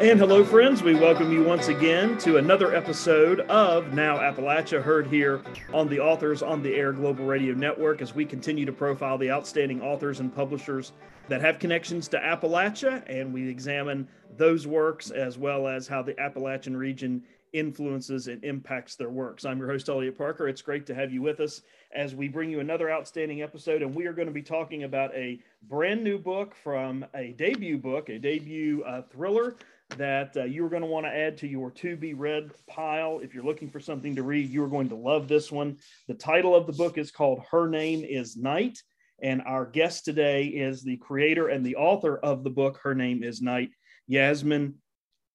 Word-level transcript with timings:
And 0.00 0.20
hello, 0.20 0.44
friends. 0.44 0.80
We 0.80 0.94
welcome 0.94 1.32
you 1.32 1.42
once 1.42 1.66
again 1.66 2.18
to 2.18 2.36
another 2.36 2.72
episode 2.72 3.40
of 3.40 3.94
Now 3.94 4.18
Appalachia, 4.18 4.80
heard 4.80 5.08
here 5.08 5.42
on 5.74 5.88
the 5.88 5.98
Authors 5.98 6.40
on 6.40 6.62
the 6.62 6.72
Air 6.72 6.92
Global 6.92 7.24
Radio 7.24 7.52
Network 7.52 8.00
as 8.00 8.14
we 8.14 8.24
continue 8.24 8.64
to 8.64 8.70
profile 8.70 9.18
the 9.18 9.28
outstanding 9.28 9.82
authors 9.82 10.20
and 10.20 10.32
publishers 10.32 10.92
that 11.26 11.40
have 11.40 11.58
connections 11.58 12.06
to 12.08 12.18
Appalachia. 12.20 13.02
And 13.08 13.34
we 13.34 13.48
examine 13.48 14.06
those 14.36 14.68
works 14.68 15.10
as 15.10 15.36
well 15.36 15.66
as 15.66 15.88
how 15.88 16.00
the 16.00 16.18
Appalachian 16.20 16.76
region 16.76 17.24
influences 17.52 18.28
and 18.28 18.44
impacts 18.44 18.94
their 18.94 19.10
works. 19.10 19.44
I'm 19.44 19.58
your 19.58 19.68
host, 19.68 19.88
Elliot 19.88 20.16
Parker. 20.16 20.46
It's 20.46 20.62
great 20.62 20.86
to 20.86 20.94
have 20.94 21.12
you 21.12 21.22
with 21.22 21.40
us 21.40 21.62
as 21.92 22.14
we 22.14 22.28
bring 22.28 22.50
you 22.50 22.60
another 22.60 22.88
outstanding 22.88 23.42
episode. 23.42 23.82
And 23.82 23.92
we 23.92 24.06
are 24.06 24.12
going 24.12 24.28
to 24.28 24.34
be 24.34 24.42
talking 24.42 24.84
about 24.84 25.12
a 25.16 25.40
brand 25.64 26.04
new 26.04 26.18
book 26.18 26.54
from 26.54 27.04
a 27.14 27.32
debut 27.32 27.78
book, 27.78 28.10
a 28.10 28.18
debut 28.20 28.84
uh, 28.84 29.02
thriller 29.10 29.56
that 29.96 30.36
uh, 30.36 30.44
you 30.44 30.64
are 30.64 30.68
going 30.68 30.82
to 30.82 30.88
want 30.88 31.06
to 31.06 31.14
add 31.14 31.38
to 31.38 31.48
your 31.48 31.70
to 31.70 31.96
be 31.96 32.14
read 32.14 32.50
pile. 32.68 33.20
If 33.22 33.34
you're 33.34 33.44
looking 33.44 33.70
for 33.70 33.80
something 33.80 34.14
to 34.16 34.22
read, 34.22 34.50
you 34.50 34.62
are 34.62 34.68
going 34.68 34.88
to 34.90 34.94
love 34.94 35.28
this 35.28 35.50
one. 35.50 35.78
The 36.06 36.14
title 36.14 36.54
of 36.54 36.66
the 36.66 36.72
book 36.72 36.98
is 36.98 37.10
called 37.10 37.42
Her 37.50 37.68
Name 37.68 38.04
is 38.04 38.36
Knight. 38.36 38.78
And 39.20 39.42
our 39.42 39.66
guest 39.66 40.04
today 40.04 40.44
is 40.44 40.82
the 40.82 40.98
creator 40.98 41.48
and 41.48 41.64
the 41.64 41.76
author 41.76 42.18
of 42.18 42.44
the 42.44 42.50
book, 42.50 42.80
Her 42.82 42.94
Name 42.94 43.24
is 43.24 43.42
Knight, 43.42 43.70
Yasmin 44.06 44.74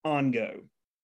Angoe. 0.06 0.62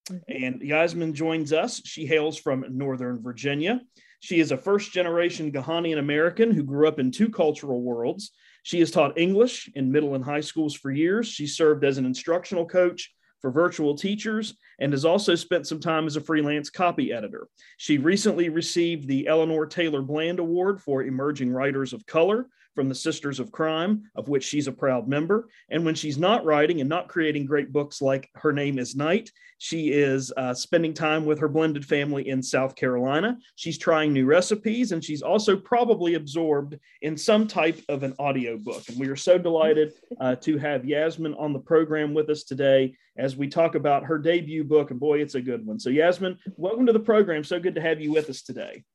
Mm-hmm. 0.09 0.43
And 0.43 0.61
Yasmin 0.61 1.13
joins 1.13 1.51
us. 1.51 1.81
She 1.85 2.05
hails 2.05 2.37
from 2.37 2.65
Northern 2.69 3.21
Virginia. 3.21 3.81
She 4.21 4.39
is 4.39 4.51
a 4.51 4.57
first 4.57 4.91
generation 4.91 5.51
Ghanaian 5.51 5.97
American 5.97 6.51
who 6.51 6.63
grew 6.63 6.87
up 6.87 6.99
in 6.99 7.11
two 7.11 7.29
cultural 7.29 7.81
worlds. 7.81 8.31
She 8.63 8.79
has 8.79 8.91
taught 8.91 9.17
English 9.17 9.69
in 9.75 9.91
middle 9.91 10.15
and 10.15 10.23
high 10.23 10.41
schools 10.41 10.75
for 10.75 10.91
years. 10.91 11.27
She 11.27 11.47
served 11.47 11.83
as 11.83 11.97
an 11.97 12.05
instructional 12.05 12.65
coach 12.65 13.13
for 13.41 13.51
virtual 13.51 13.95
teachers 13.95 14.55
and 14.79 14.91
has 14.93 15.05
also 15.05 15.35
spent 15.35 15.67
some 15.67 15.79
time 15.79 16.05
as 16.05 16.15
a 16.15 16.21
freelance 16.21 16.69
copy 16.69 17.11
editor. 17.11 17.47
She 17.77 17.97
recently 17.97 18.49
received 18.49 19.07
the 19.07 19.27
Eleanor 19.27 19.65
Taylor 19.65 20.01
Bland 20.01 20.39
Award 20.39 20.81
for 20.81 21.03
Emerging 21.03 21.51
Writers 21.51 21.93
of 21.93 22.05
Color 22.05 22.47
from 22.79 22.87
the 22.87 22.95
Sisters 22.95 23.41
of 23.41 23.51
Crime, 23.51 24.03
of 24.15 24.29
which 24.29 24.45
she's 24.45 24.69
a 24.69 24.71
proud 24.71 25.05
member. 25.05 25.49
And 25.69 25.83
when 25.83 25.95
she's 25.95 26.17
not 26.17 26.45
writing 26.45 26.79
and 26.79 26.87
not 26.87 27.09
creating 27.09 27.45
great 27.45 27.73
books 27.73 28.01
like 28.01 28.29
Her 28.35 28.53
Name 28.53 28.79
is 28.79 28.95
Knight, 28.95 29.29
she 29.57 29.89
is 29.89 30.31
uh, 30.37 30.53
spending 30.53 30.93
time 30.93 31.25
with 31.25 31.39
her 31.39 31.49
blended 31.49 31.85
family 31.85 32.29
in 32.29 32.41
South 32.41 32.77
Carolina. 32.77 33.37
She's 33.57 33.77
trying 33.77 34.13
new 34.13 34.25
recipes, 34.25 34.93
and 34.93 35.03
she's 35.03 35.21
also 35.21 35.57
probably 35.57 36.13
absorbed 36.13 36.79
in 37.01 37.17
some 37.17 37.47
type 37.47 37.81
of 37.89 38.03
an 38.03 38.13
audio 38.17 38.57
book. 38.57 38.87
And 38.87 38.97
we 38.97 39.09
are 39.09 39.17
so 39.17 39.37
delighted 39.37 39.91
uh, 40.21 40.35
to 40.35 40.57
have 40.57 40.85
Yasmin 40.85 41.33
on 41.33 41.51
the 41.51 41.59
program 41.59 42.13
with 42.13 42.29
us 42.29 42.45
today 42.45 42.95
as 43.17 43.35
we 43.35 43.49
talk 43.49 43.75
about 43.75 44.05
her 44.05 44.17
debut 44.17 44.63
book. 44.63 44.91
And 44.91 45.01
boy, 45.01 45.19
it's 45.19 45.35
a 45.35 45.41
good 45.41 45.65
one. 45.65 45.81
So, 45.81 45.89
Yasmin, 45.89 46.37
welcome 46.55 46.85
to 46.85 46.93
the 46.93 46.99
program. 47.01 47.43
So 47.43 47.59
good 47.59 47.75
to 47.75 47.81
have 47.81 47.99
you 47.99 48.13
with 48.13 48.29
us 48.29 48.41
today. 48.41 48.85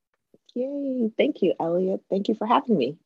Yay. 0.55 1.11
Thank 1.19 1.43
you, 1.43 1.53
Elliot. 1.61 2.01
Thank 2.09 2.29
you 2.29 2.35
for 2.35 2.47
having 2.47 2.79
me 2.79 2.97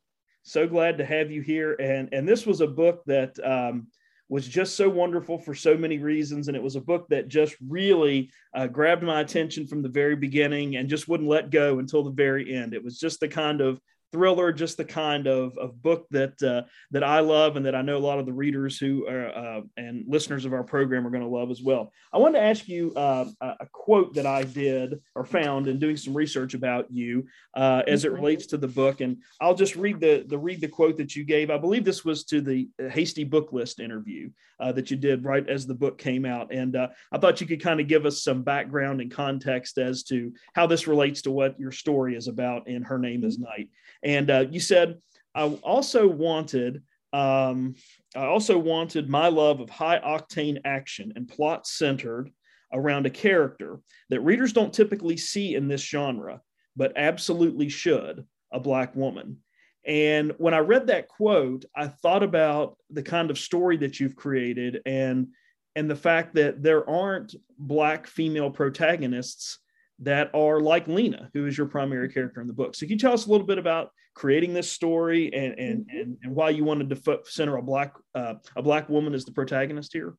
so 0.48 0.66
glad 0.66 0.98
to 0.98 1.04
have 1.04 1.30
you 1.30 1.42
here. 1.42 1.74
And 1.74 2.08
and 2.12 2.26
this 2.26 2.46
was 2.46 2.60
a 2.60 2.66
book 2.66 3.02
that 3.06 3.38
um, 3.44 3.88
was 4.28 4.46
just 4.46 4.76
so 4.76 4.88
wonderful 4.88 5.38
for 5.38 5.54
so 5.54 5.76
many 5.76 5.98
reasons, 5.98 6.48
and 6.48 6.56
it 6.56 6.62
was 6.62 6.76
a 6.76 6.80
book 6.80 7.06
that 7.08 7.28
just 7.28 7.56
really 7.66 8.30
uh, 8.54 8.66
grabbed 8.66 9.02
my 9.02 9.20
attention 9.20 9.66
from 9.66 9.82
the 9.82 9.88
very 9.88 10.16
beginning 10.16 10.76
and 10.76 10.88
just 10.88 11.08
wouldn't 11.08 11.28
let 11.28 11.50
go 11.50 11.78
until 11.78 12.02
the 12.02 12.10
very 12.10 12.54
end. 12.54 12.74
It 12.74 12.84
was 12.84 12.98
just 12.98 13.20
the 13.20 13.28
kind 13.28 13.60
of 13.60 13.80
thriller, 14.12 14.52
just 14.52 14.76
the 14.76 14.84
kind 14.84 15.26
of, 15.26 15.56
of 15.58 15.82
book 15.82 16.06
that 16.10 16.42
uh, 16.42 16.62
that 16.90 17.04
I 17.04 17.20
love 17.20 17.56
and 17.56 17.66
that 17.66 17.74
I 17.74 17.82
know 17.82 17.96
a 17.96 17.98
lot 17.98 18.18
of 18.18 18.26
the 18.26 18.32
readers 18.32 18.78
who 18.78 19.06
are 19.06 19.28
uh, 19.28 19.60
and 19.76 20.04
listeners 20.08 20.44
of 20.44 20.52
our 20.52 20.64
program 20.64 21.06
are 21.06 21.10
going 21.10 21.22
to 21.22 21.28
love 21.28 21.50
as 21.50 21.62
well. 21.62 21.92
I 22.12 22.18
wanted 22.18 22.38
to 22.38 22.44
ask 22.44 22.68
you 22.68 22.92
uh, 22.94 23.26
a 23.40 23.66
quote 23.72 24.14
that 24.14 24.26
I 24.26 24.44
did 24.44 25.00
or 25.14 25.24
found 25.24 25.68
in 25.68 25.78
doing 25.78 25.96
some 25.96 26.14
research 26.14 26.54
about 26.54 26.90
you 26.90 27.26
uh, 27.54 27.82
as 27.86 28.04
it 28.04 28.08
mm-hmm. 28.08 28.16
relates 28.16 28.46
to 28.46 28.56
the 28.56 28.68
book, 28.68 29.00
and 29.00 29.18
I'll 29.40 29.54
just 29.54 29.76
read 29.76 30.00
the 30.00 30.24
the 30.26 30.38
read 30.38 30.60
the 30.60 30.68
quote 30.68 30.96
that 30.98 31.14
you 31.14 31.24
gave. 31.24 31.50
I 31.50 31.58
believe 31.58 31.84
this 31.84 32.04
was 32.04 32.24
to 32.24 32.40
the 32.40 32.68
Hasty 32.90 33.24
Book 33.24 33.52
List 33.52 33.80
interview 33.80 34.30
uh, 34.60 34.72
that 34.72 34.90
you 34.90 34.96
did 34.96 35.24
right 35.24 35.48
as 35.48 35.66
the 35.66 35.74
book 35.74 35.98
came 35.98 36.24
out, 36.24 36.52
and 36.52 36.76
uh, 36.76 36.88
I 37.12 37.18
thought 37.18 37.40
you 37.40 37.46
could 37.46 37.62
kind 37.62 37.80
of 37.80 37.88
give 37.88 38.06
us 38.06 38.22
some 38.22 38.42
background 38.42 39.00
and 39.00 39.10
context 39.10 39.78
as 39.78 40.02
to 40.04 40.32
how 40.54 40.66
this 40.66 40.86
relates 40.86 41.22
to 41.22 41.30
what 41.30 41.58
your 41.58 41.72
story 41.72 42.16
is 42.16 42.28
about 42.28 42.68
in 42.68 42.82
Her 42.82 42.98
Name 42.98 43.24
Is 43.24 43.38
Knight. 43.38 43.68
And 44.02 44.30
uh, 44.30 44.46
you 44.50 44.60
said, 44.60 44.98
I 45.34 45.42
also 45.44 46.06
wanted, 46.06 46.82
um, 47.12 47.74
I 48.16 48.24
also 48.26 48.58
wanted 48.58 49.08
my 49.08 49.28
love 49.28 49.60
of 49.60 49.70
high 49.70 49.98
octane 49.98 50.58
action 50.64 51.12
and 51.16 51.28
plot 51.28 51.66
centered 51.66 52.30
around 52.72 53.06
a 53.06 53.10
character 53.10 53.80
that 54.10 54.20
readers 54.20 54.52
don't 54.52 54.72
typically 54.72 55.16
see 55.16 55.54
in 55.54 55.68
this 55.68 55.82
genre, 55.82 56.40
but 56.76 56.92
absolutely 56.96 57.68
should 57.68 58.24
a 58.52 58.60
Black 58.60 58.94
woman. 58.94 59.38
And 59.86 60.34
when 60.38 60.54
I 60.54 60.58
read 60.58 60.88
that 60.88 61.08
quote, 61.08 61.64
I 61.74 61.86
thought 61.88 62.22
about 62.22 62.76
the 62.90 63.02
kind 63.02 63.30
of 63.30 63.38
story 63.38 63.76
that 63.78 63.98
you've 63.98 64.16
created 64.16 64.82
and 64.84 65.28
and 65.76 65.88
the 65.88 65.96
fact 65.96 66.34
that 66.34 66.60
there 66.60 66.88
aren't 66.90 67.36
black 67.56 68.08
female 68.08 68.50
protagonists 68.50 69.58
that 70.00 70.30
are 70.34 70.60
like 70.60 70.86
Lena, 70.86 71.28
who 71.34 71.46
is 71.46 71.56
your 71.56 71.66
primary 71.66 72.08
character 72.08 72.40
in 72.40 72.46
the 72.46 72.52
book. 72.52 72.74
So 72.74 72.86
can 72.86 72.92
you 72.92 72.98
tell 72.98 73.12
us 73.12 73.26
a 73.26 73.30
little 73.30 73.46
bit 73.46 73.58
about 73.58 73.90
creating 74.14 74.52
this 74.52 74.70
story 74.70 75.32
and 75.32 75.58
and 75.58 75.86
mm-hmm. 75.86 75.96
and, 75.96 76.16
and 76.22 76.34
why 76.34 76.50
you 76.50 76.64
wanted 76.64 76.90
to 76.90 77.20
center 77.24 77.56
a 77.56 77.62
black 77.62 77.94
uh, 78.14 78.34
a 78.56 78.62
black 78.62 78.88
woman 78.88 79.14
as 79.14 79.24
the 79.24 79.32
protagonist 79.32 79.92
here? 79.92 80.16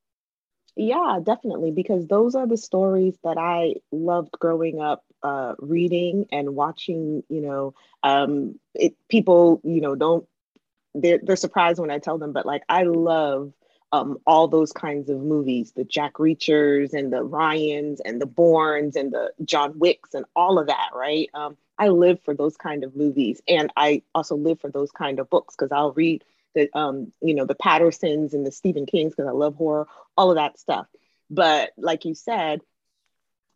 Yeah, 0.75 1.19
definitely, 1.21 1.71
because 1.71 2.07
those 2.07 2.35
are 2.35 2.47
the 2.47 2.57
stories 2.57 3.17
that 3.23 3.37
I 3.37 3.75
loved 3.91 4.31
growing 4.39 4.79
up 4.79 5.03
uh, 5.23 5.55
reading 5.59 6.27
and 6.31 6.55
watching. 6.55 7.23
You 7.29 7.41
know, 7.41 7.73
um, 8.03 8.59
it, 8.73 8.95
people, 9.09 9.61
you 9.63 9.81
know, 9.81 9.95
don't 9.95 10.25
they're 10.93 11.19
they're 11.21 11.35
surprised 11.35 11.79
when 11.79 11.91
I 11.91 11.99
tell 11.99 12.17
them, 12.17 12.33
but 12.33 12.45
like 12.45 12.63
I 12.69 12.83
love 12.83 13.53
um, 13.91 14.17
all 14.25 14.47
those 14.47 14.71
kinds 14.71 15.09
of 15.09 15.19
movies 15.19 15.71
the 15.71 15.83
Jack 15.83 16.13
Reachers 16.15 16.93
and 16.93 17.11
the 17.11 17.23
Ryans 17.23 17.99
and 18.01 18.21
the 18.21 18.25
Bournes 18.25 18.95
and 18.95 19.11
the 19.11 19.31
John 19.43 19.77
Wicks 19.79 20.13
and 20.13 20.25
all 20.35 20.59
of 20.59 20.67
that, 20.67 20.89
right? 20.93 21.29
Um, 21.33 21.57
I 21.77 21.87
live 21.87 22.19
for 22.23 22.35
those 22.35 22.57
kind 22.57 22.83
of 22.83 22.95
movies. 22.95 23.41
And 23.47 23.71
I 23.75 24.03
also 24.13 24.35
live 24.35 24.59
for 24.59 24.69
those 24.69 24.91
kind 24.91 25.19
of 25.19 25.29
books 25.29 25.55
because 25.55 25.71
I'll 25.71 25.93
read 25.93 26.23
the, 26.53 26.69
um, 26.77 27.11
you 27.21 27.33
know, 27.33 27.45
the 27.45 27.55
Pattersons 27.55 28.33
and 28.33 28.45
the 28.45 28.51
Stephen 28.51 28.85
Kings 28.85 29.15
because 29.15 29.29
I 29.29 29.33
love 29.33 29.55
horror, 29.55 29.87
all 30.17 30.29
of 30.29 30.35
that 30.35 30.59
stuff. 30.59 30.87
But 31.29 31.71
like 31.77 32.05
you 32.05 32.15
said, 32.15 32.61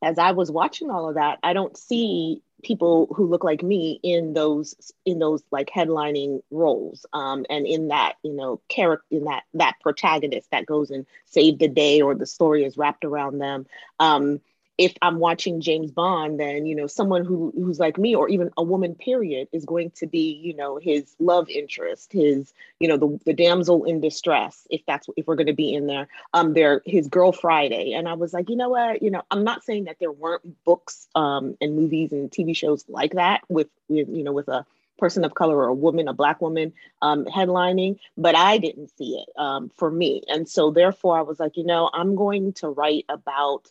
as 0.03 0.19
I 0.19 0.31
was 0.31 0.51
watching 0.51 0.91
all 0.91 1.09
of 1.09 1.15
that, 1.15 1.39
I 1.43 1.53
don't 1.53 1.77
see 1.77 2.41
people 2.63 3.07
who 3.13 3.27
look 3.27 3.43
like 3.43 3.61
me 3.61 3.99
in 4.03 4.33
those 4.33 4.75
in 5.05 5.19
those 5.19 5.43
like 5.51 5.69
headlining 5.69 6.41
roles 6.49 7.05
um, 7.13 7.45
and 7.49 7.67
in 7.67 7.89
that 7.89 8.13
you 8.23 8.33
know 8.33 8.61
character 8.69 9.05
in 9.11 9.25
that 9.25 9.43
that 9.53 9.75
protagonist 9.81 10.49
that 10.51 10.65
goes 10.65 10.89
and 10.89 11.05
save 11.25 11.59
the 11.59 11.67
day 11.67 12.01
or 12.01 12.15
the 12.15 12.25
story 12.25 12.63
is 12.63 12.77
wrapped 12.77 13.05
around 13.05 13.39
them. 13.39 13.65
Um, 13.99 14.39
if 14.77 14.95
I'm 15.01 15.19
watching 15.19 15.61
James 15.61 15.91
Bond, 15.91 16.39
then 16.39 16.65
you 16.65 16.75
know 16.75 16.87
someone 16.87 17.25
who 17.25 17.53
who's 17.55 17.79
like 17.79 17.97
me, 17.97 18.15
or 18.15 18.27
even 18.27 18.49
a 18.57 18.63
woman, 18.63 18.95
period, 18.95 19.47
is 19.51 19.65
going 19.65 19.91
to 19.91 20.07
be 20.07 20.33
you 20.33 20.55
know 20.55 20.77
his 20.77 21.15
love 21.19 21.47
interest, 21.49 22.11
his 22.11 22.53
you 22.79 22.87
know 22.87 22.97
the 22.97 23.19
the 23.25 23.33
damsel 23.33 23.83
in 23.83 24.01
distress, 24.01 24.67
if 24.71 24.81
that's 24.87 25.07
if 25.15 25.27
we're 25.27 25.35
going 25.35 25.47
to 25.47 25.53
be 25.53 25.73
in 25.73 25.85
there. 25.85 26.07
Um, 26.33 26.53
there 26.53 26.81
his 26.85 27.07
girl 27.07 27.31
Friday, 27.31 27.93
and 27.93 28.07
I 28.07 28.13
was 28.13 28.33
like, 28.33 28.49
you 28.49 28.55
know 28.55 28.69
what, 28.69 29.01
you 29.03 29.11
know, 29.11 29.21
I'm 29.29 29.43
not 29.43 29.63
saying 29.63 29.85
that 29.85 29.97
there 29.99 30.11
weren't 30.11 30.63
books 30.63 31.07
um 31.15 31.55
and 31.61 31.75
movies 31.75 32.11
and 32.11 32.31
TV 32.31 32.55
shows 32.55 32.83
like 32.87 33.13
that 33.13 33.41
with 33.49 33.67
with 33.89 34.09
you 34.09 34.23
know 34.23 34.33
with 34.33 34.47
a 34.47 34.65
person 34.97 35.25
of 35.25 35.35
color 35.35 35.57
or 35.57 35.67
a 35.67 35.73
woman, 35.73 36.07
a 36.07 36.13
black 36.13 36.39
woman 36.39 36.71
um, 37.01 37.25
headlining, 37.25 37.97
but 38.15 38.35
I 38.35 38.57
didn't 38.57 38.89
see 38.95 39.17
it 39.17 39.29
um, 39.39 39.69
for 39.75 39.91
me, 39.91 40.23
and 40.27 40.49
so 40.49 40.71
therefore 40.71 41.19
I 41.19 41.21
was 41.21 41.39
like, 41.39 41.57
you 41.57 41.63
know, 41.63 41.91
I'm 41.93 42.15
going 42.15 42.53
to 42.53 42.69
write 42.69 43.05
about 43.07 43.69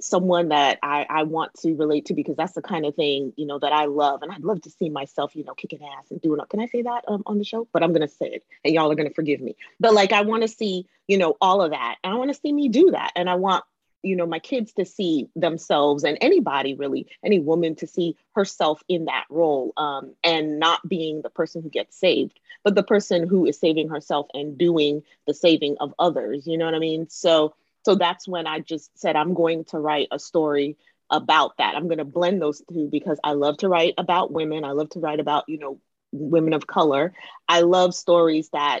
someone 0.00 0.48
that 0.48 0.78
I, 0.82 1.06
I 1.08 1.22
want 1.22 1.54
to 1.60 1.74
relate 1.74 2.06
to 2.06 2.14
because 2.14 2.36
that's 2.36 2.52
the 2.52 2.62
kind 2.62 2.84
of 2.84 2.94
thing 2.94 3.32
you 3.36 3.46
know 3.46 3.58
that 3.58 3.72
I 3.72 3.86
love. 3.86 4.22
And 4.22 4.32
I'd 4.32 4.44
love 4.44 4.62
to 4.62 4.70
see 4.70 4.90
myself 4.90 5.34
you 5.36 5.44
know 5.44 5.54
kicking 5.54 5.80
ass 5.82 6.10
and 6.10 6.20
doing 6.20 6.40
can 6.48 6.60
I 6.60 6.66
say 6.66 6.82
that 6.82 7.04
um, 7.08 7.22
on 7.26 7.38
the 7.38 7.44
show? 7.44 7.68
But 7.72 7.82
I'm 7.82 7.92
gonna 7.92 8.08
say 8.08 8.26
it 8.26 8.44
and 8.64 8.74
y'all 8.74 8.90
are 8.90 8.96
gonna 8.96 9.10
forgive 9.10 9.40
me. 9.40 9.56
But 9.80 9.94
like 9.94 10.12
I 10.12 10.22
want 10.22 10.42
to 10.42 10.48
see 10.48 10.86
you 11.08 11.18
know 11.18 11.36
all 11.40 11.62
of 11.62 11.70
that. 11.70 11.96
And 12.02 12.12
I 12.12 12.16
want 12.16 12.32
to 12.32 12.40
see 12.40 12.52
me 12.52 12.68
do 12.68 12.90
that. 12.92 13.12
And 13.16 13.28
I 13.30 13.34
want 13.34 13.64
you 14.02 14.16
know 14.16 14.26
my 14.26 14.38
kids 14.38 14.72
to 14.74 14.84
see 14.84 15.28
themselves 15.34 16.04
and 16.04 16.18
anybody 16.20 16.74
really 16.74 17.06
any 17.24 17.38
woman 17.38 17.74
to 17.76 17.86
see 17.86 18.16
herself 18.34 18.82
in 18.88 19.06
that 19.06 19.24
role 19.30 19.72
um, 19.76 20.14
and 20.22 20.58
not 20.58 20.86
being 20.86 21.22
the 21.22 21.30
person 21.30 21.62
who 21.62 21.70
gets 21.70 21.96
saved 21.98 22.38
but 22.64 22.74
the 22.74 22.82
person 22.82 23.28
who 23.28 23.46
is 23.46 23.58
saving 23.58 23.88
herself 23.88 24.26
and 24.34 24.58
doing 24.58 25.02
the 25.26 25.34
saving 25.34 25.76
of 25.78 25.94
others. 25.98 26.46
You 26.46 26.58
know 26.58 26.64
what 26.64 26.74
i 26.74 26.78
mean? 26.80 27.08
So 27.08 27.54
so 27.84 27.94
that's 27.94 28.26
when 28.26 28.46
i 28.46 28.60
just 28.60 28.90
said 28.98 29.16
i'm 29.16 29.34
going 29.34 29.64
to 29.64 29.78
write 29.78 30.08
a 30.10 30.18
story 30.18 30.76
about 31.10 31.56
that. 31.58 31.76
I'm 31.76 31.84
going 31.84 31.98
to 31.98 32.04
blend 32.04 32.40
those 32.40 32.62
two 32.72 32.88
because 32.90 33.18
i 33.22 33.32
love 33.32 33.58
to 33.58 33.68
write 33.68 33.94
about 33.98 34.32
women. 34.32 34.64
I 34.64 34.72
love 34.72 34.90
to 34.90 35.00
write 35.00 35.20
about 35.20 35.44
you 35.48 35.58
know 35.58 35.80
women 36.12 36.52
of 36.52 36.66
color. 36.66 37.12
I 37.48 37.60
love 37.60 37.94
stories 37.94 38.48
that 38.50 38.80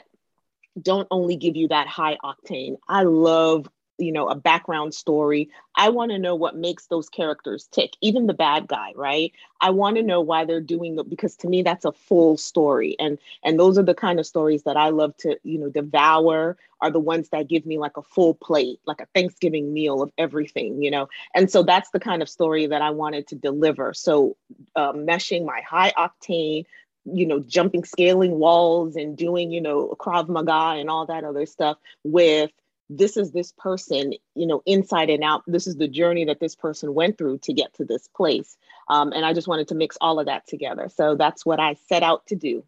don't 0.80 1.08
only 1.10 1.36
give 1.36 1.56
you 1.56 1.68
that 1.68 1.86
high 1.86 2.16
octane. 2.24 2.76
I 2.88 3.02
love 3.04 3.68
you 3.98 4.12
know 4.12 4.28
a 4.28 4.34
background 4.34 4.94
story. 4.94 5.50
I 5.76 5.88
want 5.88 6.10
to 6.12 6.18
know 6.18 6.34
what 6.34 6.56
makes 6.56 6.86
those 6.86 7.08
characters 7.08 7.68
tick 7.72 7.92
even 8.00 8.26
the 8.26 8.34
bad 8.34 8.68
guy 8.68 8.92
right? 8.94 9.32
I 9.60 9.70
want 9.70 9.96
to 9.96 10.02
know 10.02 10.20
why 10.20 10.44
they're 10.44 10.60
doing 10.60 10.98
it 10.98 11.08
because 11.08 11.36
to 11.36 11.48
me 11.48 11.62
that's 11.62 11.84
a 11.84 11.92
full 11.92 12.36
story. 12.36 12.96
And 12.98 13.18
and 13.42 13.58
those 13.58 13.78
are 13.78 13.82
the 13.82 13.94
kind 13.94 14.18
of 14.18 14.26
stories 14.26 14.64
that 14.64 14.76
i 14.76 14.90
love 14.90 15.16
to 15.18 15.38
you 15.42 15.58
know 15.58 15.68
devour 15.68 16.56
are 16.80 16.90
the 16.90 17.00
ones 17.00 17.30
that 17.30 17.48
give 17.48 17.64
me 17.64 17.78
like 17.78 17.96
a 17.96 18.02
full 18.02 18.34
plate 18.34 18.78
like 18.86 19.00
a 19.00 19.06
thanksgiving 19.14 19.72
meal 19.72 20.02
of 20.02 20.12
everything 20.18 20.82
you 20.82 20.90
know? 20.90 21.08
And 21.34 21.50
so 21.50 21.62
that's 21.62 21.90
the 21.90 22.00
kind 22.00 22.22
of 22.22 22.28
story 22.28 22.66
that 22.66 22.82
i 22.82 22.90
wanted 22.90 23.26
to 23.28 23.34
deliver. 23.34 23.94
So 23.94 24.36
uh, 24.76 24.92
meshing 24.92 25.44
my 25.44 25.60
high 25.60 25.92
octane 25.96 26.64
you 27.04 27.26
know, 27.26 27.40
jumping, 27.40 27.84
scaling 27.84 28.38
walls 28.38 28.96
and 28.96 29.16
doing, 29.16 29.50
you 29.50 29.60
know, 29.60 29.94
Krav 30.00 30.28
Maga 30.28 30.78
and 30.80 30.88
all 30.88 31.06
that 31.06 31.24
other 31.24 31.46
stuff 31.46 31.76
with 32.02 32.50
this 32.90 33.16
is 33.16 33.32
this 33.32 33.52
person, 33.52 34.12
you 34.34 34.46
know, 34.46 34.62
inside 34.66 35.10
and 35.10 35.24
out. 35.24 35.42
This 35.46 35.66
is 35.66 35.76
the 35.76 35.88
journey 35.88 36.24
that 36.26 36.40
this 36.40 36.54
person 36.54 36.94
went 36.94 37.18
through 37.18 37.38
to 37.38 37.52
get 37.52 37.72
to 37.74 37.84
this 37.84 38.08
place. 38.08 38.56
Um, 38.88 39.12
and 39.12 39.24
I 39.24 39.32
just 39.32 39.48
wanted 39.48 39.68
to 39.68 39.74
mix 39.74 39.96
all 40.00 40.20
of 40.20 40.26
that 40.26 40.46
together. 40.46 40.90
So 40.94 41.16
that's 41.16 41.46
what 41.46 41.60
I 41.60 41.74
set 41.88 42.02
out 42.02 42.26
to 42.26 42.36
do 42.36 42.64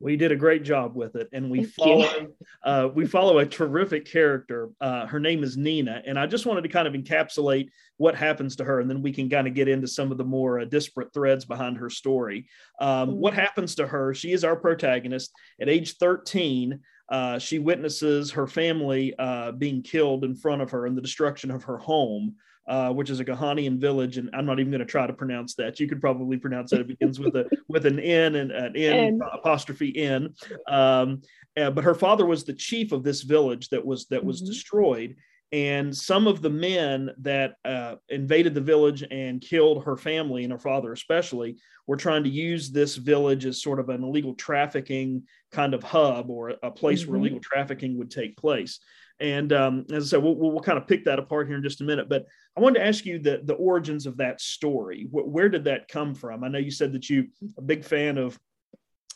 we 0.00 0.16
did 0.16 0.30
a 0.30 0.36
great 0.36 0.62
job 0.62 0.94
with 0.94 1.16
it 1.16 1.28
and 1.32 1.50
we 1.50 1.64
Thank 1.64 1.74
follow 1.74 2.26
uh, 2.64 2.88
we 2.94 3.06
follow 3.06 3.38
a 3.38 3.46
terrific 3.46 4.04
character 4.04 4.70
uh, 4.80 5.06
her 5.06 5.20
name 5.20 5.42
is 5.42 5.56
nina 5.56 6.02
and 6.06 6.18
i 6.18 6.26
just 6.26 6.46
wanted 6.46 6.62
to 6.62 6.68
kind 6.68 6.86
of 6.86 6.94
encapsulate 6.94 7.68
what 7.96 8.14
happens 8.14 8.56
to 8.56 8.64
her 8.64 8.80
and 8.80 8.90
then 8.90 9.02
we 9.02 9.12
can 9.12 9.30
kind 9.30 9.46
of 9.46 9.54
get 9.54 9.68
into 9.68 9.88
some 9.88 10.12
of 10.12 10.18
the 10.18 10.24
more 10.24 10.60
uh, 10.60 10.64
disparate 10.64 11.12
threads 11.14 11.44
behind 11.44 11.78
her 11.78 11.88
story 11.88 12.48
um, 12.80 13.10
mm-hmm. 13.10 13.18
what 13.18 13.34
happens 13.34 13.74
to 13.76 13.86
her 13.86 14.12
she 14.12 14.32
is 14.32 14.44
our 14.44 14.56
protagonist 14.56 15.32
at 15.60 15.68
age 15.68 15.96
13 15.96 16.78
uh, 17.08 17.38
she 17.38 17.58
witnesses 17.58 18.32
her 18.32 18.46
family 18.46 19.14
uh, 19.18 19.52
being 19.52 19.82
killed 19.82 20.24
in 20.24 20.34
front 20.34 20.62
of 20.62 20.70
her 20.70 20.86
and 20.86 20.96
the 20.96 21.02
destruction 21.02 21.50
of 21.50 21.64
her 21.64 21.78
home 21.78 22.36
uh, 22.68 22.90
which 22.90 23.10
is 23.10 23.20
a 23.20 23.24
Ghanaian 23.24 23.78
village, 23.78 24.18
and 24.18 24.28
I'm 24.32 24.44
not 24.44 24.58
even 24.58 24.72
going 24.72 24.80
to 24.80 24.86
try 24.86 25.06
to 25.06 25.12
pronounce 25.12 25.54
that. 25.54 25.78
You 25.78 25.86
could 25.86 26.00
probably 26.00 26.36
pronounce 26.36 26.70
that. 26.70 26.80
It 26.80 26.88
begins 26.88 27.20
with 27.20 27.36
a 27.36 27.48
with 27.68 27.86
an 27.86 28.00
N 28.00 28.34
and 28.34 28.50
an 28.50 28.76
N, 28.76 28.96
N. 28.96 29.20
apostrophe 29.32 29.96
N. 29.96 30.34
Um, 30.66 31.22
uh, 31.56 31.70
but 31.70 31.84
her 31.84 31.94
father 31.94 32.26
was 32.26 32.44
the 32.44 32.52
chief 32.52 32.92
of 32.92 33.04
this 33.04 33.22
village 33.22 33.68
that 33.68 33.84
was 33.84 34.06
that 34.06 34.24
was 34.24 34.40
mm-hmm. 34.40 34.50
destroyed, 34.50 35.16
and 35.52 35.96
some 35.96 36.26
of 36.26 36.42
the 36.42 36.50
men 36.50 37.10
that 37.18 37.54
uh, 37.64 37.96
invaded 38.08 38.54
the 38.54 38.60
village 38.60 39.04
and 39.10 39.40
killed 39.40 39.84
her 39.84 39.96
family 39.96 40.42
and 40.42 40.52
her 40.52 40.58
father 40.58 40.92
especially 40.92 41.56
were 41.86 41.96
trying 41.96 42.24
to 42.24 42.30
use 42.30 42.70
this 42.70 42.96
village 42.96 43.46
as 43.46 43.62
sort 43.62 43.78
of 43.78 43.88
an 43.88 44.02
illegal 44.02 44.34
trafficking 44.34 45.22
kind 45.52 45.72
of 45.72 45.84
hub 45.84 46.30
or 46.30 46.54
a 46.62 46.70
place 46.70 47.02
mm-hmm. 47.02 47.12
where 47.12 47.20
illegal 47.20 47.40
trafficking 47.40 47.96
would 47.96 48.10
take 48.10 48.36
place. 48.36 48.80
And 49.20 49.52
um, 49.52 49.86
as 49.92 50.04
I 50.04 50.06
said, 50.08 50.22
we'll, 50.22 50.34
we'll, 50.34 50.60
kind 50.60 50.78
of 50.78 50.86
pick 50.86 51.04
that 51.04 51.18
apart 51.18 51.46
here 51.46 51.56
in 51.56 51.62
just 51.62 51.80
a 51.80 51.84
minute. 51.84 52.08
But 52.08 52.26
I 52.56 52.60
wanted 52.60 52.80
to 52.80 52.86
ask 52.86 53.06
you 53.06 53.18
the, 53.18 53.40
the 53.44 53.54
origins 53.54 54.04
of 54.04 54.18
that 54.18 54.40
story. 54.40 55.06
Where, 55.10 55.24
where 55.24 55.48
did 55.48 55.64
that 55.64 55.88
come 55.88 56.14
from? 56.14 56.44
I 56.44 56.48
know 56.48 56.58
you 56.58 56.70
said 56.70 56.92
that 56.92 57.08
you 57.08 57.28
a 57.56 57.62
big 57.62 57.84
fan 57.84 58.18
of 58.18 58.38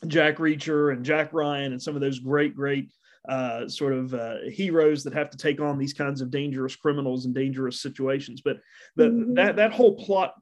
Jack 0.06 0.36
Reacher 0.36 0.92
and 0.92 1.04
Jack 1.04 1.34
Ryan 1.34 1.72
and 1.72 1.82
some 1.82 1.96
of 1.96 2.00
those 2.00 2.18
great, 2.18 2.56
great 2.56 2.90
uh, 3.28 3.68
sort 3.68 3.92
of 3.92 4.14
uh, 4.14 4.36
heroes 4.50 5.04
that 5.04 5.12
have 5.12 5.30
to 5.30 5.36
take 5.36 5.60
on 5.60 5.78
these 5.78 5.92
kinds 5.92 6.20
of 6.20 6.30
dangerous 6.30 6.74
criminals 6.74 7.26
and 7.26 7.34
dangerous 7.34 7.82
situations. 7.82 8.40
But 8.40 8.60
the, 8.96 9.04
mm-hmm. 9.04 9.34
that 9.34 9.56
that 9.56 9.72
whole 9.72 9.94
plot 9.94 10.34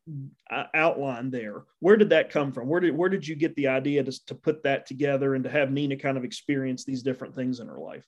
uh, 0.51 0.65
outline 0.75 1.31
there, 1.31 1.65
where 1.81 1.97
did 1.97 2.11
that 2.11 2.31
come 2.31 2.53
from? 2.53 2.69
Where 2.69 2.81
did 2.81 2.97
where 2.97 3.09
did 3.09 3.27
you 3.27 3.35
get 3.35 3.55
the 3.57 3.69
idea 3.69 4.05
to, 4.05 4.27
to 4.27 4.35
put 4.35 4.63
that 4.63 4.87
together 4.87 5.35
and 5.35 5.45
to 5.45 5.51
have 5.51 5.73
Nina 5.73 5.97
kind 5.97 6.17
of 6.17 6.25
experience 6.25 6.85
these 6.85 7.03
different 7.03 7.35
things 7.35 7.61
in 7.61 7.67
her 7.67 7.79
life? 7.79 8.07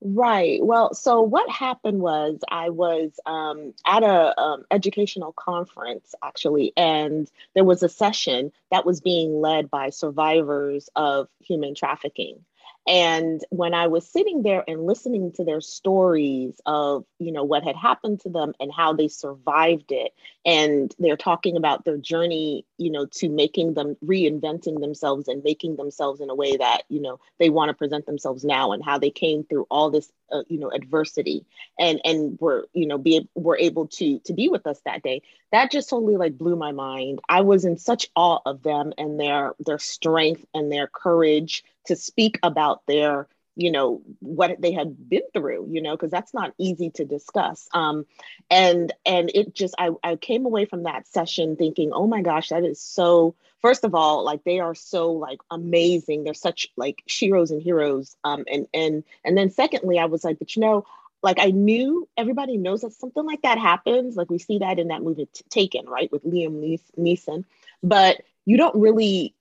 Right. 0.00 0.64
Well, 0.64 0.94
so 0.94 1.22
what 1.22 1.48
happened 1.50 2.00
was 2.00 2.40
I 2.48 2.70
was 2.70 3.18
um, 3.26 3.72
at 3.86 4.02
a 4.02 4.38
um, 4.40 4.64
educational 4.70 5.32
conference 5.32 6.14
actually, 6.22 6.72
and 6.76 7.30
there 7.54 7.64
was 7.64 7.82
a 7.82 7.88
session 7.88 8.52
that 8.70 8.84
was 8.84 9.00
being 9.00 9.40
led 9.40 9.70
by 9.70 9.90
survivors 9.90 10.88
of 10.94 11.28
human 11.40 11.74
trafficking. 11.74 12.44
And 12.86 13.42
when 13.48 13.72
I 13.72 13.86
was 13.86 14.06
sitting 14.06 14.42
there 14.42 14.62
and 14.68 14.86
listening 14.86 15.32
to 15.32 15.44
their 15.44 15.62
stories 15.62 16.60
of, 16.66 17.04
you 17.18 17.32
know, 17.32 17.42
what 17.42 17.64
had 17.64 17.76
happened 17.76 18.20
to 18.20 18.28
them 18.28 18.52
and 18.60 18.70
how 18.70 18.92
they 18.92 19.08
survived 19.08 19.90
it, 19.90 20.12
and 20.44 20.94
they're 20.98 21.16
talking 21.16 21.56
about 21.56 21.84
their 21.84 21.96
journey, 21.96 22.66
you 22.76 22.90
know, 22.90 23.06
to 23.06 23.30
making 23.30 23.72
them 23.72 23.96
reinventing 24.04 24.80
themselves 24.80 25.28
and 25.28 25.42
making 25.42 25.76
themselves 25.76 26.20
in 26.20 26.28
a 26.28 26.34
way 26.34 26.56
that, 26.58 26.82
you 26.90 27.00
know, 27.00 27.20
they 27.38 27.48
want 27.48 27.70
to 27.70 27.74
present 27.74 28.04
themselves 28.04 28.44
now 28.44 28.72
and 28.72 28.84
how 28.84 28.98
they 28.98 29.10
came 29.10 29.44
through 29.44 29.66
all 29.70 29.90
this, 29.90 30.12
uh, 30.30 30.42
you 30.48 30.58
know, 30.58 30.70
adversity 30.70 31.46
and 31.78 32.00
and 32.04 32.38
were, 32.38 32.68
you 32.74 32.86
know, 32.86 32.98
be 32.98 33.26
were 33.34 33.56
able 33.56 33.86
to 33.86 34.18
to 34.20 34.34
be 34.34 34.48
with 34.50 34.66
us 34.66 34.80
that 34.84 35.02
day. 35.02 35.22
That 35.52 35.70
just 35.70 35.88
totally 35.88 36.16
like 36.16 36.36
blew 36.36 36.56
my 36.56 36.72
mind. 36.72 37.20
I 37.30 37.40
was 37.40 37.64
in 37.64 37.78
such 37.78 38.10
awe 38.14 38.40
of 38.44 38.62
them 38.62 38.92
and 38.98 39.18
their 39.18 39.54
their 39.58 39.78
strength 39.78 40.44
and 40.52 40.70
their 40.70 40.86
courage 40.86 41.64
to 41.86 41.96
speak 41.96 42.38
about 42.42 42.86
their 42.86 43.28
you 43.56 43.70
know 43.70 44.02
what 44.20 44.60
they 44.60 44.72
had 44.72 45.08
been 45.08 45.22
through 45.32 45.68
you 45.70 45.80
know 45.80 45.92
because 45.92 46.10
that's 46.10 46.34
not 46.34 46.52
easy 46.58 46.90
to 46.90 47.04
discuss 47.04 47.68
um 47.72 48.04
and 48.50 48.92
and 49.06 49.30
it 49.34 49.54
just 49.54 49.74
I, 49.78 49.90
I 50.02 50.16
came 50.16 50.44
away 50.44 50.64
from 50.64 50.84
that 50.84 51.06
session 51.06 51.56
thinking 51.56 51.92
oh 51.92 52.06
my 52.06 52.22
gosh 52.22 52.48
that 52.48 52.64
is 52.64 52.80
so 52.80 53.34
first 53.60 53.84
of 53.84 53.94
all 53.94 54.24
like 54.24 54.42
they 54.44 54.58
are 54.58 54.74
so 54.74 55.12
like 55.12 55.38
amazing 55.50 56.24
they're 56.24 56.34
such 56.34 56.68
like 56.76 57.02
sheroes 57.08 57.50
and 57.50 57.62
heroes 57.62 58.16
um 58.24 58.44
and 58.50 58.66
and 58.74 59.04
and 59.24 59.38
then 59.38 59.50
secondly 59.50 59.98
i 59.98 60.06
was 60.06 60.24
like 60.24 60.38
but 60.38 60.56
you 60.56 60.60
know 60.60 60.84
like 61.22 61.38
I 61.40 61.50
knew 61.50 62.06
everybody 62.18 62.58
knows 62.58 62.82
that 62.82 62.92
something 62.92 63.24
like 63.24 63.42
that 63.42 63.56
happens. 63.56 64.14
Like 64.14 64.28
we 64.28 64.38
see 64.38 64.58
that 64.58 64.78
in 64.78 64.88
that 64.88 65.02
movie 65.02 65.26
Taken, 65.48 65.86
right, 65.86 66.12
with 66.12 66.22
Liam 66.22 66.78
Neeson. 66.98 67.44
But 67.82 68.20
you 68.44 68.58
don't 68.58 68.76
really 68.76 69.34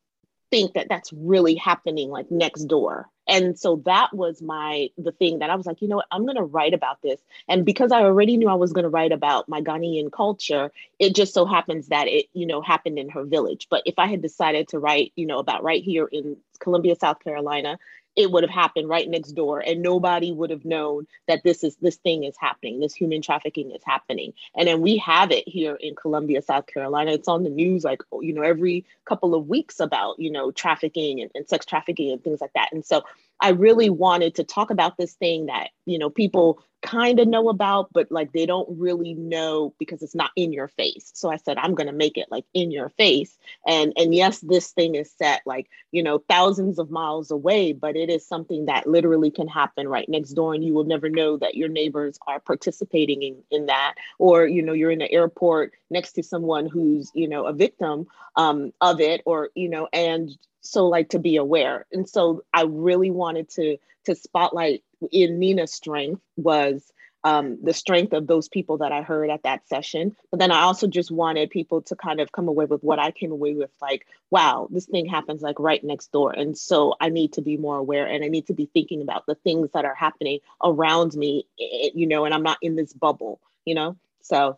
think 0.54 0.74
that 0.74 0.88
that's 0.88 1.12
really 1.12 1.56
happening 1.56 2.10
like 2.12 2.30
next 2.30 2.66
door. 2.66 3.10
And 3.28 3.58
so 3.58 3.82
that 3.86 4.14
was 4.14 4.40
my 4.40 4.90
the 4.98 5.12
thing 5.12 5.40
that 5.40 5.50
i 5.50 5.56
was 5.56 5.66
like 5.66 5.82
you 5.82 5.88
know 5.88 5.96
what? 5.96 6.06
I'm 6.12 6.26
going 6.26 6.38
to 6.38 6.44
write 6.44 6.76
about 6.76 7.02
this. 7.02 7.20
And 7.48 7.66
because 7.66 7.92
i 7.92 8.04
already 8.04 8.38
knew 8.38 8.50
i 8.50 8.54
was 8.54 8.72
going 8.72 8.84
to 8.84 8.90
write 8.90 9.12
about 9.12 9.50
my 9.50 9.62
ghanaian 9.62 10.12
culture 10.12 10.72
it 11.00 11.16
just 11.16 11.34
so 11.34 11.46
happens 11.46 11.88
that 11.88 12.08
it 12.08 12.28
you 12.34 12.46
know 12.46 12.62
happened 12.62 13.00
in 13.00 13.10
her 13.10 13.24
village. 13.24 13.68
But 13.72 13.82
if 13.86 13.96
i 13.98 14.06
had 14.06 14.22
decided 14.22 14.68
to 14.70 14.80
write 14.80 15.12
you 15.16 15.26
know 15.26 15.40
about 15.40 15.64
right 15.64 15.84
here 15.84 16.06
in 16.06 16.38
columbia 16.60 16.96
south 16.96 17.20
carolina 17.24 17.80
it 18.16 18.32
would 18.32 18.44
have 18.44 18.50
happened 18.50 18.90
right 18.90 19.10
next 19.10 19.32
door 19.32 19.60
and 19.60 19.82
nobody 19.82 20.32
would 20.32 20.50
have 20.50 20.66
known 20.66 21.08
that 21.28 21.42
this 21.44 21.64
is 21.64 21.76
this 21.78 21.98
thing 21.98 22.24
is 22.24 22.36
happening 22.40 22.80
this 22.80 22.94
human 22.94 23.22
trafficking 23.22 23.72
is 23.72 23.82
happening. 23.86 24.34
And 24.56 24.68
then 24.68 24.82
we 24.82 24.98
have 24.98 25.32
it 25.32 25.48
here 25.48 25.76
in 25.76 25.96
columbia 25.96 26.42
south 26.42 26.68
carolina. 26.68 27.12
It's 27.12 27.28
on 27.28 27.44
the 27.44 27.50
news 27.50 27.84
like 27.84 28.02
oh, 28.12 28.22
you 28.22 28.34
know 28.34 28.42
every 28.42 28.86
couple 29.06 29.36
of 29.36 29.48
weeks 29.48 29.80
about 29.80 30.20
you 30.20 30.32
know 30.32 30.52
trafficking 30.52 31.22
and, 31.22 31.32
and 31.36 31.48
sex 31.48 31.66
trafficking 31.66 32.12
and 32.12 32.24
things 32.24 32.42
like 32.42 32.54
that. 32.54 32.70
And 32.72 32.86
so 32.86 33.04
I 33.44 33.50
really 33.50 33.90
wanted 33.90 34.36
to 34.36 34.46
talk 34.46 34.72
about 34.72 34.96
this 34.98 35.16
thing 35.16 35.48
that, 35.48 35.72
you 35.86 36.00
know, 36.00 36.10
people 36.10 36.64
kind 36.82 37.20
of 37.20 37.28
know 37.28 37.50
about, 37.50 37.90
but 37.92 38.10
like 38.10 38.32
they 38.32 38.46
don't 38.46 38.68
really 38.80 39.14
know 39.16 39.74
because 39.80 40.02
it's 40.02 40.16
not 40.16 40.32
in 40.38 40.54
your 40.54 40.70
face. 40.70 41.12
So 41.14 41.30
I 41.30 41.36
said, 41.36 41.58
I'm 41.58 41.76
going 41.76 41.88
to 41.88 41.94
make 41.94 42.18
it 42.18 42.28
like 42.32 42.46
in 42.54 42.72
your 42.72 42.88
face. 42.90 43.38
And, 43.68 43.92
and 43.98 44.16
yes, 44.16 44.40
this 44.40 44.72
thing 44.72 44.96
is 44.96 45.12
set 45.18 45.42
like, 45.46 45.70
you 45.92 46.04
know, 46.04 46.24
thousands 46.30 46.80
of 46.80 46.90
miles 46.90 47.32
away, 47.32 47.74
but 47.74 47.98
it 47.98 48.10
is 48.10 48.26
something 48.26 48.68
that 48.68 48.88
literally 48.88 49.30
can 49.30 49.50
happen 49.50 49.90
right 49.90 50.08
next 50.08 50.32
door. 50.32 50.54
And 50.54 50.64
you 50.64 50.74
will 50.74 50.86
never 50.86 51.10
know 51.10 51.36
that 51.38 51.56
your 51.56 51.70
neighbors 51.70 52.18
are 52.26 52.40
participating 52.40 53.24
in, 53.24 53.44
in 53.52 53.66
that. 53.66 53.96
Or, 54.20 54.48
you 54.48 54.62
know, 54.62 54.74
you're 54.74 54.92
in 54.92 55.00
the 55.00 55.12
airport 55.12 55.74
next 55.90 56.14
to 56.14 56.24
someone 56.24 56.68
who's, 56.68 57.12
you 57.14 57.28
know, 57.28 57.46
a 57.46 57.54
victim 57.54 58.08
um, 58.38 58.72
of 58.80 59.02
it 59.02 59.22
or, 59.26 59.50
you 59.54 59.68
know, 59.68 59.90
and 59.92 60.32
so 60.64 60.88
like 60.88 61.10
to 61.10 61.20
be 61.20 61.36
aware 61.38 61.86
and 61.92 62.08
so 62.08 62.44
i 62.54 62.64
really 62.64 63.12
wanted 63.12 63.50
to 63.50 63.78
to 64.06 64.16
spotlight 64.16 64.84
in 65.12 65.40
nina's 65.40 65.74
strength 65.74 66.22
was 66.36 66.92
um, 67.26 67.58
the 67.64 67.72
strength 67.74 68.12
of 68.12 68.28
those 68.28 68.50
people 68.50 68.80
that 68.80 68.92
i 68.92 69.02
heard 69.02 69.30
at 69.30 69.44
that 69.44 69.66
session 69.70 70.14
but 70.30 70.42
then 70.42 70.52
i 70.52 70.60
also 70.64 70.88
just 70.88 71.10
wanted 71.10 71.50
people 71.50 71.82
to 71.84 71.96
kind 71.96 72.20
of 72.20 72.34
come 72.34 72.50
away 72.50 72.66
with 72.66 72.84
what 72.84 73.00
i 73.00 73.12
came 73.12 73.32
away 73.32 73.54
with 73.54 73.70
like 73.82 74.06
wow 74.30 74.68
this 74.70 74.88
thing 74.88 75.06
happens 75.06 75.42
like 75.42 75.58
right 75.58 75.86
next 75.86 76.12
door 76.12 76.32
and 76.32 76.58
so 76.58 76.96
i 77.00 77.08
need 77.08 77.32
to 77.32 77.42
be 77.42 77.56
more 77.56 77.78
aware 77.78 78.06
and 78.06 78.26
i 78.26 78.28
need 78.28 78.46
to 78.48 78.54
be 78.54 78.66
thinking 78.74 79.02
about 79.02 79.26
the 79.26 79.36
things 79.36 79.70
that 79.74 79.86
are 79.86 79.96
happening 79.96 80.40
around 80.62 81.14
me 81.14 81.48
you 81.58 82.06
know 82.06 82.26
and 82.26 82.34
i'm 82.34 82.44
not 82.44 82.58
in 82.62 82.76
this 82.76 82.92
bubble 82.92 83.40
you 83.66 83.76
know? 83.76 83.98
So 84.22 84.58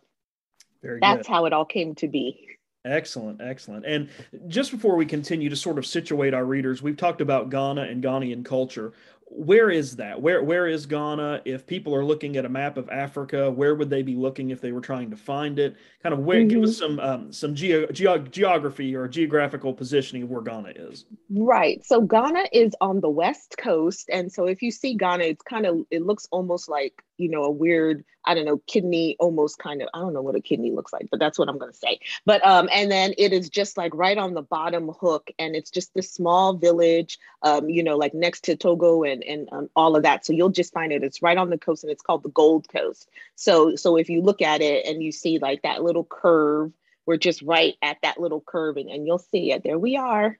Very 0.82 1.00
that's 1.00 1.26
good. 1.26 1.32
how 1.32 1.46
it 1.46 1.52
all 1.52 1.64
came 1.64 1.94
to 1.96 2.08
be. 2.08 2.55
Excellent, 2.86 3.40
excellent. 3.42 3.84
And 3.84 4.08
just 4.46 4.70
before 4.70 4.96
we 4.96 5.04
continue 5.04 5.48
to 5.48 5.56
sort 5.56 5.76
of 5.76 5.84
situate 5.84 6.34
our 6.34 6.44
readers, 6.44 6.82
we've 6.82 6.96
talked 6.96 7.20
about 7.20 7.50
Ghana 7.50 7.82
and 7.82 8.02
Ghanaian 8.02 8.44
culture 8.44 8.92
where 9.28 9.70
is 9.70 9.96
that? 9.96 10.20
Where 10.20 10.42
where 10.42 10.66
is 10.66 10.86
Ghana? 10.86 11.42
If 11.44 11.66
people 11.66 11.94
are 11.94 12.04
looking 12.04 12.36
at 12.36 12.44
a 12.44 12.48
map 12.48 12.76
of 12.76 12.88
Africa, 12.88 13.50
where 13.50 13.74
would 13.74 13.90
they 13.90 14.02
be 14.02 14.14
looking 14.14 14.50
if 14.50 14.60
they 14.60 14.72
were 14.72 14.80
trying 14.80 15.10
to 15.10 15.16
find 15.16 15.58
it? 15.58 15.76
Kind 16.02 16.12
of 16.12 16.20
where? 16.20 16.38
Mm-hmm. 16.38 16.48
Give 16.48 16.62
us 16.62 16.78
some 16.78 17.00
um, 17.00 17.32
some 17.32 17.54
geo, 17.54 17.86
geography 17.86 18.94
or 18.94 19.08
geographical 19.08 19.74
positioning 19.74 20.22
of 20.22 20.30
where 20.30 20.42
Ghana 20.42 20.72
is. 20.76 21.06
Right. 21.28 21.84
So 21.84 22.00
Ghana 22.00 22.44
is 22.52 22.74
on 22.80 23.00
the 23.00 23.10
west 23.10 23.56
coast, 23.58 24.08
and 24.12 24.32
so 24.32 24.46
if 24.46 24.62
you 24.62 24.70
see 24.70 24.94
Ghana, 24.94 25.24
it's 25.24 25.42
kind 25.42 25.66
of 25.66 25.84
it 25.90 26.02
looks 26.02 26.28
almost 26.30 26.68
like 26.68 27.02
you 27.18 27.28
know 27.28 27.44
a 27.44 27.50
weird 27.50 28.04
I 28.26 28.34
don't 28.34 28.44
know 28.44 28.60
kidney, 28.66 29.16
almost 29.18 29.58
kind 29.58 29.80
of 29.80 29.88
I 29.94 30.00
don't 30.00 30.12
know 30.12 30.22
what 30.22 30.34
a 30.34 30.40
kidney 30.40 30.72
looks 30.72 30.92
like, 30.92 31.08
but 31.10 31.20
that's 31.20 31.38
what 31.38 31.48
I'm 31.48 31.58
going 31.58 31.72
to 31.72 31.78
say. 31.78 32.00
But 32.24 32.44
um, 32.46 32.68
and 32.72 32.90
then 32.90 33.14
it 33.16 33.32
is 33.32 33.48
just 33.48 33.76
like 33.76 33.94
right 33.94 34.18
on 34.18 34.34
the 34.34 34.42
bottom 34.42 34.88
hook, 35.00 35.30
and 35.38 35.54
it's 35.54 35.70
just 35.70 35.94
this 35.94 36.10
small 36.10 36.54
village, 36.54 37.18
um, 37.42 37.68
you 37.68 37.82
know, 37.82 37.96
like 37.96 38.14
next 38.14 38.44
to 38.44 38.56
Togo 38.56 39.04
and 39.04 39.22
and 39.22 39.48
um, 39.52 39.70
all 39.76 39.96
of 39.96 40.02
that. 40.02 40.26
So 40.26 40.32
you'll 40.32 40.50
just 40.50 40.72
find 40.72 40.92
it. 40.92 41.04
It's 41.04 41.22
right 41.22 41.38
on 41.38 41.50
the 41.50 41.58
coast, 41.58 41.84
and 41.84 41.90
it's 41.90 42.02
called 42.02 42.24
the 42.24 42.30
Gold 42.30 42.68
Coast. 42.68 43.08
So 43.36 43.76
so 43.76 43.96
if 43.96 44.10
you 44.10 44.22
look 44.22 44.42
at 44.42 44.60
it 44.60 44.86
and 44.86 45.02
you 45.02 45.12
see 45.12 45.38
like 45.38 45.62
that 45.62 45.82
little 45.82 46.04
curve, 46.04 46.72
we're 47.06 47.16
just 47.16 47.42
right 47.42 47.74
at 47.80 47.98
that 48.02 48.20
little 48.20 48.40
curve, 48.40 48.76
and, 48.76 48.90
and 48.90 49.06
you'll 49.06 49.18
see 49.18 49.52
it. 49.52 49.62
There 49.62 49.78
we 49.78 49.96
are. 49.96 50.38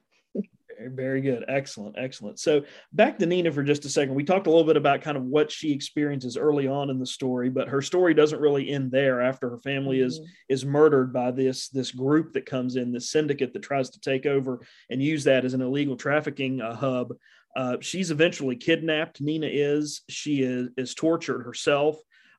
Very 0.79 1.21
good. 1.21 1.45
Excellent. 1.49 1.97
Excellent. 1.99 2.39
So 2.39 2.63
back 2.93 3.19
to 3.19 3.27
Nina 3.27 3.51
for 3.51 3.63
just 3.63 3.85
a 3.85 3.89
second. 3.89 4.15
We 4.15 4.25
talked 4.25 4.47
a 4.47 4.51
little 4.51 4.67
bit 4.67 4.77
about 4.77 5.01
kind 5.01 5.17
of 5.17 5.25
what 5.25 5.51
she 5.51 5.73
experiences 5.73 6.37
early 6.37 6.69
on 6.69 6.91
in 6.91 6.99
the 6.99 7.07
story, 7.07 7.49
but 7.49 7.69
her 7.69 7.81
story 7.81 8.15
doesn't 8.15 8.41
really 8.41 8.71
end 8.71 8.91
there 8.91 9.23
after 9.23 9.49
her 9.51 9.59
family 9.59 9.99
mm-hmm. 9.99 10.07
is 10.07 10.21
is 10.49 10.65
murdered 10.65 11.13
by 11.13 11.31
this 11.31 11.69
this 11.69 11.91
group 11.91 12.33
that 12.35 12.47
comes 12.47 12.77
in, 12.77 12.93
this 12.93 13.11
syndicate 13.11 13.53
that 13.53 13.63
tries 13.63 13.91
to 13.91 14.01
take 14.01 14.27
over 14.27 14.61
and 14.91 15.03
use 15.03 15.25
that 15.25 15.45
as 15.45 15.55
an 15.55 15.63
illegal 15.63 15.97
trafficking 15.97 16.61
uh, 16.61 16.75
hub. 16.75 17.15
Uh, 17.57 17.79
she's 17.81 18.11
eventually 18.11 18.57
kidnapped. 18.57 19.21
Nina 19.21 19.49
is. 19.51 20.03
She 20.09 20.43
is 20.43 20.69
is 20.77 20.95
tortured 20.95 21.43
herself. 21.43 21.97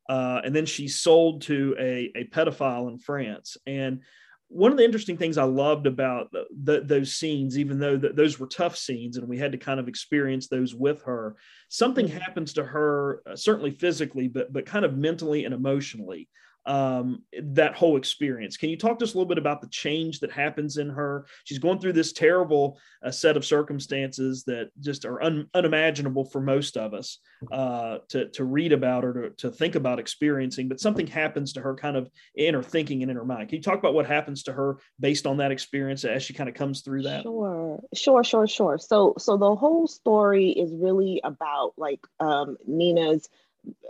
Uh, 0.10 0.40
and 0.46 0.56
then 0.56 0.66
she's 0.66 0.96
sold 0.96 1.42
to 1.42 1.76
a, 1.78 2.12
a 2.16 2.24
pedophile 2.26 2.90
in 2.90 2.98
France. 2.98 3.58
And 3.68 4.04
one 4.50 4.72
of 4.72 4.78
the 4.78 4.86
interesting 4.86 5.18
things 5.18 5.38
I 5.38 5.44
loved 5.44 5.88
about 5.88 6.32
the, 6.32 6.46
the, 6.64 6.82
those 6.82 7.16
scenes, 7.16 7.58
even 7.58 7.80
though 7.80 7.98
the, 7.98 8.10
those 8.10 8.40
were 8.40 8.48
tough 8.48 8.78
scenes 8.78 9.18
and 9.18 9.28
we 9.28 9.38
had 9.38 9.52
to 9.52 9.58
kind 9.58 9.80
of 9.80 9.88
experience 9.88 10.48
those 10.48 10.74
with 10.74 11.04
her, 11.04 11.36
something 11.70 12.08
mm-hmm. 12.08 12.18
happens 12.18 12.54
to 12.54 12.64
her, 12.64 13.22
uh, 13.30 13.36
certainly 13.36 13.72
physically, 13.72 14.28
but 14.28 14.54
but 14.54 14.66
kind 14.66 14.86
of 14.86 14.98
mentally 14.98 15.46
and 15.46 15.54
emotionally 15.54 16.30
um, 16.68 17.24
that 17.42 17.76
whole 17.76 17.98
experience. 17.98 18.58
Can 18.58 18.70
you 18.70 18.78
talk 18.78 19.00
to 19.00 19.06
us 19.06 19.14
a 19.14 19.18
little 19.18 19.28
bit 19.28 19.38
about 19.38 19.62
the 19.62 19.70
change 19.70 20.20
that 20.20 20.32
happens 20.32 20.78
in 20.78 20.90
her? 20.90 21.26
She's 21.46 21.60
going 21.60 21.80
through 21.80 21.94
this 21.94 22.12
terrible 22.12 22.78
uh, 23.04 23.10
set 23.10 23.38
of 23.38 23.46
circumstances 23.46 24.44
that 24.44 24.70
just 24.82 25.06
are 25.06 25.24
un- 25.24 25.48
unimaginable 25.54 26.26
for 26.26 26.42
most 26.42 26.76
of 26.76 26.94
us 26.94 27.20
uh, 27.52 28.00
to, 28.10 28.28
to 28.30 28.44
read 28.44 28.74
about 28.74 29.06
or 29.06 29.30
to, 29.30 29.30
to 29.38 29.52
think 29.52 29.76
about 29.76 29.98
experiencing, 29.98 30.68
but 30.68 30.82
something 30.82 31.08
happens 31.08 31.54
to 31.54 31.62
her 31.62 31.74
kind 31.74 31.96
of 31.96 32.10
in 32.36 32.54
her 32.54 32.64
thinking 32.64 33.02
and 33.02 33.10
in 33.10 33.18
her 33.18 33.26
mind. 33.26 33.48
Can 33.48 33.58
you 33.58 33.64
talk 33.64 33.80
about 33.80 33.94
what 33.94 34.06
happens 34.06 34.44
to 34.44 34.54
her 34.54 34.78
based 35.00 35.26
on 35.26 35.38
that 35.38 35.52
experience 35.52 36.04
as 36.04 36.22
she 36.22 36.34
kind 36.34 36.50
of 36.50 36.56
comes 36.56 36.82
through 36.82 37.04
that? 37.04 37.24
Sure, 37.24 37.80
sure, 37.96 38.24
sure, 38.26 38.48
sure. 38.48 38.78
So, 38.78 39.14
so 39.18 39.38
the 39.38 39.56
whole 39.56 39.88
story 39.88 40.50
is 40.50 40.74
really 40.74 41.22
about 41.24 41.74
like 41.78 42.06
um, 42.20 42.58
Nina's 42.68 43.30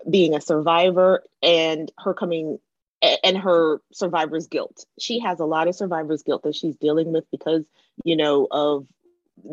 being 0.09 0.35
a 0.35 0.41
survivor 0.41 1.23
and 1.41 1.91
her 1.99 2.13
coming 2.13 2.59
and 3.01 3.37
her 3.37 3.81
survivor's 3.93 4.47
guilt. 4.47 4.85
She 4.99 5.19
has 5.19 5.39
a 5.39 5.45
lot 5.45 5.67
of 5.67 5.75
survivor's 5.75 6.23
guilt 6.23 6.43
that 6.43 6.55
she's 6.55 6.75
dealing 6.77 7.11
with 7.11 7.25
because, 7.31 7.63
you 8.03 8.15
know, 8.15 8.47
of 8.49 8.87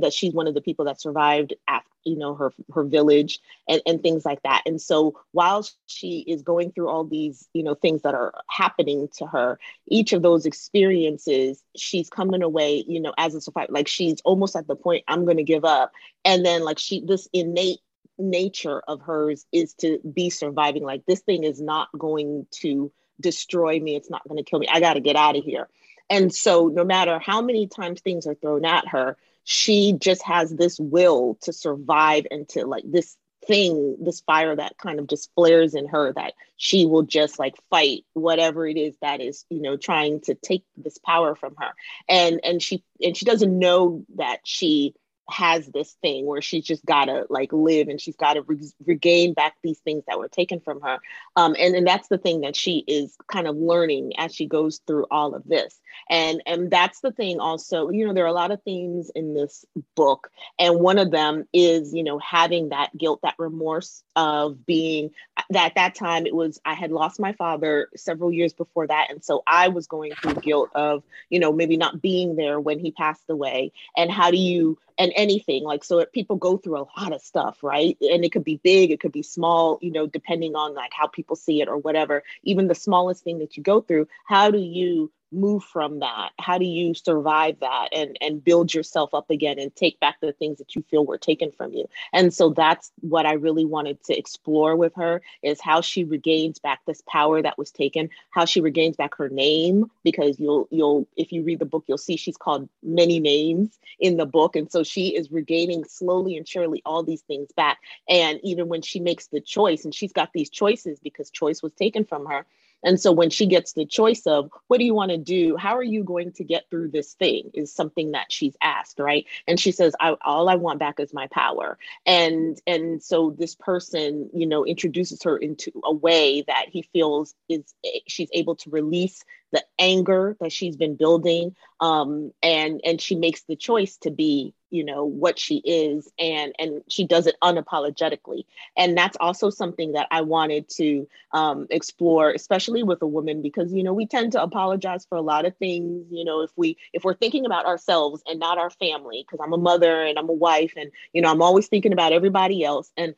that 0.00 0.14
she's 0.14 0.32
one 0.32 0.46
of 0.46 0.54
the 0.54 0.62
people 0.62 0.86
that 0.86 1.00
survived 1.00 1.54
after, 1.68 1.88
you 2.04 2.16
know, 2.16 2.34
her 2.34 2.52
her 2.72 2.84
village 2.84 3.38
and, 3.68 3.82
and 3.86 4.02
things 4.02 4.24
like 4.24 4.42
that. 4.42 4.62
And 4.66 4.80
so 4.80 5.20
while 5.32 5.66
she 5.86 6.20
is 6.26 6.42
going 6.42 6.72
through 6.72 6.88
all 6.88 7.04
these, 7.04 7.48
you 7.52 7.62
know, 7.62 7.74
things 7.74 8.02
that 8.02 8.14
are 8.14 8.32
happening 8.48 9.08
to 9.18 9.26
her, 9.26 9.58
each 9.88 10.12
of 10.12 10.22
those 10.22 10.46
experiences, 10.46 11.62
she's 11.76 12.08
coming 12.08 12.42
away, 12.42 12.84
you 12.86 13.00
know, 13.00 13.12
as 13.18 13.34
a 13.34 13.40
survivor, 13.40 13.72
like 13.72 13.88
she's 13.88 14.20
almost 14.24 14.56
at 14.56 14.66
the 14.66 14.76
point, 14.76 15.04
I'm 15.06 15.26
gonna 15.26 15.42
give 15.42 15.64
up. 15.64 15.92
And 16.24 16.44
then 16.44 16.62
like 16.64 16.78
she 16.78 17.04
this 17.04 17.28
innate 17.32 17.80
nature 18.18 18.80
of 18.86 19.02
hers 19.02 19.44
is 19.52 19.74
to 19.74 19.98
be 20.14 20.30
surviving. 20.30 20.82
Like 20.82 21.04
this 21.06 21.20
thing 21.20 21.44
is 21.44 21.60
not 21.60 21.88
going 21.98 22.46
to 22.62 22.92
destroy 23.20 23.78
me. 23.80 23.96
It's 23.96 24.10
not 24.10 24.26
going 24.28 24.42
to 24.42 24.48
kill 24.48 24.58
me. 24.58 24.68
I 24.70 24.80
got 24.80 24.94
to 24.94 25.00
get 25.00 25.16
out 25.16 25.36
of 25.36 25.44
here. 25.44 25.68
And 26.10 26.34
so, 26.34 26.68
no 26.68 26.84
matter 26.84 27.18
how 27.18 27.40
many 27.40 27.66
times 27.66 28.00
things 28.00 28.26
are 28.26 28.34
thrown 28.34 28.64
at 28.64 28.88
her, 28.88 29.16
she 29.44 29.92
just 29.98 30.22
has 30.22 30.50
this 30.50 30.78
will 30.78 31.38
to 31.42 31.52
survive 31.52 32.26
and 32.30 32.48
to 32.50 32.66
like 32.66 32.84
this 32.86 33.16
thing, 33.46 33.96
this 34.00 34.20
fire 34.20 34.56
that 34.56 34.78
kind 34.78 34.98
of 34.98 35.06
just 35.06 35.30
flares 35.34 35.74
in 35.74 35.86
her 35.88 36.12
that 36.12 36.32
she 36.56 36.86
will 36.86 37.02
just 37.02 37.38
like 37.38 37.54
fight 37.70 38.04
whatever 38.14 38.66
it 38.66 38.76
is 38.76 38.96
that 39.00 39.20
is, 39.20 39.44
you 39.50 39.60
know, 39.60 39.76
trying 39.76 40.20
to 40.22 40.34
take 40.34 40.64
this 40.76 40.98
power 40.98 41.34
from 41.34 41.54
her. 41.58 41.72
And 42.08 42.40
and 42.44 42.62
she 42.62 42.82
and 43.02 43.16
she 43.16 43.24
doesn't 43.24 43.58
know 43.58 44.04
that 44.16 44.40
she 44.44 44.94
has 45.28 45.66
this 45.66 45.96
thing 46.02 46.26
where 46.26 46.42
she's 46.42 46.64
just 46.64 46.84
got 46.84 47.06
to 47.06 47.26
like 47.30 47.52
live 47.52 47.88
and 47.88 48.00
she's 48.00 48.16
got 48.16 48.34
to 48.34 48.42
re- 48.42 48.72
regain 48.84 49.32
back 49.34 49.54
these 49.62 49.78
things 49.80 50.04
that 50.06 50.18
were 50.18 50.28
taken 50.28 50.60
from 50.60 50.80
her. 50.82 50.98
Um, 51.36 51.56
and, 51.58 51.74
and 51.74 51.86
that's 51.86 52.08
the 52.08 52.18
thing 52.18 52.42
that 52.42 52.56
she 52.56 52.84
is 52.86 53.16
kind 53.30 53.46
of 53.46 53.56
learning 53.56 54.12
as 54.18 54.34
she 54.34 54.46
goes 54.46 54.80
through 54.86 55.06
all 55.10 55.34
of 55.34 55.44
this. 55.46 55.80
And, 56.10 56.42
and 56.46 56.70
that's 56.70 57.00
the 57.00 57.12
thing 57.12 57.40
also, 57.40 57.90
you 57.90 58.06
know, 58.06 58.12
there 58.12 58.24
are 58.24 58.28
a 58.28 58.32
lot 58.32 58.50
of 58.50 58.62
themes 58.62 59.10
in 59.14 59.34
this 59.34 59.64
book. 59.94 60.30
And 60.58 60.80
one 60.80 60.98
of 60.98 61.10
them 61.10 61.46
is, 61.52 61.94
you 61.94 62.04
know, 62.04 62.18
having 62.18 62.70
that 62.70 62.96
guilt, 62.96 63.20
that 63.22 63.34
remorse 63.38 64.02
of 64.16 64.66
being 64.66 65.10
at 65.54 65.74
that 65.74 65.94
time 65.94 66.26
it 66.26 66.34
was, 66.34 66.60
I 66.64 66.74
had 66.74 66.92
lost 66.92 67.20
my 67.20 67.32
father 67.32 67.88
several 67.96 68.32
years 68.32 68.52
before 68.52 68.86
that. 68.86 69.08
And 69.10 69.24
so 69.24 69.42
I 69.46 69.68
was 69.68 69.86
going 69.86 70.12
through 70.12 70.34
guilt 70.34 70.70
of, 70.74 71.02
you 71.30 71.38
know, 71.38 71.52
maybe 71.52 71.76
not 71.76 72.00
being 72.00 72.36
there 72.36 72.60
when 72.60 72.78
he 72.78 72.90
passed 72.90 73.28
away. 73.28 73.72
And 73.96 74.10
how 74.10 74.30
do 74.30 74.36
you, 74.36 74.78
and 74.98 75.12
anything 75.16 75.64
like 75.64 75.82
so 75.82 76.04
people 76.06 76.36
go 76.36 76.56
through 76.56 76.78
a 76.78 76.86
lot 77.00 77.12
of 77.12 77.20
stuff 77.20 77.62
right 77.62 77.96
and 78.00 78.24
it 78.24 78.30
could 78.30 78.44
be 78.44 78.60
big 78.62 78.90
it 78.90 79.00
could 79.00 79.12
be 79.12 79.22
small 79.22 79.78
you 79.82 79.90
know 79.90 80.06
depending 80.06 80.54
on 80.54 80.74
like 80.74 80.92
how 80.92 81.06
people 81.06 81.36
see 81.36 81.60
it 81.60 81.68
or 81.68 81.78
whatever 81.78 82.22
even 82.44 82.68
the 82.68 82.74
smallest 82.74 83.24
thing 83.24 83.38
that 83.38 83.56
you 83.56 83.62
go 83.62 83.80
through 83.80 84.06
how 84.24 84.50
do 84.50 84.58
you 84.58 85.10
move 85.34 85.64
from 85.64 86.00
that? 86.00 86.30
How 86.38 86.58
do 86.58 86.64
you 86.64 86.94
survive 86.94 87.60
that 87.60 87.88
and 87.92 88.16
and 88.20 88.42
build 88.42 88.72
yourself 88.72 89.14
up 89.14 89.30
again 89.30 89.58
and 89.58 89.74
take 89.74 90.00
back 90.00 90.20
the 90.20 90.32
things 90.32 90.58
that 90.58 90.74
you 90.74 90.82
feel 90.82 91.04
were 91.04 91.18
taken 91.18 91.52
from 91.52 91.72
you? 91.72 91.88
And 92.12 92.32
so 92.32 92.50
that's 92.50 92.92
what 93.00 93.26
i 93.26 93.32
really 93.32 93.64
wanted 93.64 94.02
to 94.04 94.16
explore 94.16 94.76
with 94.76 94.94
her 94.94 95.20
is 95.42 95.60
how 95.60 95.80
she 95.80 96.04
regains 96.04 96.58
back 96.58 96.80
this 96.86 97.02
power 97.06 97.42
that 97.42 97.58
was 97.58 97.70
taken 97.70 98.08
how 98.30 98.44
she 98.44 98.60
regains 98.60 98.96
back 98.96 99.14
her 99.16 99.28
name 99.28 99.90
because 100.02 100.38
you'll 100.38 100.68
you'll 100.70 101.06
if 101.16 101.32
you 101.32 101.42
read 101.42 101.58
the 101.58 101.64
book 101.64 101.84
you'll 101.86 101.98
see 101.98 102.16
she's 102.16 102.36
called 102.36 102.68
many 102.82 103.20
names 103.20 103.78
in 103.98 104.16
the 104.16 104.26
book. 104.26 104.56
And 104.56 104.70
so 104.70 104.82
she 104.82 105.08
is 105.16 105.30
regaining 105.30 105.84
slowly 105.84 106.36
and 106.36 106.46
surely 106.46 106.82
all 106.84 107.02
these 107.02 107.22
things 107.22 107.50
back. 107.52 107.78
And 108.08 108.40
even 108.42 108.68
when 108.68 108.82
she 108.82 109.00
makes 109.00 109.28
the 109.28 109.40
choice 109.40 109.84
and 109.84 109.94
she's 109.94 110.12
got 110.12 110.32
these 110.32 110.50
choices 110.50 110.98
because 111.00 111.30
choice 111.30 111.62
was 111.62 111.72
taken 111.72 112.04
from 112.04 112.26
her 112.26 112.46
and 112.84 113.00
so 113.00 113.12
when 113.12 113.30
she 113.30 113.46
gets 113.46 113.72
the 113.72 113.86
choice 113.86 114.26
of 114.26 114.50
what 114.68 114.78
do 114.78 114.84
you 114.84 114.94
want 114.94 115.10
to 115.10 115.18
do? 115.18 115.56
How 115.56 115.76
are 115.76 115.82
you 115.82 116.04
going 116.04 116.32
to 116.32 116.44
get 116.44 116.68
through 116.70 116.88
this 116.88 117.14
thing 117.14 117.50
is 117.54 117.72
something 117.72 118.12
that 118.12 118.30
she's 118.30 118.56
asked, 118.62 118.98
right? 118.98 119.26
And 119.46 119.58
she 119.58 119.72
says, 119.72 119.94
I, 120.00 120.16
all 120.22 120.48
I 120.48 120.56
want 120.56 120.78
back 120.78 121.00
is 121.00 121.12
my 121.12 121.26
power. 121.28 121.78
And 122.06 122.60
and 122.66 123.02
so 123.02 123.34
this 123.38 123.54
person, 123.54 124.30
you 124.34 124.46
know, 124.46 124.64
introduces 124.64 125.22
her 125.22 125.36
into 125.36 125.72
a 125.84 125.92
way 125.92 126.44
that 126.46 126.66
he 126.68 126.82
feels 126.92 127.34
is 127.48 127.74
she's 128.06 128.30
able 128.32 128.56
to 128.56 128.70
release 128.70 129.24
the 129.52 129.64
anger 129.78 130.36
that 130.40 130.52
she's 130.52 130.76
been 130.76 130.96
building 130.96 131.54
um, 131.80 132.32
and 132.42 132.80
and 132.84 133.00
she 133.00 133.14
makes 133.14 133.42
the 133.42 133.56
choice 133.56 133.96
to 133.98 134.10
be 134.10 134.52
you 134.74 134.84
know 134.84 135.04
what 135.04 135.38
she 135.38 135.58
is 135.64 136.12
and 136.18 136.54
and 136.58 136.82
she 136.88 137.06
does 137.06 137.26
it 137.26 137.36
unapologetically 137.42 138.44
and 138.76 138.96
that's 138.98 139.16
also 139.20 139.50
something 139.50 139.92
that 139.92 140.08
i 140.10 140.20
wanted 140.22 140.68
to 140.68 141.06
um, 141.32 141.66
explore 141.70 142.30
especially 142.30 142.82
with 142.82 143.02
a 143.02 143.06
woman 143.06 143.42
because 143.42 143.72
you 143.72 143.82
know 143.82 143.92
we 143.94 144.06
tend 144.06 144.32
to 144.32 144.42
apologize 144.42 145.06
for 145.06 145.16
a 145.16 145.22
lot 145.22 145.46
of 145.46 145.56
things 145.58 146.06
you 146.10 146.24
know 146.24 146.42
if 146.42 146.50
we 146.56 146.76
if 146.92 147.04
we're 147.04 147.14
thinking 147.14 147.46
about 147.46 147.66
ourselves 147.66 148.22
and 148.26 148.40
not 148.40 148.58
our 148.58 148.70
family 148.70 149.24
because 149.26 149.40
i'm 149.44 149.52
a 149.54 149.58
mother 149.58 150.02
and 150.04 150.18
i'm 150.18 150.28
a 150.28 150.32
wife 150.34 150.74
and 150.76 150.90
you 151.12 151.22
know 151.22 151.30
i'm 151.30 151.42
always 151.42 151.68
thinking 151.68 151.92
about 151.92 152.12
everybody 152.12 152.64
else 152.64 152.92
and 152.96 153.14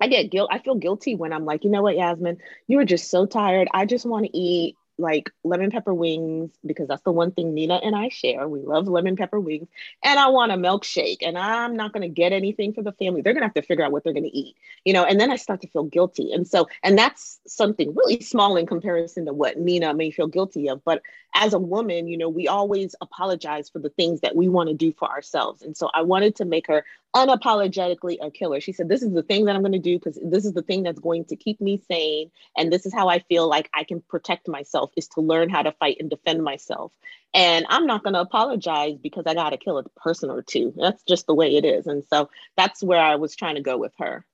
I 0.00 0.08
get 0.08 0.30
guilt. 0.30 0.50
I 0.52 0.58
feel 0.58 0.74
guilty 0.76 1.14
when 1.16 1.32
I'm 1.32 1.44
like, 1.44 1.64
you 1.64 1.70
know 1.70 1.82
what, 1.82 1.96
Yasmin, 1.96 2.38
you 2.68 2.76
were 2.78 2.84
just 2.84 3.10
so 3.10 3.26
tired. 3.26 3.68
I 3.72 3.86
just 3.86 4.06
want 4.06 4.26
to 4.26 4.36
eat 4.36 4.76
like 4.98 5.30
lemon 5.44 5.70
pepper 5.70 5.94
wings 5.94 6.50
because 6.66 6.88
that's 6.88 7.02
the 7.02 7.12
one 7.12 7.30
thing 7.30 7.54
Nina 7.54 7.76
and 7.76 7.94
I 7.94 8.08
share. 8.08 8.48
We 8.48 8.60
love 8.60 8.88
lemon 8.88 9.16
pepper 9.16 9.38
wings. 9.38 9.68
And 10.02 10.18
I 10.18 10.28
want 10.28 10.52
a 10.52 10.56
milkshake. 10.56 11.18
And 11.22 11.38
I'm 11.38 11.76
not 11.76 11.92
going 11.92 12.02
to 12.02 12.08
get 12.08 12.32
anything 12.32 12.72
for 12.72 12.82
the 12.82 12.92
family. 12.92 13.22
They're 13.22 13.32
going 13.32 13.42
to 13.42 13.46
have 13.46 13.54
to 13.54 13.62
figure 13.62 13.84
out 13.84 13.92
what 13.92 14.04
they're 14.04 14.12
going 14.12 14.24
to 14.24 14.36
eat, 14.36 14.56
you 14.84 14.92
know, 14.92 15.04
and 15.04 15.20
then 15.20 15.30
I 15.30 15.36
start 15.36 15.60
to 15.62 15.68
feel 15.68 15.84
guilty. 15.84 16.32
And 16.32 16.46
so, 16.46 16.68
and 16.82 16.98
that's 16.98 17.38
something 17.46 17.94
really 17.94 18.20
small 18.20 18.56
in 18.56 18.66
comparison 18.66 19.26
to 19.26 19.32
what 19.32 19.58
Nina 19.58 19.94
may 19.94 20.10
feel 20.10 20.26
guilty 20.26 20.68
of. 20.68 20.84
But 20.84 21.02
as 21.38 21.54
a 21.54 21.58
woman, 21.58 22.08
you 22.08 22.18
know, 22.18 22.28
we 22.28 22.48
always 22.48 22.96
apologize 23.00 23.70
for 23.70 23.78
the 23.78 23.90
things 23.90 24.20
that 24.20 24.34
we 24.34 24.48
want 24.48 24.68
to 24.68 24.74
do 24.74 24.92
for 24.92 25.08
ourselves. 25.08 25.62
And 25.62 25.76
so 25.76 25.88
I 25.94 26.02
wanted 26.02 26.34
to 26.36 26.44
make 26.44 26.66
her 26.66 26.84
unapologetically 27.14 28.16
a 28.20 28.30
killer. 28.30 28.60
She 28.60 28.72
said, 28.72 28.88
This 28.88 29.02
is 29.02 29.12
the 29.12 29.22
thing 29.22 29.44
that 29.44 29.54
I'm 29.54 29.62
going 29.62 29.72
to 29.72 29.78
do 29.78 29.98
because 29.98 30.18
this 30.20 30.44
is 30.44 30.52
the 30.52 30.62
thing 30.62 30.82
that's 30.82 30.98
going 30.98 31.24
to 31.26 31.36
keep 31.36 31.60
me 31.60 31.80
sane. 31.88 32.32
And 32.56 32.72
this 32.72 32.86
is 32.86 32.92
how 32.92 33.08
I 33.08 33.20
feel 33.20 33.48
like 33.48 33.70
I 33.72 33.84
can 33.84 34.00
protect 34.00 34.48
myself 34.48 34.90
is 34.96 35.06
to 35.08 35.20
learn 35.20 35.48
how 35.48 35.62
to 35.62 35.70
fight 35.72 35.98
and 36.00 36.10
defend 36.10 36.42
myself. 36.42 36.90
And 37.32 37.66
I'm 37.68 37.86
not 37.86 38.02
going 38.02 38.14
to 38.14 38.20
apologize 38.20 38.98
because 39.00 39.24
I 39.26 39.34
got 39.34 39.50
to 39.50 39.58
kill 39.58 39.78
a 39.78 39.84
person 39.90 40.30
or 40.30 40.42
two. 40.42 40.74
That's 40.76 41.04
just 41.04 41.28
the 41.28 41.34
way 41.34 41.56
it 41.56 41.64
is. 41.64 41.86
And 41.86 42.02
so 42.10 42.30
that's 42.56 42.82
where 42.82 43.00
I 43.00 43.14
was 43.14 43.36
trying 43.36 43.54
to 43.54 43.62
go 43.62 43.78
with 43.78 43.92
her. 43.98 44.26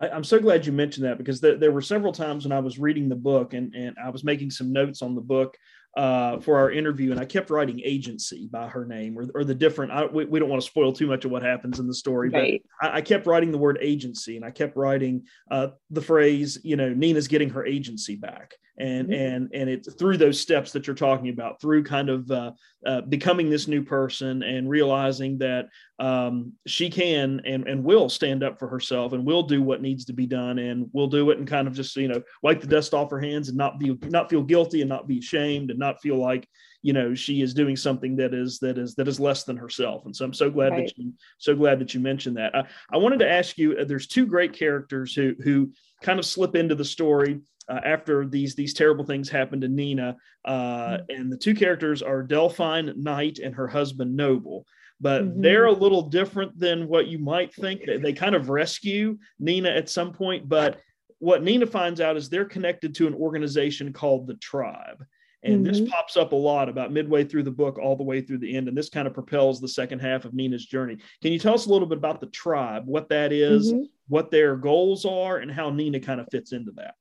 I, 0.00 0.08
am 0.08 0.24
so 0.24 0.40
glad 0.40 0.66
you 0.66 0.72
mentioned 0.72 1.06
that 1.06 1.18
because 1.18 1.40
th- 1.40 1.60
there 1.60 1.72
were 1.72 1.82
several 1.82 2.12
times 2.12 2.44
when 2.44 2.52
I 2.52 2.60
was 2.60 2.78
reading 2.78 3.08
the 3.08 3.16
book 3.16 3.54
and, 3.54 3.74
and 3.74 3.96
I 4.02 4.10
was 4.10 4.24
making 4.24 4.50
some 4.50 4.72
notes 4.72 5.02
on 5.02 5.14
the 5.14 5.20
book 5.20 5.56
uh, 5.98 6.38
for 6.38 6.56
our 6.56 6.70
interview, 6.70 7.10
and 7.10 7.18
I 7.18 7.24
kept 7.24 7.50
writing 7.50 7.82
agency 7.84 8.48
by 8.52 8.68
her 8.68 8.84
name 8.84 9.18
or, 9.18 9.26
or 9.34 9.42
the 9.42 9.54
different. 9.54 9.90
I, 9.90 10.06
we, 10.06 10.26
we, 10.26 10.38
don't 10.38 10.48
want 10.48 10.62
to 10.62 10.66
spoil 10.66 10.92
too 10.92 11.08
much 11.08 11.24
of 11.24 11.32
what 11.32 11.42
happens 11.42 11.80
in 11.80 11.88
the 11.88 11.94
story, 11.94 12.30
right. 12.30 12.62
but 12.80 12.88
I, 12.88 12.98
I, 12.98 13.00
kept 13.00 13.26
writing 13.26 13.50
the 13.50 13.58
word 13.58 13.78
agency, 13.80 14.36
and 14.36 14.44
I 14.44 14.52
kept 14.52 14.76
writing 14.76 15.24
uh, 15.50 15.70
the 15.90 16.00
phrase, 16.00 16.56
you 16.62 16.76
know, 16.76 16.94
Nina's 16.94 17.26
getting 17.26 17.50
her 17.50 17.66
agency 17.66 18.14
back, 18.14 18.54
and 18.78 19.08
mm-hmm. 19.08 19.12
and 19.12 19.50
and 19.52 19.68
it's 19.68 19.92
through 19.94 20.18
those 20.18 20.40
steps 20.40 20.70
that 20.70 20.86
you're 20.86 20.94
talking 20.94 21.30
about, 21.30 21.60
through 21.60 21.82
kind 21.82 22.10
of 22.10 22.30
uh, 22.30 22.52
uh, 22.86 23.00
becoming 23.00 23.50
this 23.50 23.66
new 23.66 23.82
person 23.82 24.44
and 24.44 24.70
realizing 24.70 25.38
that 25.38 25.66
um, 25.98 26.52
she 26.66 26.90
can 26.90 27.40
and 27.44 27.66
and 27.66 27.82
will 27.82 28.08
stand 28.08 28.44
up 28.44 28.58
for 28.58 28.68
herself 28.68 29.12
and 29.12 29.24
will 29.24 29.42
do 29.42 29.62
what 29.62 29.82
needs 29.82 30.04
to 30.04 30.12
be 30.12 30.26
done, 30.26 30.58
and 30.58 30.88
will 30.92 31.08
do 31.08 31.30
it 31.30 31.38
and 31.38 31.46
kind 31.46 31.66
of 31.66 31.74
just 31.74 31.96
you 31.96 32.08
know 32.08 32.22
wipe 32.42 32.60
the 32.60 32.66
dust 32.66 32.94
off 32.94 33.10
her 33.10 33.20
hands 33.20 33.48
and 33.48 33.58
not 33.58 33.78
be 33.78 33.96
not 34.04 34.30
feel 34.30 34.42
guilty 34.42 34.80
and 34.80 34.88
not 34.88 35.08
be 35.08 35.18
ashamed 35.18 35.70
and 35.70 35.78
not 35.78 36.00
feel 36.00 36.16
like 36.16 36.48
you 36.82 36.92
know 36.92 37.14
she 37.14 37.42
is 37.42 37.52
doing 37.52 37.76
something 37.76 38.14
that 38.16 38.32
is 38.32 38.60
that 38.60 38.78
is 38.78 38.94
that 38.94 39.08
is 39.08 39.18
less 39.18 39.42
than 39.42 39.56
herself 39.56 40.04
and 40.04 40.14
so 40.14 40.24
i'm 40.24 40.32
so 40.32 40.48
glad 40.48 40.70
right. 40.70 40.86
that 40.86 40.96
you 40.96 41.12
so 41.38 41.52
glad 41.56 41.80
that 41.80 41.92
you 41.92 41.98
mentioned 41.98 42.36
that 42.36 42.54
I, 42.54 42.64
I 42.92 42.98
wanted 42.98 43.18
to 43.18 43.28
ask 43.28 43.58
you 43.58 43.76
uh, 43.76 43.84
there's 43.84 44.06
two 44.06 44.26
great 44.26 44.52
characters 44.52 45.12
who 45.12 45.34
who 45.42 45.72
kind 46.02 46.20
of 46.20 46.24
slip 46.24 46.54
into 46.54 46.76
the 46.76 46.84
story 46.84 47.40
uh, 47.68 47.80
after 47.84 48.26
these 48.26 48.54
these 48.54 48.74
terrible 48.74 49.04
things 49.04 49.28
happen 49.28 49.60
to 49.60 49.68
Nina. 49.68 50.16
Uh, 50.44 50.88
mm-hmm. 50.88 51.02
And 51.10 51.32
the 51.32 51.36
two 51.36 51.54
characters 51.54 52.02
are 52.02 52.22
Delphine 52.22 52.94
Knight 52.96 53.38
and 53.38 53.54
her 53.54 53.68
husband 53.68 54.16
Noble. 54.16 54.66
But 55.00 55.22
mm-hmm. 55.22 55.40
they're 55.40 55.66
a 55.66 55.72
little 55.72 56.02
different 56.02 56.58
than 56.58 56.88
what 56.88 57.06
you 57.06 57.18
might 57.18 57.54
think. 57.54 57.82
They, 57.86 57.98
they 57.98 58.12
kind 58.12 58.34
of 58.34 58.48
rescue 58.48 59.18
Nina 59.38 59.70
at 59.70 59.88
some 59.88 60.12
point, 60.12 60.48
but 60.48 60.80
what 61.20 61.42
Nina 61.42 61.66
finds 61.66 62.00
out 62.00 62.16
is 62.16 62.28
they're 62.28 62.44
connected 62.44 62.94
to 62.96 63.06
an 63.06 63.14
organization 63.14 63.92
called 63.92 64.26
the 64.26 64.34
Tribe. 64.34 65.04
And 65.44 65.64
mm-hmm. 65.64 65.64
this 65.64 65.88
pops 65.88 66.16
up 66.16 66.32
a 66.32 66.36
lot 66.36 66.68
about 66.68 66.92
midway 66.92 67.24
through 67.24 67.44
the 67.44 67.50
book, 67.50 67.78
all 67.78 67.96
the 67.96 68.02
way 68.02 68.20
through 68.20 68.38
the 68.38 68.56
end. 68.56 68.66
And 68.66 68.76
this 68.76 68.88
kind 68.88 69.06
of 69.06 69.14
propels 69.14 69.60
the 69.60 69.68
second 69.68 70.00
half 70.00 70.24
of 70.24 70.34
Nina's 70.34 70.66
journey. 70.66 70.96
Can 71.22 71.32
you 71.32 71.38
tell 71.38 71.54
us 71.54 71.66
a 71.66 71.70
little 71.70 71.86
bit 71.86 71.98
about 71.98 72.20
the 72.20 72.26
tribe, 72.26 72.86
what 72.86 73.08
that 73.10 73.32
is, 73.32 73.72
mm-hmm. 73.72 73.84
what 74.08 74.32
their 74.32 74.56
goals 74.56 75.04
are, 75.04 75.38
and 75.38 75.50
how 75.50 75.70
Nina 75.70 76.00
kind 76.00 76.20
of 76.20 76.26
fits 76.32 76.52
into 76.52 76.72
that? 76.72 76.94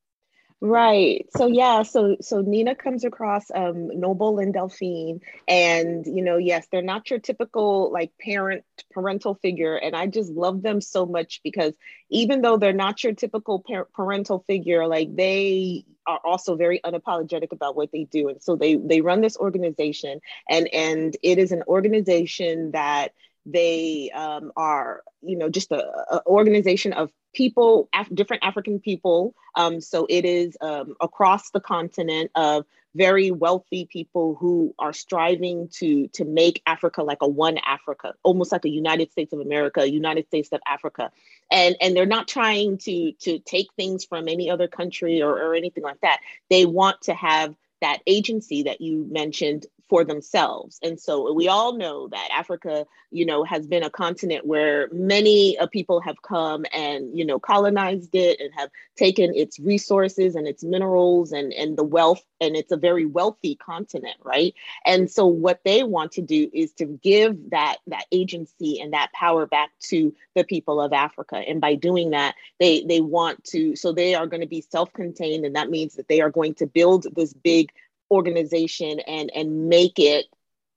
Right. 0.59 1.27
So 1.37 1.45
yeah, 1.45 1.83
so 1.83 2.17
so 2.19 2.41
Nina 2.41 2.73
comes 2.73 3.03
across 3.03 3.51
um 3.53 3.89
Noble 3.99 4.39
and 4.39 4.51
Delphine 4.51 5.19
and 5.47 6.03
you 6.07 6.23
know, 6.23 6.37
yes, 6.37 6.67
they're 6.71 6.81
not 6.81 7.11
your 7.11 7.19
typical 7.19 7.91
like 7.93 8.11
parent 8.19 8.63
parental 8.91 9.35
figure 9.35 9.75
and 9.75 9.95
I 9.95 10.07
just 10.07 10.31
love 10.31 10.63
them 10.63 10.81
so 10.81 11.05
much 11.05 11.41
because 11.43 11.73
even 12.09 12.41
though 12.41 12.57
they're 12.57 12.73
not 12.73 13.03
your 13.03 13.13
typical 13.13 13.63
par- 13.67 13.87
parental 13.93 14.43
figure, 14.47 14.87
like 14.87 15.15
they 15.15 15.85
are 16.07 16.19
also 16.25 16.55
very 16.55 16.79
unapologetic 16.83 17.51
about 17.51 17.75
what 17.75 17.91
they 17.91 18.05
do 18.05 18.29
and 18.29 18.41
so 18.41 18.55
they 18.55 18.75
they 18.75 19.01
run 19.01 19.21
this 19.21 19.37
organization 19.37 20.21
and 20.49 20.67
and 20.73 21.17
it 21.21 21.37
is 21.37 21.51
an 21.51 21.61
organization 21.67 22.71
that 22.71 23.09
they 23.45 24.11
um, 24.13 24.51
are, 24.57 25.01
you 25.21 25.37
know, 25.37 25.49
just 25.49 25.71
a, 25.71 25.77
a 26.11 26.21
organization 26.25 26.93
of 26.93 27.11
people, 27.37 27.87
af- 27.93 28.09
different 28.13 28.43
African 28.43 28.79
people. 28.79 29.35
Um, 29.55 29.79
so 29.79 30.07
it 30.09 30.25
is 30.25 30.57
um, 30.59 30.95
across 30.99 31.51
the 31.51 31.59
continent 31.59 32.31
of 32.33 32.65
very 32.95 33.29
wealthy 33.29 33.85
people 33.85 34.35
who 34.39 34.73
are 34.79 34.91
striving 34.91 35.69
to 35.69 36.07
to 36.09 36.25
make 36.25 36.63
Africa 36.65 37.03
like 37.03 37.19
a 37.21 37.27
one 37.27 37.59
Africa, 37.59 38.15
almost 38.23 38.51
like 38.51 38.65
a 38.65 38.69
United 38.69 39.11
States 39.11 39.33
of 39.33 39.39
America, 39.39 39.87
United 39.87 40.25
States 40.25 40.49
of 40.51 40.61
Africa, 40.67 41.11
and 41.51 41.75
and 41.79 41.95
they're 41.95 42.07
not 42.07 42.27
trying 42.27 42.79
to 42.79 43.11
to 43.19 43.37
take 43.39 43.67
things 43.75 44.03
from 44.03 44.27
any 44.27 44.49
other 44.49 44.67
country 44.67 45.21
or, 45.21 45.31
or 45.31 45.53
anything 45.53 45.83
like 45.83 46.01
that. 46.01 46.19
They 46.49 46.65
want 46.65 47.03
to 47.03 47.13
have 47.13 47.55
that 47.81 47.99
agency 48.07 48.63
that 48.63 48.81
you 48.81 49.07
mentioned 49.11 49.67
for 49.89 50.03
themselves. 50.03 50.79
And 50.83 50.99
so 50.99 51.31
we 51.33 51.47
all 51.47 51.77
know 51.77 52.07
that 52.09 52.29
Africa, 52.31 52.85
you 53.11 53.25
know, 53.25 53.43
has 53.43 53.67
been 53.67 53.83
a 53.83 53.89
continent 53.89 54.45
where 54.45 54.89
many 54.91 55.57
uh, 55.57 55.67
people 55.67 56.01
have 56.01 56.21
come 56.21 56.65
and, 56.73 57.17
you 57.17 57.25
know, 57.25 57.39
colonized 57.39 58.13
it 58.13 58.39
and 58.39 58.51
have 58.55 58.69
taken 58.97 59.33
its 59.33 59.59
resources 59.59 60.35
and 60.35 60.47
its 60.47 60.63
minerals 60.63 61.31
and, 61.31 61.53
and 61.53 61.77
the 61.77 61.83
wealth. 61.83 62.23
And 62.41 62.55
it's 62.55 62.71
a 62.71 62.77
very 62.77 63.05
wealthy 63.05 63.55
continent, 63.55 64.17
right? 64.23 64.53
And 64.85 65.09
so 65.09 65.25
what 65.25 65.61
they 65.63 65.83
want 65.83 66.11
to 66.13 66.21
do 66.21 66.49
is 66.53 66.73
to 66.73 66.85
give 66.85 67.49
that, 67.51 67.77
that 67.87 68.05
agency 68.11 68.79
and 68.81 68.93
that 68.93 69.11
power 69.13 69.45
back 69.45 69.71
to 69.83 70.13
the 70.35 70.43
people 70.43 70.81
of 70.81 70.93
Africa. 70.93 71.37
And 71.37 71.61
by 71.61 71.75
doing 71.75 72.11
that, 72.11 72.35
they, 72.59 72.83
they 72.83 73.01
want 73.01 73.43
to, 73.45 73.75
so 73.75 73.91
they 73.91 74.15
are 74.15 74.27
going 74.27 74.41
to 74.41 74.47
be 74.47 74.61
self-contained. 74.61 75.45
And 75.45 75.55
that 75.55 75.69
means 75.69 75.95
that 75.95 76.07
they 76.07 76.21
are 76.21 76.29
going 76.29 76.55
to 76.55 76.67
build 76.67 77.07
this 77.15 77.33
big 77.33 77.71
organization 78.11 78.99
and 78.99 79.31
and 79.35 79.69
make 79.69 79.99
it 79.99 80.25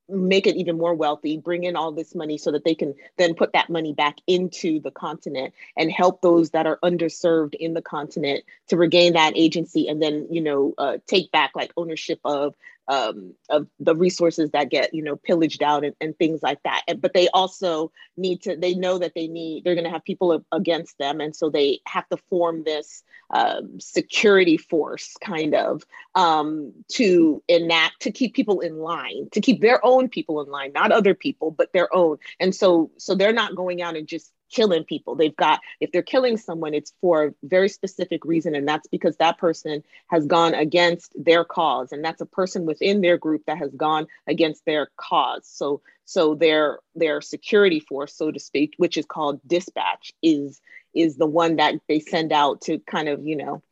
make 0.09 0.47
it 0.47 0.57
even 0.57 0.77
more 0.77 0.95
wealthy 0.95 1.39
bring 1.39 1.65
in 1.65 1.77
all 1.77 1.93
this 1.93 2.15
money 2.15 2.37
so 2.37 2.51
that 2.51 2.65
they 2.65 2.75
can 2.75 2.95
then 3.17 3.35
put 3.35 3.53
that 3.53 3.71
money 3.71 3.93
back 3.93 4.17
into 4.27 4.81
the 4.81 4.91
continent 4.91 5.55
and 5.77 5.91
help 5.91 6.21
those 6.21 6.51
that 6.51 6.67
are 6.67 6.79
underserved 6.83 7.55
in 7.55 7.75
the 7.75 7.83
continent 7.83 8.45
to 8.69 8.77
regain 8.77 9.13
that 9.13 9.37
agency 9.37 9.89
and 9.89 10.03
then 10.03 10.27
you 10.31 10.41
know 10.41 10.75
uh, 10.79 10.99
take 11.07 11.31
back 11.31 11.53
like 11.55 11.73
ownership 11.77 12.19
of 12.25 12.55
um, 12.91 13.35
of 13.49 13.69
the 13.79 13.95
resources 13.95 14.51
that 14.51 14.69
get 14.69 14.93
you 14.93 15.03
know 15.03 15.15
pillaged 15.15 15.63
out 15.63 15.85
and, 15.85 15.95
and 16.01 16.19
things 16.19 16.43
like 16.43 16.61
that. 16.65 16.83
And, 16.89 17.01
but 17.01 17.15
they 17.15 17.29
also 17.29 17.93
need 18.17 18.43
to 18.43 18.57
they 18.57 18.75
know 18.75 18.99
that 18.99 19.13
they 19.15 19.29
need 19.29 19.63
they're 19.65 19.77
going 19.77 19.85
to 19.85 19.91
have 19.91 20.05
people 20.05 20.45
against 20.51 20.99
them. 20.99 21.21
And 21.21 21.35
so 21.35 21.49
they 21.49 21.79
have 21.87 22.09
to 22.09 22.17
form 22.29 22.65
this 22.65 23.05
um, 23.33 23.79
security 23.79 24.57
force 24.57 25.15
kind 25.25 25.55
of 25.55 25.85
um, 26.17 26.73
to 26.89 27.41
enact 27.47 28.03
to 28.03 28.11
keep 28.11 28.35
people 28.35 28.59
in 28.59 28.79
line 28.79 29.29
to 29.31 29.41
keep 29.41 29.61
their 29.61 29.85
own 29.87 30.09
people 30.09 30.43
in 30.43 30.51
line 30.51 30.73
not 30.73 30.91
other 30.91 31.15
people 31.15 31.53
but 31.53 31.73
their 31.73 31.95
own. 31.95 32.19
And 32.41 32.53
so 32.53 32.91
so 32.99 33.15
they're 33.15 33.33
not 33.33 33.55
going 33.55 33.83
out 33.83 33.97
and 33.97 34.09
just 34.09 34.33
killing 34.51 34.85
people. 34.85 35.15
They've 35.15 35.35
got, 35.35 35.61
if 35.81 35.93
they're 35.93 36.03
killing 36.03 36.37
someone, 36.37 36.75
it's 36.75 36.93
for 37.01 37.27
a 37.27 37.35
very 37.43 37.69
specific 37.69 38.25
reason. 38.25 38.55
And 38.55 38.67
that's 38.67 38.89
because 38.89 39.17
that 39.17 39.39
person 39.39 39.83
has 40.09 40.27
gone 40.27 40.55
against 40.55 41.13
their 41.17 41.45
cause. 41.45 41.93
And 41.93 42.05
that's 42.05 42.21
a 42.21 42.27
person 42.27 42.67
within 42.67 43.01
their 43.01 43.17
group 43.17 43.45
that 43.47 43.59
has 43.59 43.73
gone 43.73 44.07
against 44.27 44.65
their 44.65 44.91
cause. 44.97 45.47
So, 45.47 45.81
so 46.05 46.35
their 46.35 46.81
their 46.97 47.21
security 47.21 47.81
force, 47.81 48.15
so 48.15 48.33
to 48.33 48.41
speak, 48.41 48.75
which 48.79 48.97
is 48.97 49.07
called 49.07 49.41
dispatch, 49.47 50.13
is 50.23 50.61
is 50.93 51.17
the 51.17 51.27
one 51.27 51.57
that 51.57 51.75
they 51.89 52.01
send 52.01 52.33
out 52.33 52.63
to 52.63 52.81
kind 52.81 53.09
of, 53.09 53.25
you 53.25 53.37
know, 53.37 53.63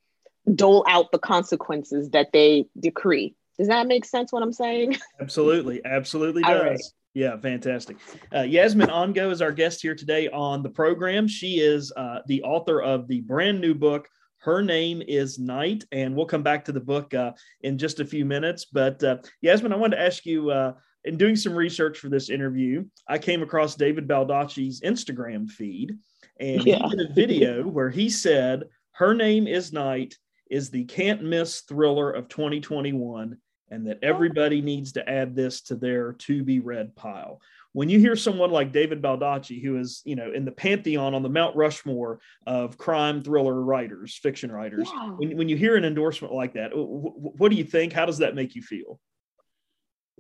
dole 0.55 0.85
out 0.89 1.11
the 1.11 1.19
consequences 1.19 2.11
that 2.11 2.33
they 2.33 2.67
decree. 2.79 3.35
Does 3.59 3.69
that 3.69 3.89
make 3.89 4.05
sense 4.05 4.33
what 4.33 4.43
I'm 4.43 4.53
saying? 4.53 4.99
Absolutely. 5.21 5.85
Absolutely 5.85 6.43
does. 6.43 6.95
Yeah, 7.19 7.37
fantastic. 7.37 7.97
Uh, 8.33 8.43
Yasmin 8.43 8.91
Angoe 8.91 9.33
is 9.33 9.43
our 9.43 9.51
guest 9.51 9.83
here 9.83 9.97
today 9.97 10.29
on 10.29 10.63
the 10.63 10.69
program. 10.69 11.27
She 11.27 11.59
is 11.59 11.93
uh, 11.97 12.21
the 12.29 12.45
author 12.45 12.81
of 12.81 13.09
the 13.09 13.23
brand 13.23 13.61
new 13.61 13.75
book. 13.75 14.07
Her 14.37 14.63
name 14.63 15.03
is 15.03 15.37
Knight, 15.37 15.83
and 15.91 16.15
we'll 16.15 16.27
come 16.27 16.45
back 16.45 16.65
to 16.67 16.73
the 16.73 16.79
book 16.79 17.13
uh, 17.15 17.33
in 17.63 17.77
just 17.77 17.99
a 17.99 18.05
few 18.05 18.25
minutes. 18.25 18.67
But 18.67 19.03
uh, 19.03 19.17
Yasmin, 19.41 19.73
I 19.73 19.77
wanted 19.77 19.97
to 19.97 20.03
ask 20.03 20.25
you 20.27 20.53
uh, 20.53 20.75
in 21.03 21.17
doing 21.17 21.35
some 21.35 21.57
research 21.57 21.99
for 21.99 22.09
this 22.09 22.31
interview, 22.31 22.85
I 23.09 23.19
came 23.19 23.43
across 23.43 23.75
David 23.75 24.07
Baldacci's 24.07 24.81
Instagram 24.83 25.51
feed, 25.51 25.99
and 26.39 26.65
yeah. 26.65 26.79
he 26.85 26.97
did 26.97 27.11
a 27.11 27.15
video 27.15 27.65
where 27.65 27.91
he 27.91 28.11
said, 28.11 28.63
Her 28.93 29.13
name 29.13 29.49
is 29.49 29.73
Knight 29.73 30.15
is 30.53 30.71
the 30.71 30.85
can't 30.85 31.25
miss 31.25 31.63
thriller 31.63 32.13
of 32.13 32.29
2021 32.29 33.39
and 33.71 33.87
that 33.87 33.99
oh. 34.03 34.07
everybody 34.07 34.61
needs 34.61 34.93
to 34.93 35.09
add 35.09 35.35
this 35.35 35.61
to 35.63 35.77
their 35.77 36.13
to 36.15 36.43
be 36.43 36.61
read 36.61 36.95
pile. 36.97 37.41
when 37.73 37.89
you 37.89 37.99
hear 37.99 38.17
someone 38.17 38.51
like 38.51 38.73
David 38.73 39.03
Baldacci, 39.03 39.63
who 39.63 39.79
is, 39.79 40.03
you 40.05 40.17
know, 40.17 40.33
in 40.33 40.45
the 40.45 40.53
pantheon 40.53 41.15
on 41.15 41.23
the 41.23 41.29
Mount 41.29 41.55
Rushmore 41.55 42.21
of 42.47 42.79
crime 42.79 43.23
thriller 43.23 43.63
writers, 43.63 44.17
fiction 44.17 44.51
writers, 44.51 44.89
yeah. 44.93 45.11
when, 45.11 45.37
when 45.37 45.49
you 45.49 45.57
hear 45.57 45.77
an 45.77 45.85
endorsement 45.85 46.35
like 46.35 46.55
that, 46.55 46.71
what 46.75 47.51
do 47.51 47.57
you 47.57 47.65
think? 47.65 47.93
How 47.93 48.07
does 48.07 48.19
that 48.19 48.35
make 48.35 48.55
you 48.55 48.63
feel? 48.63 48.99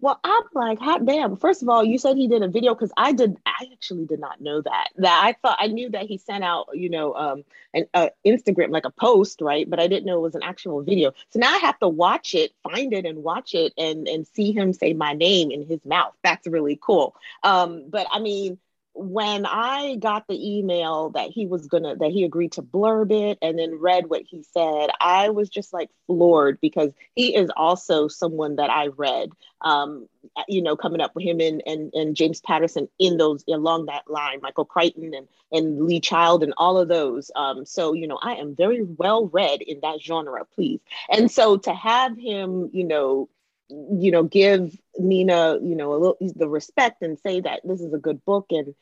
Well, 0.00 0.20
I'm 0.22 0.44
like, 0.54 0.78
hot 0.78 1.04
damn. 1.04 1.36
First 1.36 1.62
of 1.62 1.68
all, 1.68 1.84
you 1.84 1.98
said 1.98 2.16
he 2.16 2.28
did 2.28 2.42
a 2.42 2.48
video 2.48 2.74
because 2.74 2.92
I 2.96 3.12
did. 3.12 3.36
I 3.44 3.66
actually 3.72 4.06
did 4.06 4.20
not 4.20 4.40
know 4.40 4.62
that. 4.62 4.88
That 4.96 5.22
I 5.24 5.32
thought 5.32 5.58
I 5.60 5.66
knew 5.66 5.90
that 5.90 6.06
he 6.06 6.18
sent 6.18 6.44
out, 6.44 6.68
you 6.74 6.88
know, 6.88 7.14
um, 7.14 7.44
an 7.74 7.86
uh, 7.94 8.10
Instagram 8.24 8.70
like 8.70 8.84
a 8.84 8.90
post, 8.90 9.40
right? 9.40 9.68
But 9.68 9.80
I 9.80 9.88
didn't 9.88 10.06
know 10.06 10.18
it 10.18 10.22
was 10.22 10.36
an 10.36 10.44
actual 10.44 10.82
video. 10.82 11.12
So 11.30 11.40
now 11.40 11.52
I 11.52 11.58
have 11.58 11.78
to 11.80 11.88
watch 11.88 12.34
it, 12.34 12.52
find 12.62 12.92
it, 12.92 13.06
and 13.06 13.24
watch 13.24 13.54
it, 13.54 13.72
and 13.76 14.06
and 14.06 14.26
see 14.26 14.52
him 14.52 14.72
say 14.72 14.92
my 14.92 15.14
name 15.14 15.50
in 15.50 15.66
his 15.66 15.84
mouth. 15.84 16.14
That's 16.22 16.46
really 16.46 16.78
cool. 16.80 17.16
Um, 17.42 17.84
but 17.88 18.06
I 18.12 18.20
mean, 18.20 18.58
when 18.98 19.46
I 19.46 19.94
got 19.94 20.26
the 20.26 20.58
email 20.58 21.10
that 21.10 21.30
he 21.30 21.46
was 21.46 21.68
gonna 21.68 21.94
that 21.96 22.10
he 22.10 22.24
agreed 22.24 22.52
to 22.52 22.62
blurb 22.62 23.12
it 23.12 23.38
and 23.40 23.56
then 23.56 23.78
read 23.78 24.10
what 24.10 24.22
he 24.22 24.42
said, 24.42 24.90
I 25.00 25.30
was 25.30 25.48
just 25.48 25.72
like 25.72 25.88
floored 26.06 26.60
because 26.60 26.92
he 27.14 27.36
is 27.36 27.50
also 27.56 28.08
someone 28.08 28.56
that 28.56 28.70
I 28.70 28.88
read. 28.88 29.30
Um, 29.60 30.08
you 30.46 30.62
know, 30.62 30.76
coming 30.76 31.00
up 31.00 31.14
with 31.14 31.24
him 31.24 31.40
and 31.40 31.62
and, 31.64 31.94
and 31.94 32.16
James 32.16 32.40
Patterson 32.40 32.88
in 32.98 33.18
those 33.18 33.44
along 33.48 33.86
that 33.86 34.10
line, 34.10 34.40
Michael 34.42 34.64
Crichton 34.64 35.14
and 35.14 35.28
and 35.52 35.84
Lee 35.84 36.00
Child 36.00 36.42
and 36.42 36.52
all 36.56 36.76
of 36.76 36.88
those. 36.88 37.30
Um, 37.36 37.64
so 37.64 37.92
you 37.92 38.08
know, 38.08 38.18
I 38.20 38.34
am 38.34 38.56
very 38.56 38.82
well 38.82 39.26
read 39.28 39.62
in 39.62 39.80
that 39.80 40.00
genre, 40.00 40.44
please. 40.56 40.80
And 41.08 41.30
so 41.30 41.56
to 41.58 41.72
have 41.72 42.16
him, 42.18 42.70
you 42.72 42.84
know, 42.84 43.28
you 43.70 44.10
know 44.10 44.22
give 44.22 44.76
nina 44.98 45.58
you 45.62 45.76
know 45.76 45.92
a 45.92 45.98
little 45.98 46.16
the 46.36 46.48
respect 46.48 47.02
and 47.02 47.18
say 47.18 47.40
that 47.40 47.60
this 47.64 47.80
is 47.80 47.92
a 47.92 47.98
good 47.98 48.24
book 48.24 48.46
and 48.50 48.74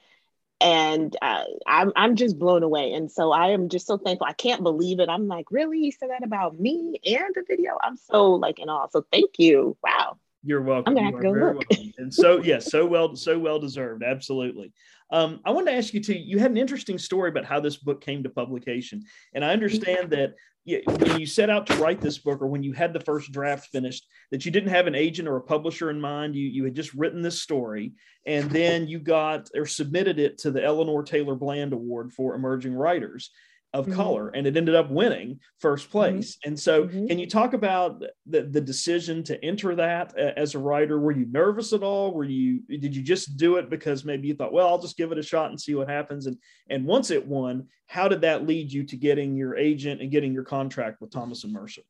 and 0.61 1.17
uh, 1.21 1.45
I'm 1.67 1.93
I'm 1.97 2.17
just 2.17 2.39
blown 2.39 2.63
away, 2.63 2.93
and 2.93 3.11
so 3.11 3.33
I 3.33 3.49
am 3.51 3.69
just 3.69 3.87
so 3.87 3.99
thankful. 3.99 4.27
I 4.27 4.33
can't 4.33 4.63
believe 4.63 5.01
it. 5.01 5.09
I'm 5.09 5.29
like, 5.29 5.51
really? 5.51 5.81
He 5.81 5.91
said 5.91 6.11
that 6.11 6.25
about 6.25 6.59
me 6.59 6.99
and 7.05 7.35
the 7.35 7.45
video. 7.47 7.79
I'm 7.83 7.97
so 7.97 8.33
like 8.33 8.59
in 8.59 8.69
awe. 8.69 8.89
So 8.91 9.05
thank 9.13 9.39
you. 9.39 9.77
Wow. 9.83 10.19
You're 10.47 10.63
welcome. 10.63 10.91
I'm 10.91 10.95
gonna 10.95 11.07
have 11.07 11.17
to 11.17 11.23
go 11.23 11.33
look. 11.33 11.71
Welcome. 11.71 11.93
And 11.99 12.15
so 12.15 12.37
yes, 12.37 12.47
yeah, 12.47 12.59
so 12.61 12.87
well, 12.87 13.17
so 13.17 13.37
well 13.37 13.59
deserved. 13.59 14.05
Absolutely. 14.05 14.73
Um, 15.11 15.41
I 15.45 15.51
wanted 15.51 15.73
to 15.73 15.77
ask 15.77 15.93
you 15.93 16.01
too. 16.01 16.15
You 16.15 16.39
had 16.39 16.53
an 16.53 16.57
interesting 16.57 16.99
story 16.99 17.31
about 17.31 17.45
how 17.45 17.59
this 17.59 17.77
book 17.77 18.01
came 18.01 18.23
to 18.23 18.31
publication, 18.31 19.03
and 19.35 19.45
I 19.45 19.53
understand 19.53 20.11
that 20.11 20.35
you, 20.65 20.83
when 20.87 21.19
you 21.19 21.27
set 21.27 21.51
out 21.51 21.67
to 21.67 21.77
write 21.77 22.01
this 22.01 22.19
book, 22.19 22.41
or 22.41 22.47
when 22.47 22.63
you 22.63 22.73
had 22.73 22.93
the 22.93 23.01
first 23.01 23.33
draft 23.33 23.71
finished, 23.71 24.07
that 24.31 24.45
you 24.45 24.53
didn't 24.53 24.71
have 24.71 24.87
an 24.87 24.95
agent 24.95 25.27
or 25.27 25.37
a 25.37 25.43
publisher 25.43 25.91
in 25.91 26.01
mind. 26.01 26.37
You 26.37 26.47
you 26.47 26.63
had 26.63 26.77
just 26.77 26.95
written 26.95 27.23
this 27.23 27.43
story, 27.43 27.95
and 28.25 28.49
then 28.49 28.87
you 28.87 29.01
got 29.01 29.49
or 29.53 29.67
submitted 29.67 30.21
it 30.21 30.39
to 30.39 30.53
the 30.53 30.65
Eleanor 30.65 31.03
Taylor 31.03 31.35
Bland 31.35 31.73
Award 31.73 32.13
for 32.13 32.37
Emerging 32.37 32.75
Writers 32.75 33.33
of 33.77 33.85
mm-hmm. 33.85 33.95
color 33.95 34.29
and 34.31 34.47
it 34.47 34.57
ended 34.57 34.75
up 34.75 34.91
winning 34.91 35.39
first 35.59 35.85
mm-hmm. 35.85 35.99
place 35.99 36.37
mm-hmm. 36.37 36.49
and 36.49 36.59
so 36.59 36.85
mm-hmm. 36.85 37.07
can 37.07 37.19
you 37.19 37.29
talk 37.29 37.53
about 37.53 38.03
the, 38.25 38.43
the 38.43 38.61
decision 38.61 39.23
to 39.23 39.43
enter 39.45 39.75
that 39.75 40.17
as 40.17 40.55
a 40.55 40.59
writer 40.59 40.99
were 40.99 41.13
you 41.13 41.27
nervous 41.31 41.75
at 41.75 41.83
all 41.83 42.15
were 42.15 42.25
you 42.25 42.63
did 42.69 42.97
you 42.97 43.03
just 43.03 43.37
do 43.37 43.57
it 43.57 43.69
because 43.69 44.05
maybe 44.05 44.29
you 44.29 44.35
thought 44.35 44.53
well 44.53 44.67
i'll 44.67 44.81
just 44.81 44.97
give 44.97 45.13
it 45.13 45.19
a 45.19 45.23
shot 45.23 45.51
and 45.51 45.61
see 45.61 45.75
what 45.75 45.91
happens 45.91 46.27
and 46.27 46.39
and 46.71 46.87
once 46.87 47.11
it 47.11 47.27
won 47.27 47.67
how 47.87 48.09
did 48.09 48.23
that 48.23 48.47
lead 48.47 48.73
you 48.73 48.83
to 48.83 48.97
getting 48.97 49.37
your 49.37 49.57
agent 49.57 50.01
and 50.01 50.11
getting 50.11 50.33
your 50.33 50.45
contract 50.45 51.01
with 51.03 51.11
thomas 51.11 51.45
and 51.45 51.53
mercer 51.53 51.83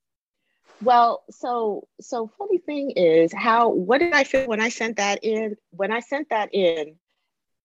well 0.83 1.23
so 1.31 1.87
so 2.01 2.29
funny 2.37 2.59
thing 2.59 2.91
is 2.91 3.33
how 3.33 3.69
what 3.69 3.99
did 3.99 4.13
i 4.13 4.25
feel 4.25 4.47
when 4.47 4.61
i 4.61 4.69
sent 4.69 4.97
that 4.97 5.21
in 5.23 5.55
when 5.71 5.93
i 5.93 6.01
sent 6.01 6.29
that 6.31 6.53
in 6.53 6.97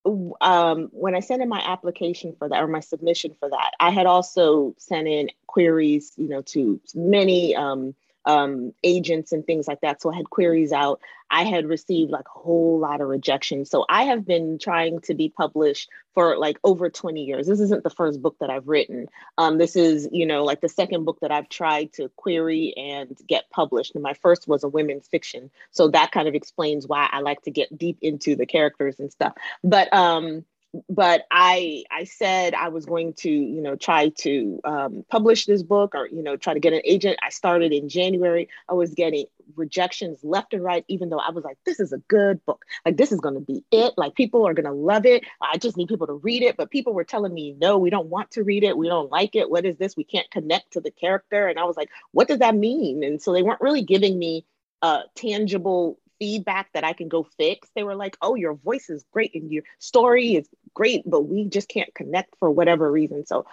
um, 0.06 0.90
when 0.92 1.16
I 1.16 1.20
sent 1.20 1.42
in 1.42 1.50
my 1.50 1.62
application 1.62 2.36
for 2.38 2.50
that 2.50 2.62
or 2.62 2.68
my 2.68 2.80
submission 2.80 3.36
for 3.40 3.50
that, 3.50 3.72
I 3.80 3.92
had 3.92 4.06
also 4.06 4.76
sent 4.78 5.08
in 5.08 5.30
queries, 5.48 6.14
you 6.18 6.28
know, 6.28 6.42
to 6.44 6.80
many 6.96 7.56
um, 7.56 7.94
um, 8.26 8.74
agents 8.84 9.32
and 9.32 9.46
things 9.46 9.68
like 9.68 9.82
that. 9.82 10.02
So 10.02 10.12
I 10.12 10.16
had 10.16 10.30
queries 10.30 10.72
out. 10.72 11.02
I 11.30 11.44
had 11.44 11.66
received 11.66 12.12
like 12.12 12.26
a 12.28 12.40
whole 12.40 12.78
lot 12.78 13.00
of 13.00 13.08
rejection. 13.08 13.64
So 13.66 13.86
I 13.90 14.04
have 14.04 14.26
been 14.26 14.60
trying 14.60 15.00
to 15.02 15.14
be 15.14 15.30
published 15.30 15.90
for 16.14 16.38
like 16.38 16.60
over 16.64 16.90
20 16.90 17.24
years. 17.24 17.48
This 17.48 17.62
isn't 17.62 17.84
the 17.84 17.90
first 17.90 18.22
book 18.22 18.36
that 18.40 18.50
I've 18.50 18.68
written. 18.68 19.08
Um, 19.38 19.58
this 19.58 19.78
is, 19.78 20.10
you 20.12 20.26
know, 20.26 20.44
like 20.44 20.60
the 20.60 20.70
second 20.70 21.06
book 21.06 21.20
that 21.22 21.32
I've 21.32 21.48
tried 21.48 21.94
to 21.94 22.10
query 22.18 22.74
and 22.76 23.18
get 23.28 23.50
published. 23.50 23.96
And 23.96 24.04
my 24.04 24.14
first 24.14 24.48
was 24.48 24.64
a 24.64 24.70
women's 24.70 25.08
fiction. 25.08 25.50
So 25.72 25.88
that 25.90 26.12
kind 26.12 26.28
of 26.28 26.36
explains 26.36 26.86
why 26.86 27.08
I 27.10 27.22
like 27.22 27.42
to 27.44 27.52
get 27.52 27.78
deep 27.78 27.98
into 28.02 28.36
the 28.36 28.46
characters 28.46 29.00
and 29.00 29.12
stuff. 29.12 29.34
But 29.64 29.92
um, 29.94 30.44
but 30.90 31.26
I 31.32 31.84
I 31.92 32.06
said 32.06 32.54
I 32.54 32.70
was 32.70 32.86
going 32.86 33.14
to 33.16 33.30
you 33.30 33.62
know 33.62 33.76
try 33.76 34.10
to 34.20 34.60
um, 34.64 35.06
publish 35.10 35.46
this 35.46 35.64
book 35.64 35.96
or 35.96 36.08
you 36.08 36.24
know 36.24 36.38
try 36.38 36.54
to 36.54 36.60
get 36.60 36.74
an 36.74 36.82
agent. 36.86 37.18
I 37.22 37.30
started 37.30 37.74
in 37.74 37.90
January. 37.90 38.48
I 38.70 38.74
was 38.74 38.94
getting 38.94 39.26
rejections 39.56 40.20
left 40.24 40.54
and 40.54 40.64
right, 40.64 40.86
even 40.88 41.10
though 41.10 41.20
I 41.20 41.32
was 41.32 41.44
like, 41.44 41.58
this 41.66 41.80
is 41.80 41.92
a 41.92 41.98
good 41.98 42.44
book. 42.46 42.64
Like 42.86 42.98
this 42.98 43.12
is 43.12 43.20
going 43.20 43.36
to 43.36 43.42
be 43.42 43.64
it. 43.72 43.94
Like 43.98 44.16
people 44.16 44.48
are 44.48 44.54
going 44.54 44.66
to 44.66 44.72
love 44.72 45.06
it. 45.06 45.24
I 45.42 45.58
just 45.58 45.78
need 45.78 45.90
people 45.90 46.08
to 46.08 46.14
read 46.14 46.44
it. 46.44 46.58
But 46.58 46.72
people 46.72 46.94
were 46.94 47.04
telling 47.04 47.34
me, 47.34 47.56
no, 47.60 47.78
we 47.78 47.90
don't 47.90 48.08
want 48.08 48.32
to 48.32 48.44
read 48.44 48.64
it. 48.64 48.78
We 48.78 48.88
don't 48.88 49.12
like 49.12 49.36
it. 49.36 49.50
What 49.50 49.66
is 49.66 49.78
this? 49.78 49.98
We 49.98 50.04
can't 50.04 50.30
connect 50.32 50.74
to 50.74 50.82
the 50.82 50.92
character. 50.92 51.48
And 51.48 51.60
I 51.60 51.66
was 51.66 51.78
like, 51.78 51.90
what 52.12 52.28
does 52.28 52.40
that 52.40 52.56
mean? 52.56 53.04
And 53.04 53.22
so 53.22 53.34
they 53.34 53.44
weren't 53.44 53.62
really 53.62 53.84
giving 53.84 54.18
me 54.18 54.46
a 54.82 55.02
tangible 55.16 56.00
feedback 56.22 56.70
that 56.74 56.84
I 56.84 56.94
can 56.94 57.08
go 57.08 57.24
fix. 57.36 57.68
They 57.76 57.82
were 57.82 57.96
like, 57.96 58.16
oh, 58.22 58.36
your 58.36 58.54
voice 58.54 58.92
is 58.92 59.04
great 59.12 59.34
and 59.34 59.52
your 59.52 59.64
story 59.80 60.36
is 60.36 60.48
great, 60.76 61.02
but 61.04 61.22
we 61.22 61.46
just 61.46 61.68
can't 61.68 61.92
connect 61.96 62.36
for 62.38 62.52
whatever 62.52 62.92
reason. 62.92 63.26
So 63.26 63.48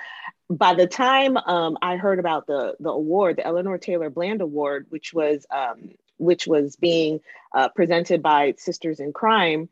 by 0.50 0.74
the 0.74 0.86
time 0.86 1.38
um, 1.38 1.78
I 1.80 1.96
heard 1.96 2.18
about 2.18 2.46
the 2.46 2.76
the 2.78 2.90
award, 2.90 3.36
the 3.36 3.46
Eleanor 3.46 3.78
Taylor 3.78 4.10
Bland 4.10 4.42
Award, 4.42 4.84
which 4.90 5.14
was 5.14 5.46
um, 5.50 5.92
which 6.18 6.46
was 6.46 6.76
being 6.76 7.20
uh, 7.54 7.70
presented 7.70 8.22
by 8.22 8.52
Sisters 8.58 9.00
in 9.00 9.14
Crime, 9.14 9.70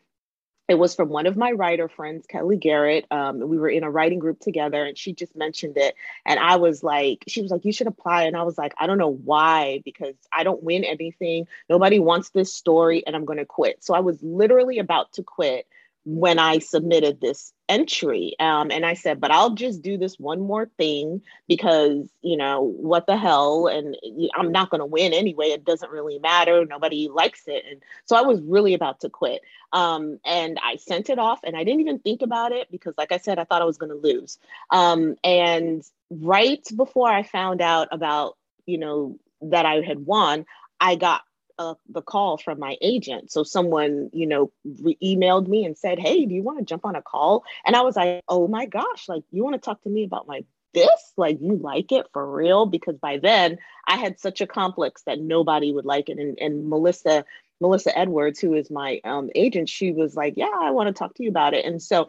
it 0.68 0.74
was 0.74 0.94
from 0.94 1.09
one 1.09 1.26
of 1.26 1.37
my 1.37 1.52
writer 1.52 1.88
friends, 1.88 2.26
Kelly 2.26 2.57
Garrett. 2.57 3.07
Um, 3.11 3.40
we 3.40 3.59
were 3.59 3.68
in 3.68 3.85
a 3.85 3.90
writing 3.90 4.18
group 4.18 4.40
together, 4.40 4.85
and 4.85 4.98
she 4.98 5.12
just 5.12 5.37
mentioned 5.37 5.76
it, 5.76 5.94
and 6.24 6.40
I 6.40 6.57
was 6.57 6.83
like, 6.83 7.24
she 7.29 7.42
was 7.42 7.50
like, 7.50 7.64
you 7.64 7.72
should 7.72 7.87
apply, 7.87 8.24
and 8.24 8.37
I 8.37 8.42
was 8.42 8.59
like, 8.59 8.74
I 8.79 8.87
don't 8.87 8.98
know 8.98 9.12
why, 9.12 9.83
because 9.85 10.16
I 10.33 10.42
don't 10.42 10.62
win 10.62 10.85
anything. 10.85 11.46
Nobody 11.70 11.98
wants 11.98 12.31
this 12.31 12.52
story, 12.52 13.07
and 13.07 13.14
I'm 13.14 13.24
going 13.24 13.38
to 13.38 13.46
quit. 13.46 13.85
So 13.85 13.94
I 13.94 14.00
was 14.00 14.22
literally 14.22 14.79
about 14.79 15.12
to 15.14 15.22
quit 15.22 15.66
when 16.07 16.38
I 16.38 16.61
submitted 16.61 17.21
this 17.21 17.53
entry. 17.69 18.37
Um, 18.38 18.71
and 18.71 18.87
I 18.87 18.95
said, 18.95 19.21
but 19.21 19.33
I'll 19.33 19.55
just 19.55 19.83
do 19.83 19.99
this 19.99 20.21
one 20.21 20.40
more 20.40 20.71
thing 20.79 21.21
because, 21.49 22.09
you 22.23 22.37
know, 22.37 22.62
what 22.62 23.09
the 23.09 23.16
hell? 23.16 23.66
And 23.66 23.97
I'm 24.37 24.53
not 24.53 24.71
going 24.71 24.79
to 24.79 24.87
win 24.87 25.12
anyway. 25.12 25.47
It 25.47 25.64
doesn't 25.64 25.90
really 25.90 26.21
matter. 26.21 26.64
Nobody 26.64 27.09
likes 27.12 27.42
it. 27.49 27.64
And 27.69 27.83
so 28.05 28.14
I 28.14 28.23
was 28.23 28.40
really 28.40 28.73
about 28.73 29.01
to 29.01 29.11
quit. 29.11 29.42
Um, 29.73 30.21
and 30.25 30.61
I 30.62 30.77
sent 30.77 31.11
it 31.11 31.19
off 31.19 31.40
and 31.42 31.57
I 31.57 31.64
didn't 31.64 31.81
even 31.81 31.99
think 31.99 32.23
about 32.23 32.53
it 32.53 32.71
because, 32.71 32.95
like 32.97 33.11
I 33.11 33.19
said, 33.19 33.40
I 33.40 33.45
thought 33.45 33.62
I 33.62 33.66
was 33.66 33.79
going 33.79 33.90
to 33.90 33.97
lose. 33.97 34.38
Um, 34.71 35.16
and 35.25 35.83
right 36.09 36.64
before 36.77 37.11
I 37.11 37.25
found 37.25 37.61
out 37.61 37.88
about, 37.90 38.37
you 38.64 38.79
know, 38.79 39.19
that 39.42 39.66
I 39.66 39.81
had 39.81 40.07
won, 40.07 40.47
I 40.81 40.95
got 40.95 41.23
uh, 41.59 41.75
the 41.88 42.03
call 42.03 42.38
from 42.38 42.59
my 42.59 42.77
agent. 42.81 43.31
So 43.31 43.42
someone, 43.42 44.11
you 44.12 44.27
know, 44.27 44.53
re- 44.83 44.99
emailed 45.03 45.49
me 45.49 45.64
and 45.64 45.77
said, 45.77 45.99
"Hey, 45.99 46.27
do 46.27 46.35
you 46.35 46.42
want 46.42 46.59
to 46.59 46.64
jump 46.64 46.85
on 46.85 46.97
a 46.97 47.03
call?" 47.03 47.45
And 47.64 47.75
I 47.77 47.83
was 47.83 47.97
like, 47.97 48.23
"Oh 48.29 48.49
my 48.49 48.66
gosh! 48.66 49.09
Like, 49.09 49.25
you 49.31 49.42
want 49.42 49.55
to 49.55 49.61
talk 49.61 49.83
to 49.83 49.88
me 49.88 50.05
about 50.05 50.27
my 50.27 50.45
this? 50.75 51.12
Like, 51.16 51.38
you 51.40 51.57
like 51.57 51.92
it 51.92 52.07
for 52.12 52.31
real?" 52.31 52.66
Because 52.66 52.97
by 52.99 53.19
then 53.19 53.59
I 53.87 53.97
had 53.97 54.21
such 54.21 54.40
a 54.40 54.47
complex 54.47 55.03
that 55.03 55.21
nobody 55.21 55.73
would 55.73 55.87
like 55.87 56.09
it. 56.09 56.19
And, 56.19 56.38
and 56.38 56.69
Melissa, 56.69 57.25
Melissa 57.61 57.97
Edwards, 57.97 58.38
who 58.38 58.55
is 58.55 58.71
my 58.71 59.01
um, 59.05 59.31
agent, 59.35 59.69
she 59.69 59.92
was 59.92 60.14
like, 60.14 60.35
"Yeah, 60.37 60.53
I 60.55 60.71
want 60.71 60.88
to 60.88 60.92
talk 60.92 61.14
to 61.14 61.23
you 61.23 61.31
about 61.31 61.55
it." 61.55 61.64
And 61.64 61.83
so 61.83 62.09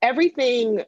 everything 0.00 0.84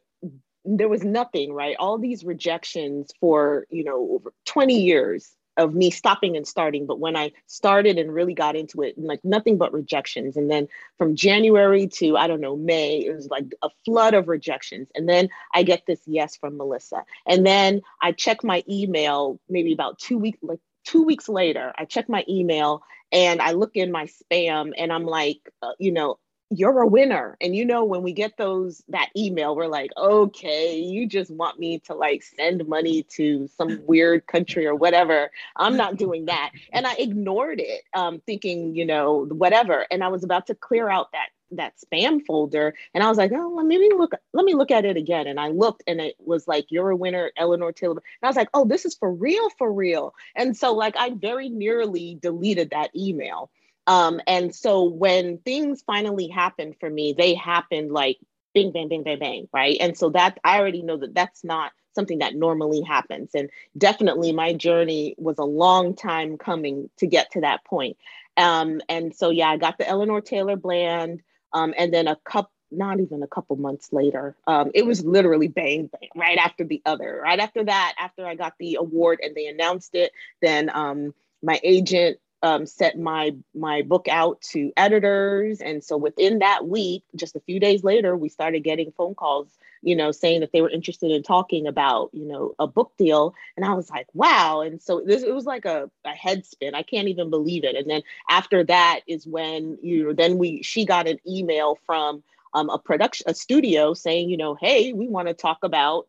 there 0.65 0.89
was 0.89 1.05
nothing 1.05 1.53
right 1.53 1.77
all 1.79 1.99
these 1.99 2.25
rejections 2.25 3.11
for 3.21 3.67
you 3.71 3.85
know 3.85 4.09
over 4.13 4.33
20 4.47 4.81
years 4.81 5.37
of 5.57 5.75
me 5.75 5.91
stopping 5.91 6.37
and 6.37 6.47
starting 6.47 6.87
but 6.87 6.99
when 6.99 7.17
i 7.17 7.31
started 7.47 7.99
and 7.99 8.13
really 8.13 8.35
got 8.35 8.57
into 8.57 8.83
it 8.83 8.97
like 8.99 9.25
nothing 9.25 9.57
but 9.59 9.73
rejections. 9.73 10.37
And 10.37 10.51
then 10.51 10.69
from 10.99 11.17
january 11.17 11.87
to 11.89 12.17
i 12.17 12.27
don't 12.27 12.41
know 12.41 12.57
may 12.57 12.99
it 12.99 13.15
was 13.15 13.29
like 13.29 13.47
a 13.63 13.71
flood 13.85 14.15
of 14.15 14.29
rejections. 14.29 14.89
And 14.95 15.09
then 15.09 15.29
i 15.55 15.63
get 15.63 15.87
this 15.87 16.01
yes 16.07 16.37
from 16.37 16.57
melissa. 16.57 17.05
And 17.27 17.47
then 17.47 17.83
i 18.03 18.13
check 18.13 18.43
my 18.43 18.63
email 18.69 19.41
maybe 19.49 19.73
about 19.73 19.99
two 19.99 20.19
weeks 20.19 20.39
like 20.43 20.61
two 20.85 21.03
weeks 21.03 21.29
later 21.29 21.73
i 21.79 21.85
check 21.85 22.09
my 22.09 22.25
email 22.29 22.83
and 23.11 23.41
i 23.41 23.53
look 23.53 23.75
in 23.75 23.91
my 23.91 24.07
spam 24.07 24.73
and 24.77 24.93
i'm 24.93 25.07
like 25.07 25.39
uh, 25.63 25.73
you 25.79 25.93
know 25.93 26.19
you're 26.51 26.81
a 26.81 26.87
winner. 26.87 27.37
And 27.41 27.55
you 27.57 27.65
know, 27.65 27.85
when 27.85 28.03
we 28.03 28.13
get 28.13 28.37
those 28.37 28.83
that 28.89 29.11
email, 29.17 29.57
we're 29.57 29.67
like, 29.67 29.91
okay, 29.97 30.79
you 30.79 31.07
just 31.07 31.31
want 31.31 31.59
me 31.59 31.79
to 31.81 31.95
like 31.95 32.23
send 32.23 32.67
money 32.69 33.03
to 33.11 33.49
some 33.57 33.81
weird 33.87 34.27
country 34.27 34.67
or 34.67 34.75
whatever. 34.75 35.31
I'm 35.57 35.77
not 35.77 35.97
doing 35.97 36.25
that. 36.27 36.51
And 36.73 36.87
I 36.87 36.95
ignored 36.95 37.61
it, 37.61 37.83
um, 37.95 38.21
thinking, 38.27 38.75
you 38.75 38.85
know, 38.85 39.27
whatever. 39.27 39.87
And 39.91 40.05
I 40.05 40.09
was 40.09 40.25
about 40.25 40.47
to 40.49 40.55
clear 40.55 40.89
out 40.89 41.13
that 41.13 41.29
that 41.51 41.75
spam 41.79 42.21
folder 42.27 42.75
and 42.95 43.05
I 43.05 43.09
was 43.09 43.19
like, 43.19 43.31
oh, 43.33 43.53
let 43.55 43.67
me 43.67 43.79
look, 43.97 44.13
let 44.33 44.45
me 44.45 44.55
look 44.55 44.73
at 44.73 44.85
it 44.85 44.97
again. 44.97 45.29
And 45.29 45.39
I 45.39 45.49
looked 45.49 45.85
and 45.87 46.01
it 46.01 46.17
was 46.19 46.49
like, 46.49 46.67
you're 46.71 46.91
a 46.91 46.97
winner, 46.97 47.31
Eleanor 47.37 47.71
Taylor. 47.71 48.03
And 48.21 48.25
I 48.25 48.27
was 48.27 48.35
like, 48.37 48.49
oh, 48.55 48.65
this 48.65 48.85
is 48.85 48.97
for 48.97 49.13
real, 49.13 49.51
for 49.51 49.73
real. 49.73 50.15
And 50.35 50.57
so 50.57 50.75
like 50.75 50.97
I 50.97 51.11
very 51.11 51.49
nearly 51.49 52.19
deleted 52.21 52.71
that 52.71 52.91
email. 52.97 53.51
Um, 53.87 54.21
and 54.27 54.55
so 54.55 54.85
when 54.85 55.39
things 55.39 55.83
finally 55.87 56.29
happened 56.29 56.77
for 56.81 56.89
me, 56.89 57.13
they 57.13 57.35
happened 57.35 57.93
like 57.93 58.19
bing, 58.55 58.73
bang, 58.73 58.89
bang, 58.89 59.03
bang, 59.03 59.19
bang, 59.19 59.49
right? 59.53 59.77
And 59.81 59.97
so 59.97 60.11
that 60.11 60.39
I 60.45 60.59
already 60.59 60.83
know 60.83 60.97
that 60.99 61.15
that's 61.15 61.45
not 61.45 61.73
something 61.95 62.19
that 62.19 62.35
normally 62.35 62.81
happens. 62.81 63.31
And 63.35 63.51
definitely 63.77 64.33
my 64.33 64.53
journey 64.53 65.15
was 65.19 65.39
a 65.39 65.45
long 65.45 65.95
time 65.95 66.39
coming 66.39 66.91
to 66.99 67.07
get 67.07 67.33
to 67.33 67.41
that 67.43 67.65
point. 67.65 67.97
Um, 68.37 68.81
and 68.89 69.15
so, 69.15 69.31
yeah, 69.31 69.51
I 69.51 69.57
got 69.57 69.79
the 69.79 69.89
Eleanor 69.89 70.21
Taylor 70.21 70.57
Bland. 70.57 71.23
Um, 71.53 71.75
and 71.79 71.93
then 71.95 72.09
a 72.09 72.17
couple, 72.25 72.51
not 72.71 72.99
even 72.99 73.23
a 73.23 73.29
couple 73.29 73.55
months 73.57 73.93
later, 73.93 74.35
um, 74.49 74.73
it 74.75 74.85
was 74.85 75.05
literally 75.05 75.47
bang, 75.47 75.87
bang, 75.87 76.09
right 76.17 76.39
after 76.39 76.65
the 76.65 76.83
other. 76.85 77.21
Right 77.23 77.39
after 77.39 77.65
that, 77.65 77.95
after 77.99 78.27
I 78.27 78.35
got 78.35 78.55
the 78.59 78.77
award 78.81 79.21
and 79.23 79.35
they 79.37 79.47
announced 79.47 79.95
it, 79.95 80.11
then 80.43 80.71
um, 80.75 81.15
my 81.43 81.61
agent 81.63 82.19
um, 82.45 82.67
set 82.67 82.99
my 82.99 83.35
my 83.55 83.81
book 83.81 84.07
out 84.07 84.43
to 84.53 84.71
editors, 84.77 85.63
and 85.63 85.83
so 85.83 85.97
within 85.97 86.41
that 86.41 86.69
week, 86.69 87.03
just 87.17 87.35
a 87.35 87.41
few 87.41 87.59
days 87.59 87.83
later, 87.83 88.15
we 88.15 88.29
started 88.29 88.61
getting 88.61 88.93
phone 88.93 89.15
calls, 89.15 89.49
you 89.81 89.97
know, 89.97 90.13
saying 90.13 90.41
that 90.41 90.53
they 90.53 90.61
were 90.61 90.69
interested 90.69 91.11
in 91.11 91.23
talking 91.23 91.67
about, 91.67 92.11
you 92.13 92.27
know, 92.29 92.55
a 92.59 92.67
book 92.67 92.93
deal, 92.99 93.35
and 93.57 93.65
I 93.65 93.73
was 93.73 93.89
like, 93.89 94.09
wow! 94.13 94.61
And 94.61 94.83
so 94.83 95.01
this 95.01 95.23
it 95.23 95.35
was 95.35 95.47
like 95.47 95.65
a, 95.65 95.91
a 96.05 96.11
head 96.11 96.45
spin. 96.45 96.75
I 96.75 96.83
can't 96.83 97.09
even 97.09 97.31
believe 97.31 97.65
it. 97.65 97.77
And 97.77 97.89
then 97.89 98.03
after 98.29 98.63
that 98.65 99.01
is 99.07 99.27
when 99.27 99.79
you 99.81 100.05
know, 100.05 100.13
then 100.13 100.37
we 100.37 100.63
she 100.63 100.85
got 100.85 101.09
an 101.09 101.19
email 101.27 101.79
from 101.87 102.23
um, 102.53 102.69
a 102.69 102.79
production 102.79 103.25
a 103.27 103.35
studio 103.35 103.95
saying, 103.95 104.29
you 104.29 104.37
know, 104.37 104.55
hey, 104.55 104.93
we 104.93 105.09
want 105.09 105.29
to 105.29 105.35
talk 105.35 105.61
about 105.63 106.09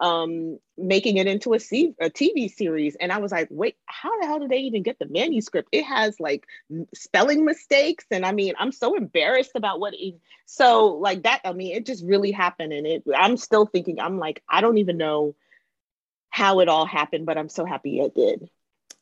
um, 0.00 0.58
making 0.76 1.16
it 1.18 1.26
into 1.26 1.54
a, 1.54 1.60
C- 1.60 1.94
a 2.00 2.10
TV 2.10 2.50
series. 2.50 2.96
And 2.96 3.12
I 3.12 3.18
was 3.18 3.32
like, 3.32 3.48
wait, 3.50 3.76
how 3.86 4.18
the 4.20 4.26
hell 4.26 4.40
did 4.40 4.50
they 4.50 4.58
even 4.58 4.82
get 4.82 4.98
the 4.98 5.06
manuscript? 5.08 5.68
It 5.72 5.84
has 5.84 6.18
like 6.18 6.44
spelling 6.94 7.44
mistakes. 7.44 8.04
And 8.10 8.26
I 8.26 8.32
mean, 8.32 8.54
I'm 8.58 8.72
so 8.72 8.96
embarrassed 8.96 9.52
about 9.54 9.80
what 9.80 9.94
it, 9.94 10.14
so 10.46 10.88
like 10.94 11.22
that, 11.22 11.40
I 11.44 11.52
mean, 11.52 11.76
it 11.76 11.86
just 11.86 12.04
really 12.04 12.32
happened. 12.32 12.72
And 12.72 12.86
it, 12.86 13.04
I'm 13.16 13.36
still 13.36 13.66
thinking, 13.66 14.00
I'm 14.00 14.18
like, 14.18 14.42
I 14.48 14.60
don't 14.60 14.78
even 14.78 14.96
know 14.96 15.36
how 16.30 16.60
it 16.60 16.68
all 16.68 16.86
happened, 16.86 17.26
but 17.26 17.38
I'm 17.38 17.48
so 17.48 17.64
happy 17.64 18.00
it 18.00 18.14
did. 18.14 18.50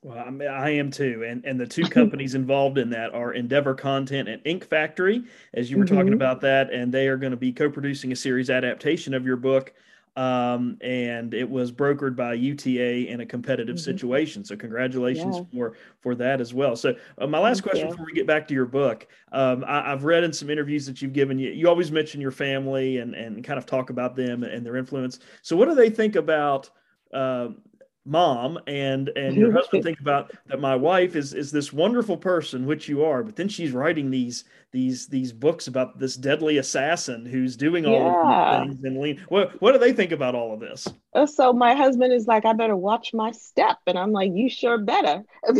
Well, 0.02 0.18
I, 0.18 0.31
mean, 0.31 0.48
I 0.48 0.70
am 0.70 0.90
too, 0.90 1.24
and 1.24 1.44
and 1.44 1.61
the 1.61 1.66
two 1.66 1.85
companies 1.85 2.35
involved 2.35 2.76
in 2.76 2.90
that 2.90 3.14
are 3.14 3.33
Endeavor 3.33 3.74
Content 3.74 4.28
and 4.28 4.42
Ink 4.44 4.66
Factory, 4.66 5.22
as 5.55 5.70
you 5.70 5.78
were 5.78 5.85
mm-hmm. 5.85 5.94
talking 5.94 6.12
about 6.12 6.40
that, 6.40 6.72
and 6.72 6.92
they 6.92 7.07
are 7.07 7.16
going 7.16 7.31
to 7.31 7.37
be 7.37 7.52
co-producing 7.52 8.11
a 8.11 8.16
series 8.16 8.50
adaptation 8.50 9.14
of 9.14 9.24
your 9.24 9.37
book 9.37 9.72
um, 10.16 10.77
and 10.83 11.33
it 11.33 11.48
was 11.48 11.72
brokered 11.72 12.14
by 12.14 12.35
UTA 12.35 13.09
in 13.09 13.20
a 13.20 13.27
competitive 13.27 13.77
mm-hmm. 13.77 13.83
situation. 13.83 14.44
So 14.44 14.57
congratulations 14.57 15.37
yeah. 15.37 15.44
for 15.53 15.77
for 16.01 16.14
that 16.16 16.40
as 16.40 16.53
well. 16.53 16.77
So 16.77 16.94
uh, 17.18 17.27
my 17.27 17.38
last 17.38 17.59
Thank 17.59 17.70
question 17.70 17.87
you. 17.87 17.92
before 17.92 18.07
we 18.07 18.12
get 18.12 18.27
back 18.27 18.46
to 18.48 18.55
your 18.55 18.66
book, 18.66 19.07
um, 19.33 19.64
I, 19.66 19.90
have 19.90 20.05
read 20.05 20.25
in 20.25 20.33
some 20.33 20.51
interviews 20.51 20.85
that 20.87 21.01
you've 21.01 21.14
given. 21.14 21.38
You, 21.38 21.51
you 21.51 21.68
always 21.68 21.90
mention 21.90 22.20
your 22.20 22.31
family 22.31 22.98
and 22.98 23.14
and 23.14 23.42
kind 23.42 23.59
of 23.59 23.64
talk 23.64 23.90
about 23.90 24.14
them 24.14 24.42
and 24.42 24.64
their 24.66 24.77
influence. 24.77 25.20
So 25.40 25.57
what 25.57 25.68
do 25.68 25.75
they 25.75 25.90
think 25.90 26.16
about? 26.16 26.70
Uh, 27.12 27.48
mom 28.04 28.58
and 28.66 29.10
and 29.16 29.36
your 29.36 29.52
husband 29.56 29.84
think 29.84 30.00
about 30.00 30.32
that 30.46 30.60
my 30.60 30.74
wife 30.74 31.14
is 31.14 31.34
is 31.34 31.52
this 31.52 31.72
wonderful 31.72 32.16
person 32.16 32.66
which 32.66 32.88
you 32.88 33.04
are 33.04 33.22
but 33.22 33.36
then 33.36 33.48
she's 33.48 33.70
writing 33.70 34.10
these 34.10 34.44
these 34.72 35.06
these 35.06 35.32
books 35.32 35.68
about 35.68 35.98
this 35.98 36.16
deadly 36.16 36.58
assassin 36.58 37.24
who's 37.24 37.56
doing 37.56 37.86
all 37.86 37.92
yeah. 37.92 38.62
of 38.62 38.66
these 38.66 38.74
things 38.74 38.84
and 38.84 39.00
lean 39.00 39.20
what 39.28 39.60
what 39.62 39.72
do 39.72 39.78
they 39.78 39.92
think 39.92 40.10
about 40.10 40.34
all 40.34 40.52
of 40.52 40.58
this 40.58 40.88
uh, 41.14 41.26
so 41.26 41.52
my 41.52 41.74
husband 41.74 42.12
is 42.12 42.26
like 42.26 42.44
i 42.44 42.52
better 42.52 42.76
watch 42.76 43.14
my 43.14 43.30
step 43.30 43.78
and 43.86 43.96
i'm 43.96 44.10
like 44.12 44.32
you 44.34 44.50
sure 44.50 44.78
better 44.78 45.22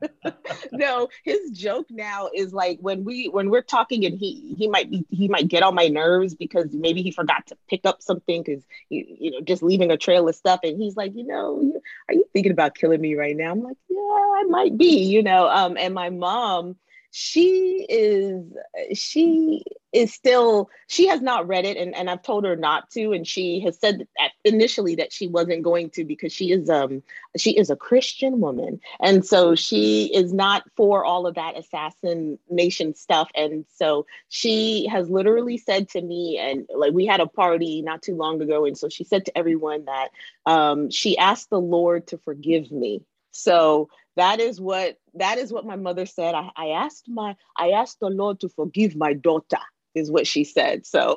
no 0.72 1.08
his 1.24 1.50
joke 1.52 1.86
now 1.90 2.28
is 2.34 2.52
like 2.52 2.78
when 2.80 3.04
we 3.04 3.28
when 3.28 3.50
we're 3.50 3.62
talking 3.62 4.04
and 4.04 4.18
he 4.18 4.54
he 4.58 4.68
might 4.68 4.90
be 4.90 5.06
he 5.10 5.28
might 5.28 5.48
get 5.48 5.62
on 5.62 5.74
my 5.74 5.88
nerves 5.88 6.34
because 6.34 6.72
maybe 6.72 7.02
he 7.02 7.10
forgot 7.10 7.46
to 7.46 7.56
pick 7.68 7.86
up 7.86 8.02
something 8.02 8.42
because 8.42 8.62
you, 8.90 9.30
know 9.30 9.40
just 9.40 9.62
leaving 9.62 9.90
a 9.90 9.96
trail 9.96 10.28
of 10.28 10.34
stuff 10.36 10.60
and 10.62 10.80
he's 10.80 10.96
like 10.96 11.14
you 11.14 11.26
know 11.26 11.72
are 12.08 12.14
you 12.14 12.24
thinking 12.32 12.52
about 12.52 12.74
killing 12.74 13.00
me 13.00 13.14
right 13.14 13.36
now? 13.36 13.52
I'm 13.52 13.62
like 13.62 13.78
yeah 13.88 13.96
i 13.98 14.44
might 14.48 14.76
be 14.76 15.04
you 15.04 15.22
know 15.22 15.48
um 15.48 15.76
and 15.78 15.94
my 15.94 16.10
mom 16.10 16.76
she 17.18 17.86
is 17.88 18.44
she 18.92 19.62
is 19.92 20.12
still 20.12 20.68
she 20.86 21.06
has 21.06 21.22
not 21.22 21.48
read 21.48 21.64
it 21.64 21.78
and, 21.78 21.94
and 21.94 22.10
i've 22.10 22.22
told 22.22 22.44
her 22.44 22.56
not 22.56 22.90
to 22.90 23.12
and 23.12 23.26
she 23.26 23.60
has 23.60 23.78
said 23.78 24.06
initially 24.44 24.94
that 24.94 25.12
she 25.12 25.26
wasn't 25.26 25.62
going 25.62 25.88
to 25.88 26.04
because 26.04 26.30
she 26.30 26.52
is 26.52 26.68
um 26.68 27.02
she 27.36 27.56
is 27.56 27.70
a 27.70 27.76
christian 27.76 28.40
woman. 28.40 28.80
And 29.00 29.24
so 29.24 29.54
she 29.54 30.12
is 30.14 30.32
not 30.32 30.64
for 30.76 31.04
all 31.04 31.26
of 31.26 31.36
that 31.36 31.56
assassination 31.56 32.94
stuff. 32.94 33.30
And 33.34 33.64
so 33.74 34.06
she 34.28 34.86
has 34.88 35.08
literally 35.08 35.56
said 35.56 35.88
to 35.90 36.02
me 36.02 36.38
and 36.38 36.66
like 36.74 36.92
we 36.92 37.06
had 37.06 37.20
a 37.20 37.26
party 37.26 37.82
not 37.82 38.02
too 38.02 38.14
long 38.14 38.42
ago 38.42 38.64
and 38.64 38.76
so 38.76 38.88
she 38.88 39.04
said 39.04 39.24
to 39.26 39.38
everyone 39.38 39.84
that 39.84 40.08
um 40.44 40.90
she 40.90 41.16
asked 41.18 41.50
the 41.50 41.60
lord 41.60 42.06
to 42.08 42.18
forgive 42.18 42.70
me 42.70 43.02
so 43.36 43.88
that 44.16 44.40
is 44.40 44.60
what 44.60 44.96
that 45.14 45.38
is 45.38 45.52
what 45.52 45.66
my 45.66 45.76
mother 45.76 46.06
said. 46.06 46.34
I, 46.34 46.50
I 46.56 46.66
asked 46.68 47.08
my 47.08 47.36
I 47.56 47.70
asked 47.70 48.00
the 48.00 48.08
Lord 48.08 48.40
to 48.40 48.48
forgive 48.48 48.96
my 48.96 49.12
daughter, 49.12 49.58
is 49.94 50.10
what 50.10 50.26
she 50.26 50.44
said. 50.44 50.86
So 50.86 51.16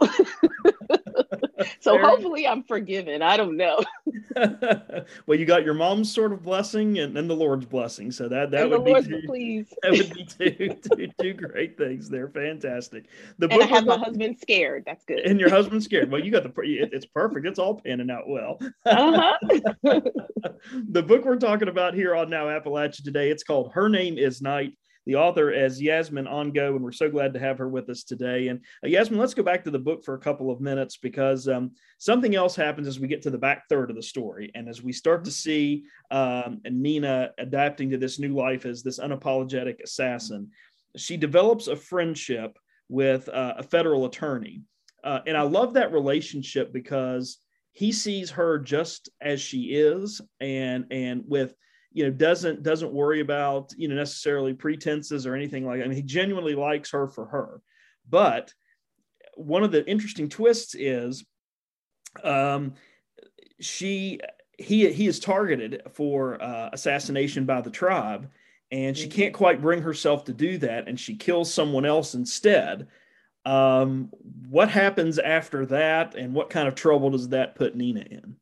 so 1.80 1.98
hopefully 1.98 2.48
I'm 2.48 2.64
forgiven. 2.64 3.22
I 3.22 3.38
don't 3.38 3.58
know. 3.58 3.84
well, 5.26 5.40
you 5.40 5.46
got 5.46 5.64
your 5.64 5.74
mom's 5.74 6.14
sort 6.14 6.32
of 6.32 6.44
blessing 6.44 7.00
and, 7.00 7.18
and 7.18 7.30
the 7.30 7.36
Lord's 7.36 7.66
blessing. 7.66 8.12
So 8.12 8.28
that 8.30 8.52
that 8.52 8.72
and 8.72 8.72
would 8.72 8.86
be 8.86 9.02
two, 9.02 9.22
please. 9.26 9.74
that 9.82 9.92
would 9.92 10.14
be 10.14 10.26
two, 10.26 10.76
two, 10.96 11.08
two 11.20 11.34
great 11.34 11.78
things. 11.78 12.10
They're 12.10 12.30
fantastic. 12.30 13.06
The 13.38 13.52
and 13.52 13.64
I 13.64 13.66
have 13.66 13.86
my 13.86 13.98
husband 13.98 14.38
scared. 14.40 14.84
That's 14.86 15.06
good. 15.06 15.20
And 15.20 15.40
your 15.40 15.50
husband 15.50 15.84
scared. 15.84 16.10
Well, 16.20 16.24
you 16.24 16.32
got 16.32 16.44
the 16.44 16.52
it's 16.64 17.06
perfect. 17.06 17.46
It's 17.46 17.60
all 17.60 17.76
panning 17.76 18.10
out 18.10 18.28
well. 18.28 18.60
Uh-huh. 18.86 19.38
the 19.84 21.04
book 21.04 21.24
we're 21.24 21.36
talking 21.36 21.68
about 21.68 21.94
here 21.94 22.16
on 22.16 22.30
Now 22.30 22.46
Appalachia 22.46 23.04
today, 23.04 23.30
it's 23.30 23.44
called 23.44 23.72
Her 23.74 23.90
Name 23.90 24.18
is 24.18 24.42
Knight 24.42 24.74
the 25.10 25.16
author 25.16 25.52
as 25.52 25.82
Yasmin 25.82 26.26
Angoe, 26.26 26.76
and 26.76 26.84
we're 26.84 26.92
so 26.92 27.10
glad 27.10 27.34
to 27.34 27.40
have 27.40 27.58
her 27.58 27.68
with 27.68 27.90
us 27.90 28.04
today. 28.04 28.50
And 28.50 28.60
uh, 28.84 28.90
Yasmin, 28.90 29.20
let's 29.20 29.34
go 29.34 29.42
back 29.42 29.64
to 29.64 29.72
the 29.72 29.80
book 29.80 30.04
for 30.04 30.14
a 30.14 30.20
couple 30.20 30.52
of 30.52 30.62
minutes 30.62 30.98
because 30.98 31.48
um, 31.48 31.72
something 31.98 32.36
else 32.36 32.56
happens 32.56 32.88
as 32.88 33.00
we 33.00 33.08
get 33.08 33.24
to 33.24 33.32
the 33.32 33.38
back 33.40 33.64
third 33.70 33.90
of 33.90 33.96
the 33.96 34.04
story, 34.04 34.52
and 34.54 34.70
as 34.70 34.84
we 34.84 34.94
start 34.94 35.26
to 35.26 35.32
see 35.32 35.86
um, 36.12 36.62
Nina 36.64 37.32
adapting 37.40 37.90
to 37.90 37.98
this 37.98 38.20
new 38.20 38.36
life 38.36 38.68
as 38.68 38.84
this 38.84 39.00
unapologetic 39.00 39.82
assassin. 39.84 40.52
She 40.96 41.18
develops 41.18 41.66
a 41.66 41.76
friendship 41.76 42.60
with 42.88 43.28
uh, 43.30 43.56
a 43.58 43.64
federal 43.64 44.06
attorney, 44.06 44.62
uh, 45.04 45.22
and 45.26 45.36
I 45.36 45.42
love 45.42 45.74
that 45.74 45.92
relationship 45.92 46.72
because 46.72 47.40
he 47.72 47.92
sees 47.92 48.30
her 48.30 48.60
just 48.60 49.10
as 49.22 49.42
she 49.42 49.74
is, 49.74 50.22
and 50.40 50.86
and 50.92 51.24
with 51.26 51.56
you 51.92 52.04
know 52.04 52.12
doesn't 52.12 52.64
doesn't 52.64 52.94
worry 52.94 53.20
about 53.20 53.74
you 53.78 53.88
know 53.88 53.96
necessarily 53.96 54.54
pretenses 54.54 55.26
or 55.26 55.36
anything 55.36 55.66
like 55.66 55.80
that. 55.80 55.86
I 55.86 55.88
mean, 55.88 55.96
he 55.96 56.04
genuinely 56.04 56.56
likes 56.56 56.92
her 56.92 57.08
for 57.08 57.26
her. 57.28 57.62
But 58.10 58.54
one 59.36 59.64
of 59.64 59.72
the 59.72 59.88
interesting 59.88 60.30
twists 60.30 60.76
is 60.76 61.26
um, 62.24 62.74
she 63.60 64.20
he 64.58 64.92
he 64.92 65.08
is 65.08 65.20
targeted 65.20 65.82
for 65.94 66.42
uh, 66.42 66.70
assassination 66.74 67.46
by 67.46 67.62
the 67.62 67.72
tribe, 67.72 68.30
and 68.72 68.96
she 68.96 69.08
can't 69.08 69.34
quite 69.34 69.62
bring 69.62 69.82
herself 69.82 70.26
to 70.26 70.34
do 70.34 70.58
that, 70.60 70.88
and 70.88 71.00
she 71.00 71.16
kills 71.16 71.54
someone 71.54 71.86
else 71.86 72.14
instead. 72.14 72.88
Um, 73.46 74.10
what 74.50 74.70
happens 74.70 75.18
after 75.18 75.66
that, 75.68 76.16
and 76.16 76.34
what 76.34 76.50
kind 76.50 76.68
of 76.68 76.76
trouble 76.76 77.10
does 77.12 77.30
that 77.30 77.56
put 77.56 77.76
Nina 77.76 78.02
in? 78.02 78.36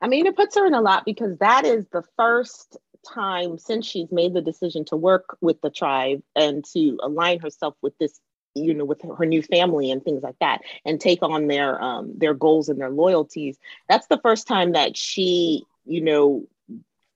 I 0.00 0.08
mean, 0.08 0.26
it 0.26 0.36
puts 0.36 0.56
her 0.56 0.66
in 0.66 0.74
a 0.74 0.80
lot 0.80 1.04
because 1.04 1.38
that 1.38 1.64
is 1.64 1.86
the 1.92 2.04
first 2.16 2.76
time 3.06 3.58
since 3.58 3.86
she's 3.86 4.10
made 4.10 4.34
the 4.34 4.42
decision 4.42 4.84
to 4.86 4.96
work 4.96 5.36
with 5.40 5.60
the 5.60 5.70
tribe 5.70 6.22
and 6.34 6.64
to 6.72 6.98
align 7.02 7.38
herself 7.38 7.74
with 7.80 7.96
this 7.98 8.18
you 8.54 8.74
know 8.74 8.84
with 8.84 9.02
her 9.18 9.26
new 9.26 9.42
family 9.42 9.90
and 9.90 10.02
things 10.02 10.22
like 10.22 10.34
that 10.40 10.62
and 10.84 11.00
take 11.00 11.22
on 11.22 11.46
their 11.46 11.80
um 11.80 12.10
their 12.16 12.34
goals 12.34 12.68
and 12.70 12.80
their 12.80 12.90
loyalties 12.90 13.58
that's 13.86 14.06
the 14.06 14.18
first 14.22 14.48
time 14.48 14.72
that 14.72 14.96
she 14.96 15.62
you 15.84 16.00
know 16.00 16.42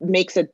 makes 0.00 0.36
a 0.36 0.46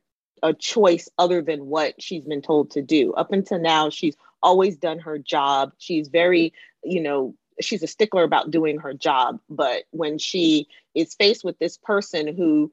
a 0.43 0.53
choice 0.53 1.09
other 1.19 1.43
than 1.43 1.67
what 1.67 2.01
she's 2.01 2.25
been 2.25 2.43
told 2.43 2.71
to 2.71 2.83
do. 2.83 3.13
Up 3.15 3.33
until 3.33 3.59
now 3.59 3.91
she's 3.91 4.17
always 4.43 4.77
done 4.77 4.99
her 5.01 5.19
job. 5.19 5.73
She's 5.79 6.09
very 6.09 6.53
you 6.85 7.01
know 7.01 7.35
she's 7.61 7.83
a 7.83 7.87
stickler 7.87 8.25
about 8.25 8.51
doing 8.51 8.79
her 8.79 8.93
job 8.95 9.39
but 9.49 9.85
when 9.91 10.19
she 10.19 10.67
is 10.95 11.15
faced 11.15 11.45
with 11.45 11.59
this 11.59 11.79
person 11.79 12.35
who 12.35 12.73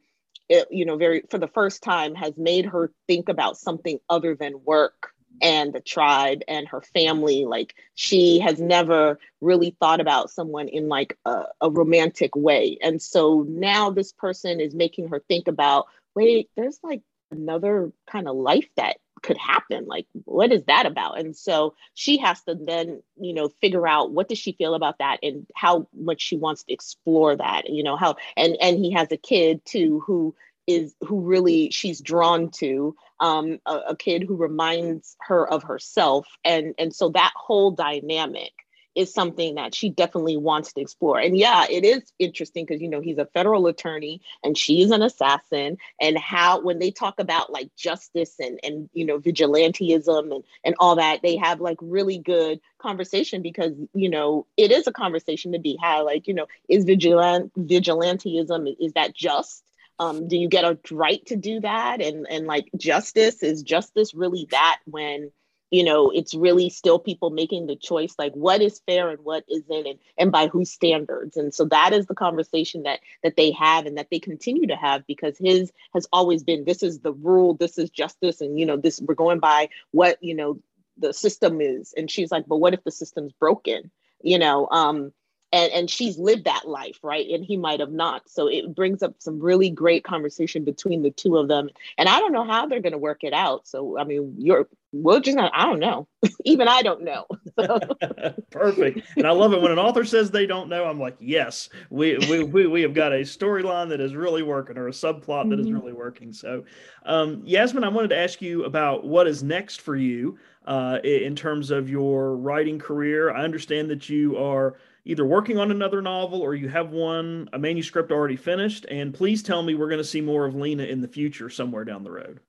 you 0.70 0.86
know 0.86 0.98
very 0.98 1.24
for 1.30 1.38
the 1.38 1.48
first 1.48 1.82
time 1.82 2.16
has 2.16 2.38
made 2.38 2.66
her 2.66 2.92
think 3.08 3.30
about 3.30 3.58
something 3.58 4.00
other 4.10 4.36
than 4.36 4.64
work 4.66 5.14
and 5.42 5.74
the 5.74 5.80
tribe 5.80 6.42
and 6.48 6.68
her 6.68 6.82
family. 6.82 7.46
Like 7.46 7.76
she 7.96 8.40
has 8.40 8.60
never 8.60 9.20
really 9.42 9.76
thought 9.80 10.00
about 10.00 10.30
someone 10.30 10.68
in 10.68 10.88
like 10.88 11.18
a, 11.26 11.44
a 11.62 11.70
romantic 11.70 12.36
way. 12.36 12.78
And 12.82 13.02
so 13.02 13.46
now 13.48 13.90
this 13.90 14.12
person 14.12 14.60
is 14.60 14.76
making 14.76 15.10
her 15.10 15.24
think 15.28 15.48
about 15.48 15.88
wait, 16.16 16.50
there's 16.56 16.80
like 16.84 17.02
another 17.32 17.92
kind 18.08 18.28
of 18.28 18.36
life 18.36 18.68
that 18.78 18.98
could 19.24 19.38
happen 19.38 19.86
like 19.88 20.06
what 20.26 20.52
is 20.52 20.64
that 20.66 20.86
about? 20.86 21.20
And 21.20 21.36
so 21.36 21.74
she 21.94 22.18
has 22.18 22.42
to 22.44 22.56
then 22.56 23.02
you 23.20 23.34
know 23.34 23.50
figure 23.62 23.88
out 23.88 24.12
what 24.12 24.30
does 24.30 24.38
she 24.38 24.52
feel 24.54 24.76
about 24.76 25.00
that 25.00 25.20
and 25.24 25.48
how 25.56 25.88
much 25.96 26.22
she 26.22 26.38
wants 26.38 26.64
to 26.64 26.74
explore 26.74 27.36
that 27.36 27.70
you 27.70 27.84
know 27.84 27.96
how 27.96 28.16
and 28.38 28.58
and 28.62 28.78
he 28.78 28.92
has 28.92 29.12
a 29.12 29.18
kid 29.18 29.64
too 29.66 30.04
who 30.06 30.36
is 30.68 30.96
who 31.02 31.22
really 31.22 31.70
she's 31.72 32.02
drawn 32.02 32.50
to 32.50 32.96
um, 33.20 33.60
a, 33.66 33.76
a 33.90 33.96
kid 33.96 34.24
who 34.24 34.36
reminds 34.36 35.16
her 35.22 35.48
of 35.48 35.64
herself. 35.64 36.28
And 36.44 36.76
and 36.78 36.94
so 36.94 37.10
that 37.10 37.34
whole 37.36 37.72
dynamic 37.72 38.52
is 38.96 39.14
something 39.14 39.56
that 39.56 39.74
she 39.74 39.90
definitely 39.90 40.38
wants 40.38 40.74
to 40.74 40.82
explore. 40.82 41.20
And 41.20 41.38
yeah, 41.38 41.66
it 41.70 41.84
is 41.84 42.12
interesting 42.20 42.66
because 42.66 42.82
you 42.82 42.90
know 42.90 43.02
he's 43.02 43.18
a 43.18 43.26
federal 43.26 43.68
attorney 43.68 44.22
and 44.44 44.58
she's 44.58 44.92
an 44.92 45.02
assassin. 45.02 45.78
And 46.00 46.18
how 46.18 46.62
when 46.62 46.80
they 46.80 46.92
talk 46.92 47.20
about 47.20 47.52
like 47.52 47.70
justice 47.76 48.36
and 48.40 48.60
and 48.64 48.90
you 48.94 49.06
know 49.06 49.20
vigilanteism 49.20 50.34
and 50.34 50.44
and 50.64 50.76
all 50.80 50.96
that, 50.98 51.22
they 51.22 51.38
have 51.38 51.62
like 51.62 51.78
really 51.82 52.18
good 52.18 52.60
conversation 52.80 53.42
because 53.42 53.74
you 53.94 54.10
know 54.10 54.46
it 54.58 54.72
is 54.72 54.88
a 54.88 54.94
conversation 54.94 55.54
to 55.54 55.60
be 55.60 55.78
had. 55.82 56.02
Like 56.02 56.28
you 56.28 56.34
know, 56.34 56.48
is 56.70 56.86
vigilant 56.86 57.54
vigilanteism 57.56 58.76
is 58.80 58.94
that 58.94 59.16
just? 59.16 59.64
Um, 60.00 60.28
do 60.28 60.38
you 60.38 60.50
get 60.50 60.66
a 60.66 60.78
right 60.92 61.24
to 61.28 61.36
do 61.36 61.60
that? 61.62 62.02
And 62.02 62.26
and 62.30 62.48
like 62.48 62.70
justice 62.76 63.44
is 63.44 63.62
justice 63.62 64.14
really 64.14 64.48
that 64.50 64.80
when 64.86 65.32
you 65.74 65.84
know 65.84 66.12
it's 66.12 66.36
really 66.36 66.70
still 66.70 67.00
people 67.00 67.32
making 67.32 67.66
the 67.66 67.76
choice 67.76 68.14
like 68.20 68.32
what 68.34 68.62
is 68.62 68.80
fair 68.86 69.10
and 69.10 69.26
what 69.26 69.44
isn't 69.50 69.88
and, 69.88 69.98
and 70.20 70.32
by 70.32 70.48
whose 70.48 70.72
standards. 70.72 71.36
And 71.36 71.52
so 71.52 71.66
that 71.66 71.94
is 71.94 72.06
the 72.06 72.14
conversation 72.14 72.84
that 72.84 73.00
that 73.24 73.38
they 73.38 73.50
have 73.52 73.88
and 73.88 73.98
that 73.98 74.10
they 74.12 74.20
continue 74.20 74.68
to 74.68 74.76
have 74.76 75.06
because 75.08 75.36
his 75.40 75.74
has 75.96 76.06
always 76.14 76.44
been 76.44 76.64
this 76.64 76.84
is 76.84 77.00
the 77.00 77.14
rule 77.14 77.56
this 77.56 77.80
is 77.80 77.90
justice 77.90 78.40
and 78.40 78.60
you 78.60 78.68
know 78.68 78.78
this 78.78 79.02
we're 79.02 79.16
going 79.16 79.40
by 79.40 79.68
what 79.90 80.24
you 80.24 80.36
know 80.36 80.60
the 81.00 81.12
system 81.12 81.60
is. 81.60 81.92
And 81.98 82.10
she's 82.10 82.32
like 82.32 82.46
but 82.48 82.58
what 82.58 82.76
if 82.76 82.84
the 82.84 82.92
system's 82.92 83.34
broken? 83.34 83.90
You 84.22 84.38
know 84.38 84.68
um 84.70 85.12
and 85.54 85.72
and 85.72 85.90
she's 85.90 86.18
lived 86.18 86.46
that 86.46 86.68
life 86.68 87.00
right? 87.04 87.30
And 87.30 87.46
he 87.46 87.56
might 87.56 87.80
have 87.80 87.92
not. 87.92 88.30
So 88.30 88.48
it 88.48 88.76
brings 88.76 89.04
up 89.04 89.16
some 89.20 89.40
really 89.40 89.70
great 89.70 90.04
conversation 90.04 90.66
between 90.66 91.04
the 91.04 91.12
two 91.12 91.38
of 91.38 91.48
them. 91.48 91.70
And 91.98 92.10
i 92.10 92.20
don't 92.20 92.34
know 92.34 92.44
how 92.44 92.66
they're 92.66 92.82
going 92.82 92.92
to 92.94 92.98
work 92.98 93.24
it 93.24 93.34
out. 93.34 93.68
So 93.68 93.98
i 93.98 94.04
mean 94.04 94.36
you're 94.38 94.68
we're 94.92 95.20
just 95.22 95.38
not 95.38 95.52
i 95.56 95.66
don't 95.66 95.80
know. 95.80 96.08
Even 96.44 96.68
i 96.68 96.82
don't 96.82 97.04
know. 97.04 97.26
Perfect. 98.52 99.08
And 99.16 99.28
i 99.28 99.32
love 99.32 99.54
it 99.54 99.62
when 99.62 99.72
an 99.72 99.80
author 99.80 100.04
says 100.04 100.32
they 100.32 100.48
don't 100.48 100.70
know 100.70 100.86
i'm 100.86 101.00
like 101.00 101.16
yes 101.20 101.70
we 101.90 102.18
we 102.30 102.44
we, 102.44 102.68
we 102.68 102.82
have 102.82 102.94
got 102.94 103.14
a 103.14 103.20
storyline 103.20 103.90
that 103.90 104.02
is 104.02 104.16
really 104.16 104.44
working 104.44 104.78
or 104.78 104.88
a 104.88 104.92
subplot 104.92 105.50
that 105.52 105.60
is 105.60 105.68
mm-hmm. 105.68 105.78
really 105.78 105.94
working. 105.94 106.34
So 106.34 106.66
um, 107.06 107.42
yasmin 107.46 107.84
i 107.84 107.90
wanted 107.90 108.10
to 108.10 108.18
ask 108.18 108.42
you 108.42 108.66
about 108.66 109.06
what 109.06 109.28
is 109.28 109.44
next 109.44 109.82
for 109.82 109.96
you 109.96 110.40
uh, 110.66 111.00
in 111.04 111.36
terms 111.36 111.72
of 111.72 111.90
your 111.90 112.38
writing 112.38 112.80
career. 112.80 113.32
I 113.32 113.44
understand 113.44 113.90
that 113.90 114.10
you 114.10 114.38
are 114.38 114.76
either 115.06 115.26
working 115.26 115.58
on 115.58 115.72
another 115.72 116.02
novel 116.02 116.42
or 116.42 116.56
you 116.56 116.70
have 116.70 116.92
one, 116.92 117.50
a 117.54 117.60
manuscript 117.60 118.12
already 118.12 118.36
finished. 118.36 118.86
And 118.90 119.14
please 119.14 119.44
tell 119.44 119.64
me 119.64 119.76
we're 119.76 119.90
going 119.90 119.98
to 119.98 120.04
see 120.04 120.22
more 120.22 120.46
of 120.46 120.56
Nena 120.56 120.84
in 120.84 121.02
the 121.02 121.08
future 121.08 121.50
somewhere 121.50 121.84
down 121.84 122.04
the 122.04 122.12
road. 122.12 122.40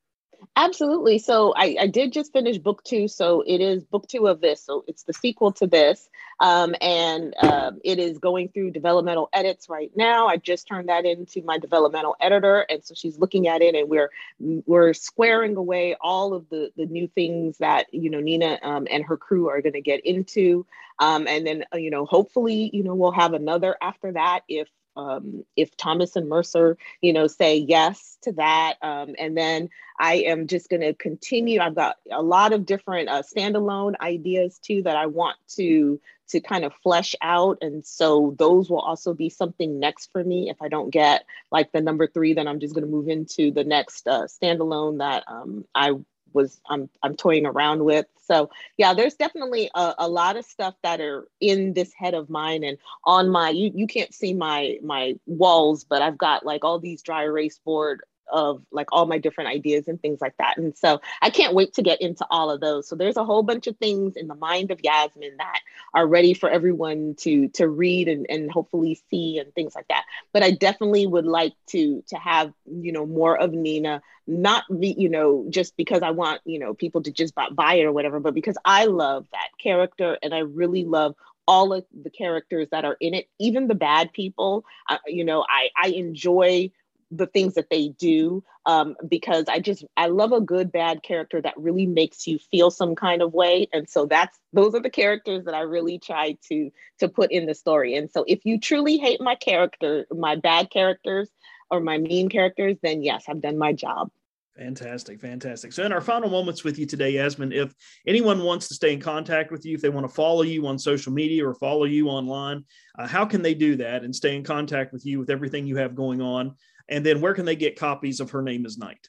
Absolutely. 0.56 1.18
So 1.18 1.52
I, 1.56 1.76
I 1.80 1.86
did 1.86 2.12
just 2.12 2.32
finish 2.32 2.58
book 2.58 2.82
two. 2.84 3.08
So 3.08 3.42
it 3.46 3.60
is 3.60 3.84
book 3.84 4.06
two 4.08 4.26
of 4.26 4.40
this. 4.40 4.62
So 4.62 4.84
it's 4.86 5.02
the 5.04 5.12
sequel 5.12 5.52
to 5.52 5.66
this. 5.66 6.08
Um, 6.40 6.74
and 6.80 7.34
uh, 7.40 7.72
it 7.84 7.98
is 7.98 8.18
going 8.18 8.48
through 8.48 8.72
developmental 8.72 9.28
edits 9.32 9.68
right 9.68 9.90
now. 9.94 10.26
I 10.26 10.36
just 10.36 10.66
turned 10.66 10.88
that 10.88 11.04
into 11.04 11.42
my 11.42 11.58
developmental 11.58 12.16
editor. 12.20 12.60
And 12.60 12.84
so 12.84 12.94
she's 12.94 13.18
looking 13.18 13.48
at 13.48 13.62
it 13.62 13.74
and 13.74 13.88
we're 13.88 14.10
we're 14.40 14.94
squaring 14.94 15.56
away 15.56 15.96
all 16.00 16.34
of 16.34 16.48
the, 16.48 16.72
the 16.76 16.86
new 16.86 17.08
things 17.08 17.58
that, 17.58 17.86
you 17.92 18.10
know, 18.10 18.20
Nena 18.20 18.58
um, 18.62 18.86
and 18.90 19.04
her 19.04 19.16
crew 19.16 19.48
are 19.48 19.62
going 19.62 19.74
to 19.74 19.80
get 19.80 20.04
into. 20.04 20.66
Um, 20.98 21.26
and 21.26 21.46
then, 21.46 21.64
uh, 21.72 21.78
you 21.78 21.90
know, 21.90 22.04
hopefully, 22.04 22.70
you 22.72 22.82
know, 22.82 22.94
we'll 22.94 23.12
have 23.12 23.32
another 23.32 23.76
after 23.80 24.12
that 24.12 24.40
if 24.48 24.68
um, 24.96 25.44
if 25.56 25.76
Thomas 25.76 26.16
and 26.16 26.28
Mercer, 26.28 26.76
you 27.00 27.12
know, 27.12 27.26
say 27.26 27.56
yes 27.56 28.18
to 28.22 28.32
that. 28.32 28.74
Um, 28.82 29.14
and 29.18 29.36
then 29.36 29.70
I 29.98 30.14
am 30.14 30.46
just 30.46 30.68
going 30.68 30.82
to 30.82 30.94
continue. 30.94 31.60
I've 31.60 31.74
got 31.74 31.96
a 32.10 32.22
lot 32.22 32.52
of 32.52 32.66
different 32.66 33.08
uh, 33.08 33.22
standalone 33.22 33.94
ideas 34.00 34.58
too 34.58 34.82
that 34.82 34.96
I 34.96 35.06
want 35.06 35.36
to 35.56 36.00
to 36.26 36.40
kind 36.40 36.64
of 36.64 36.72
flesh 36.82 37.14
out. 37.20 37.58
And 37.60 37.84
so 37.84 38.34
those 38.38 38.70
will 38.70 38.80
also 38.80 39.12
be 39.12 39.28
something 39.28 39.78
next 39.78 40.10
for 40.10 40.24
me. 40.24 40.48
If 40.48 40.62
I 40.62 40.68
don't 40.68 40.90
get 40.90 41.26
like 41.50 41.70
the 41.72 41.82
number 41.82 42.06
three, 42.06 42.32
then 42.32 42.48
I'm 42.48 42.60
just 42.60 42.74
going 42.74 42.86
to 42.86 42.90
move 42.90 43.08
into 43.08 43.50
the 43.50 43.64
next 43.64 44.08
uh, 44.08 44.22
standalone 44.22 44.98
that 44.98 45.24
um, 45.26 45.66
I 45.74 45.92
was 46.34 46.60
I'm 46.68 46.88
I'm 47.02 47.16
toying 47.16 47.46
around 47.46 47.84
with. 47.84 48.06
So 48.26 48.50
yeah, 48.76 48.94
there's 48.94 49.14
definitely 49.14 49.70
a, 49.74 49.94
a, 49.98 50.08
lot 50.08 50.36
of 50.36 50.44
stuff 50.46 50.74
that 50.82 51.00
are 51.00 51.28
in 51.40 51.74
this 51.74 51.92
head 51.92 52.14
of 52.14 52.30
mine 52.30 52.64
and 52.64 52.78
on 53.04 53.28
my 53.28 53.50
you 53.50 53.70
you 53.74 53.86
can't 53.86 54.12
see 54.14 54.34
my 54.34 54.78
my 54.82 55.14
walls, 55.26 55.84
but 55.84 56.02
I've 56.02 56.18
got 56.18 56.44
like 56.44 56.64
all 56.64 56.78
these 56.78 57.02
dry 57.02 57.24
erase 57.24 57.58
board 57.58 58.02
of 58.30 58.62
like 58.70 58.88
all 58.92 59.06
my 59.06 59.18
different 59.18 59.50
ideas 59.50 59.88
and 59.88 60.00
things 60.00 60.20
like 60.20 60.36
that. 60.38 60.56
And 60.56 60.76
so 60.76 61.00
I 61.22 61.30
can't 61.30 61.54
wait 61.54 61.74
to 61.74 61.82
get 61.82 62.00
into 62.00 62.26
all 62.30 62.50
of 62.50 62.60
those. 62.60 62.88
So 62.88 62.96
there's 62.96 63.16
a 63.16 63.24
whole 63.24 63.42
bunch 63.42 63.66
of 63.66 63.76
things 63.76 64.16
in 64.16 64.28
the 64.28 64.34
mind 64.34 64.70
of 64.70 64.80
Yasmin 64.82 65.36
that 65.38 65.60
are 65.92 66.06
ready 66.06 66.34
for 66.34 66.48
everyone 66.48 67.14
to 67.18 67.48
to 67.48 67.68
read 67.68 68.08
and, 68.08 68.26
and 68.28 68.50
hopefully 68.50 69.00
see 69.10 69.38
and 69.38 69.52
things 69.54 69.74
like 69.74 69.88
that. 69.88 70.04
But 70.32 70.42
I 70.42 70.50
definitely 70.52 71.06
would 71.06 71.26
like 71.26 71.54
to 71.68 72.02
to 72.08 72.16
have, 72.16 72.52
you 72.66 72.92
know, 72.92 73.06
more 73.06 73.36
of 73.36 73.52
Nena, 73.52 74.02
not 74.26 74.64
be, 74.80 74.94
you 74.96 75.08
know, 75.08 75.46
just 75.50 75.76
because 75.76 76.02
I 76.02 76.10
want, 76.10 76.40
you 76.44 76.58
know, 76.58 76.74
people 76.74 77.02
to 77.02 77.10
just 77.10 77.34
buy, 77.34 77.74
it 77.74 77.84
or 77.84 77.92
whatever, 77.92 78.20
but 78.20 78.34
because 78.34 78.56
I 78.64 78.86
love 78.86 79.26
that 79.32 79.48
character 79.62 80.18
and 80.22 80.34
I 80.34 80.38
really 80.38 80.84
love 80.84 81.14
all 81.46 81.72
of 81.72 81.84
the 82.02 82.10
characters 82.10 82.68
that 82.70 82.84
are 82.84 82.96
in 83.00 83.14
it, 83.14 83.28
even 83.38 83.68
the 83.68 83.74
bad 83.74 84.12
people. 84.12 84.64
Uh, 84.88 84.98
you 85.06 85.24
know, 85.24 85.44
I 85.48 85.68
I 85.76 85.88
enjoy 85.88 86.70
the 87.10 87.26
things 87.26 87.54
that 87.54 87.70
they 87.70 87.88
do 87.88 88.42
um, 88.66 88.96
because 89.08 89.44
I 89.48 89.60
just 89.60 89.84
I 89.96 90.06
love 90.06 90.32
a 90.32 90.40
good 90.40 90.72
bad 90.72 91.02
character 91.02 91.40
that 91.42 91.56
really 91.56 91.86
makes 91.86 92.26
you 92.26 92.38
feel 92.38 92.70
some 92.70 92.94
kind 92.94 93.22
of 93.22 93.34
way, 93.34 93.68
and 93.72 93.88
so 93.88 94.06
that's 94.06 94.38
those 94.52 94.74
are 94.74 94.80
the 94.80 94.90
characters 94.90 95.44
that 95.44 95.54
I 95.54 95.60
really 95.60 95.98
try 95.98 96.36
to 96.48 96.70
to 97.00 97.08
put 97.08 97.30
in 97.30 97.46
the 97.46 97.54
story. 97.54 97.96
And 97.96 98.10
so 98.10 98.24
if 98.26 98.44
you 98.44 98.58
truly 98.58 98.96
hate 98.96 99.20
my 99.20 99.34
character, 99.34 100.06
my 100.10 100.36
bad 100.36 100.70
characters 100.70 101.28
or 101.70 101.80
my 101.80 101.98
mean 101.98 102.28
characters, 102.28 102.76
then 102.82 103.02
yes, 103.02 103.24
I've 103.28 103.40
done 103.40 103.58
my 103.58 103.72
job. 103.72 104.10
Fantastic, 104.56 105.20
fantastic. 105.20 105.72
So, 105.72 105.84
in 105.84 105.92
our 105.92 106.00
final 106.00 106.30
moments 106.30 106.62
with 106.62 106.78
you 106.78 106.86
today, 106.86 107.10
Yasmin, 107.10 107.50
if 107.50 107.74
anyone 108.06 108.44
wants 108.44 108.68
to 108.68 108.74
stay 108.74 108.92
in 108.92 109.00
contact 109.00 109.50
with 109.50 109.66
you, 109.66 109.74
if 109.74 109.80
they 109.82 109.88
want 109.88 110.06
to 110.08 110.14
follow 110.14 110.42
you 110.42 110.64
on 110.68 110.78
social 110.78 111.12
media 111.12 111.44
or 111.44 111.54
follow 111.54 111.84
you 111.86 112.08
online, 112.08 112.64
uh, 112.96 113.08
how 113.08 113.24
can 113.24 113.42
they 113.42 113.54
do 113.54 113.74
that 113.76 114.04
and 114.04 114.14
stay 114.14 114.36
in 114.36 114.44
contact 114.44 114.92
with 114.92 115.04
you 115.04 115.18
with 115.18 115.28
everything 115.28 115.66
you 115.66 115.76
have 115.76 115.96
going 115.96 116.20
on? 116.20 116.54
And 116.88 117.04
then 117.04 117.20
where 117.20 117.34
can 117.34 117.46
they 117.46 117.56
get 117.56 117.78
copies 117.78 118.20
of 118.20 118.30
Her 118.30 118.42
Name 118.42 118.64
is 118.64 118.78
Knight? 118.78 119.08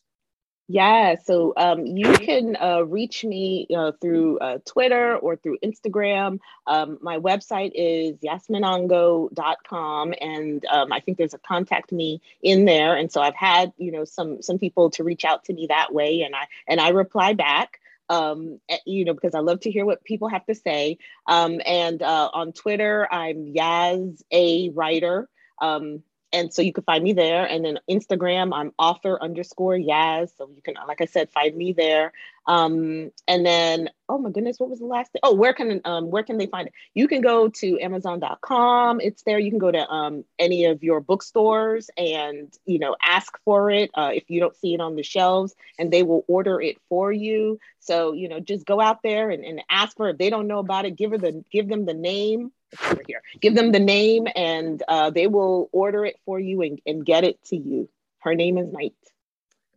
Yeah, 0.67 1.15
so 1.23 1.53
um, 1.57 1.85
you 1.85 2.11
can 2.13 2.57
uh, 2.59 2.81
reach 2.81 3.23
me 3.23 3.67
uh, 3.75 3.91
through 4.01 4.39
uh, 4.39 4.57
Twitter 4.65 5.15
or 5.15 5.35
through 5.35 5.59
Instagram. 5.63 6.39
Um, 6.65 6.97
my 7.01 7.19
website 7.19 7.71
is 7.75 8.17
yasminangoe.com, 8.21 10.13
and 10.19 10.65
um, 10.65 10.91
I 10.91 10.99
think 11.01 11.19
there's 11.19 11.35
a 11.35 11.39
contact 11.39 11.91
me 11.91 12.19
in 12.41 12.65
there. 12.65 12.95
And 12.95 13.11
so 13.11 13.21
I've 13.21 13.35
had 13.35 13.73
you 13.77 13.91
know 13.91 14.05
some 14.05 14.41
some 14.41 14.57
people 14.57 14.89
to 14.91 15.03
reach 15.03 15.23
out 15.23 15.43
to 15.45 15.53
me 15.53 15.67
that 15.67 15.93
way, 15.93 16.23
and 16.23 16.35
I 16.35 16.47
and 16.67 16.81
I 16.81 16.89
reply 16.89 17.33
back 17.33 17.79
um, 18.09 18.59
eh, 18.69 18.77
you 18.85 19.05
know, 19.05 19.13
because 19.13 19.35
I 19.35 19.39
love 19.39 19.61
to 19.61 19.71
hear 19.71 19.85
what 19.85 20.03
people 20.03 20.27
have 20.29 20.45
to 20.45 20.55
say. 20.55 20.97
Um, 21.27 21.61
and 21.65 22.01
uh, 22.01 22.29
on 22.33 22.53
Twitter, 22.53 23.07
I'm 23.11 23.53
Yaz 23.53 24.21
A 24.31 24.69
Writer. 24.69 25.29
Um, 25.61 26.03
and 26.33 26.53
so 26.53 26.61
you 26.61 26.73
can 26.73 26.83
find 26.83 27.03
me 27.03 27.13
there. 27.13 27.45
And 27.45 27.63
then 27.63 27.79
Instagram, 27.89 28.53
I'm 28.53 28.73
author 28.77 29.17
underscore 29.21 29.75
Yaz. 29.75 30.31
So 30.37 30.49
you 30.53 30.61
can, 30.61 30.75
like 30.87 31.01
I 31.01 31.05
said, 31.05 31.29
find 31.31 31.55
me 31.55 31.73
there. 31.73 32.11
Um, 32.47 33.11
and 33.27 33.45
then, 33.45 33.89
oh 34.07 34.17
my 34.17 34.29
goodness, 34.29 34.59
what 34.59 34.69
was 34.69 34.79
the 34.79 34.85
last 34.85 35.11
thing? 35.11 35.21
Oh, 35.23 35.33
where 35.33 35.53
can 35.53 35.81
um, 35.85 36.11
where 36.11 36.23
can 36.23 36.37
they 36.37 36.45
find 36.45 36.67
it? 36.67 36.73
You 36.93 37.07
can 37.07 37.21
go 37.21 37.47
to 37.47 37.79
Amazon.com. 37.79 39.01
It's 39.01 39.23
there. 39.23 39.39
You 39.39 39.49
can 39.49 39.59
go 39.59 39.71
to 39.71 39.89
um, 39.89 40.23
any 40.37 40.65
of 40.65 40.83
your 40.83 40.99
bookstores 40.99 41.89
and 41.97 42.53
you 42.65 42.77
know 42.77 42.95
ask 43.01 43.39
for 43.45 43.71
it 43.71 43.89
uh, 43.95 44.11
if 44.13 44.29
you 44.29 44.39
don't 44.39 44.55
see 44.55 44.75
it 44.75 44.81
on 44.81 44.95
the 44.95 45.03
shelves, 45.03 45.55
and 45.79 45.91
they 45.91 46.03
will 46.03 46.23
order 46.27 46.61
it 46.61 46.77
for 46.87 47.11
you. 47.11 47.59
So 47.79 48.13
you 48.13 48.29
know, 48.29 48.39
just 48.39 48.65
go 48.65 48.79
out 48.79 49.01
there 49.01 49.31
and, 49.31 49.43
and 49.43 49.63
ask 49.69 49.97
for 49.97 50.07
it. 50.07 50.13
If 50.13 50.17
they 50.19 50.29
don't 50.29 50.47
know 50.47 50.59
about 50.59 50.85
it, 50.85 50.95
give 50.95 51.11
her 51.11 51.17
the 51.17 51.43
give 51.51 51.67
them 51.67 51.85
the 51.85 51.95
name 51.95 52.51
over 52.91 53.01
here. 53.07 53.21
Give 53.41 53.55
them 53.55 53.71
the 53.71 53.79
name 53.79 54.27
and 54.35 54.81
uh, 54.87 55.09
they 55.09 55.27
will 55.27 55.69
order 55.71 56.05
it 56.05 56.17
for 56.25 56.39
you 56.39 56.61
and, 56.61 56.81
and 56.85 57.05
get 57.05 57.23
it 57.23 57.43
to 57.45 57.57
you. 57.57 57.89
Her 58.19 58.35
name 58.35 58.57
is 58.57 58.71
Knight. 58.71 58.93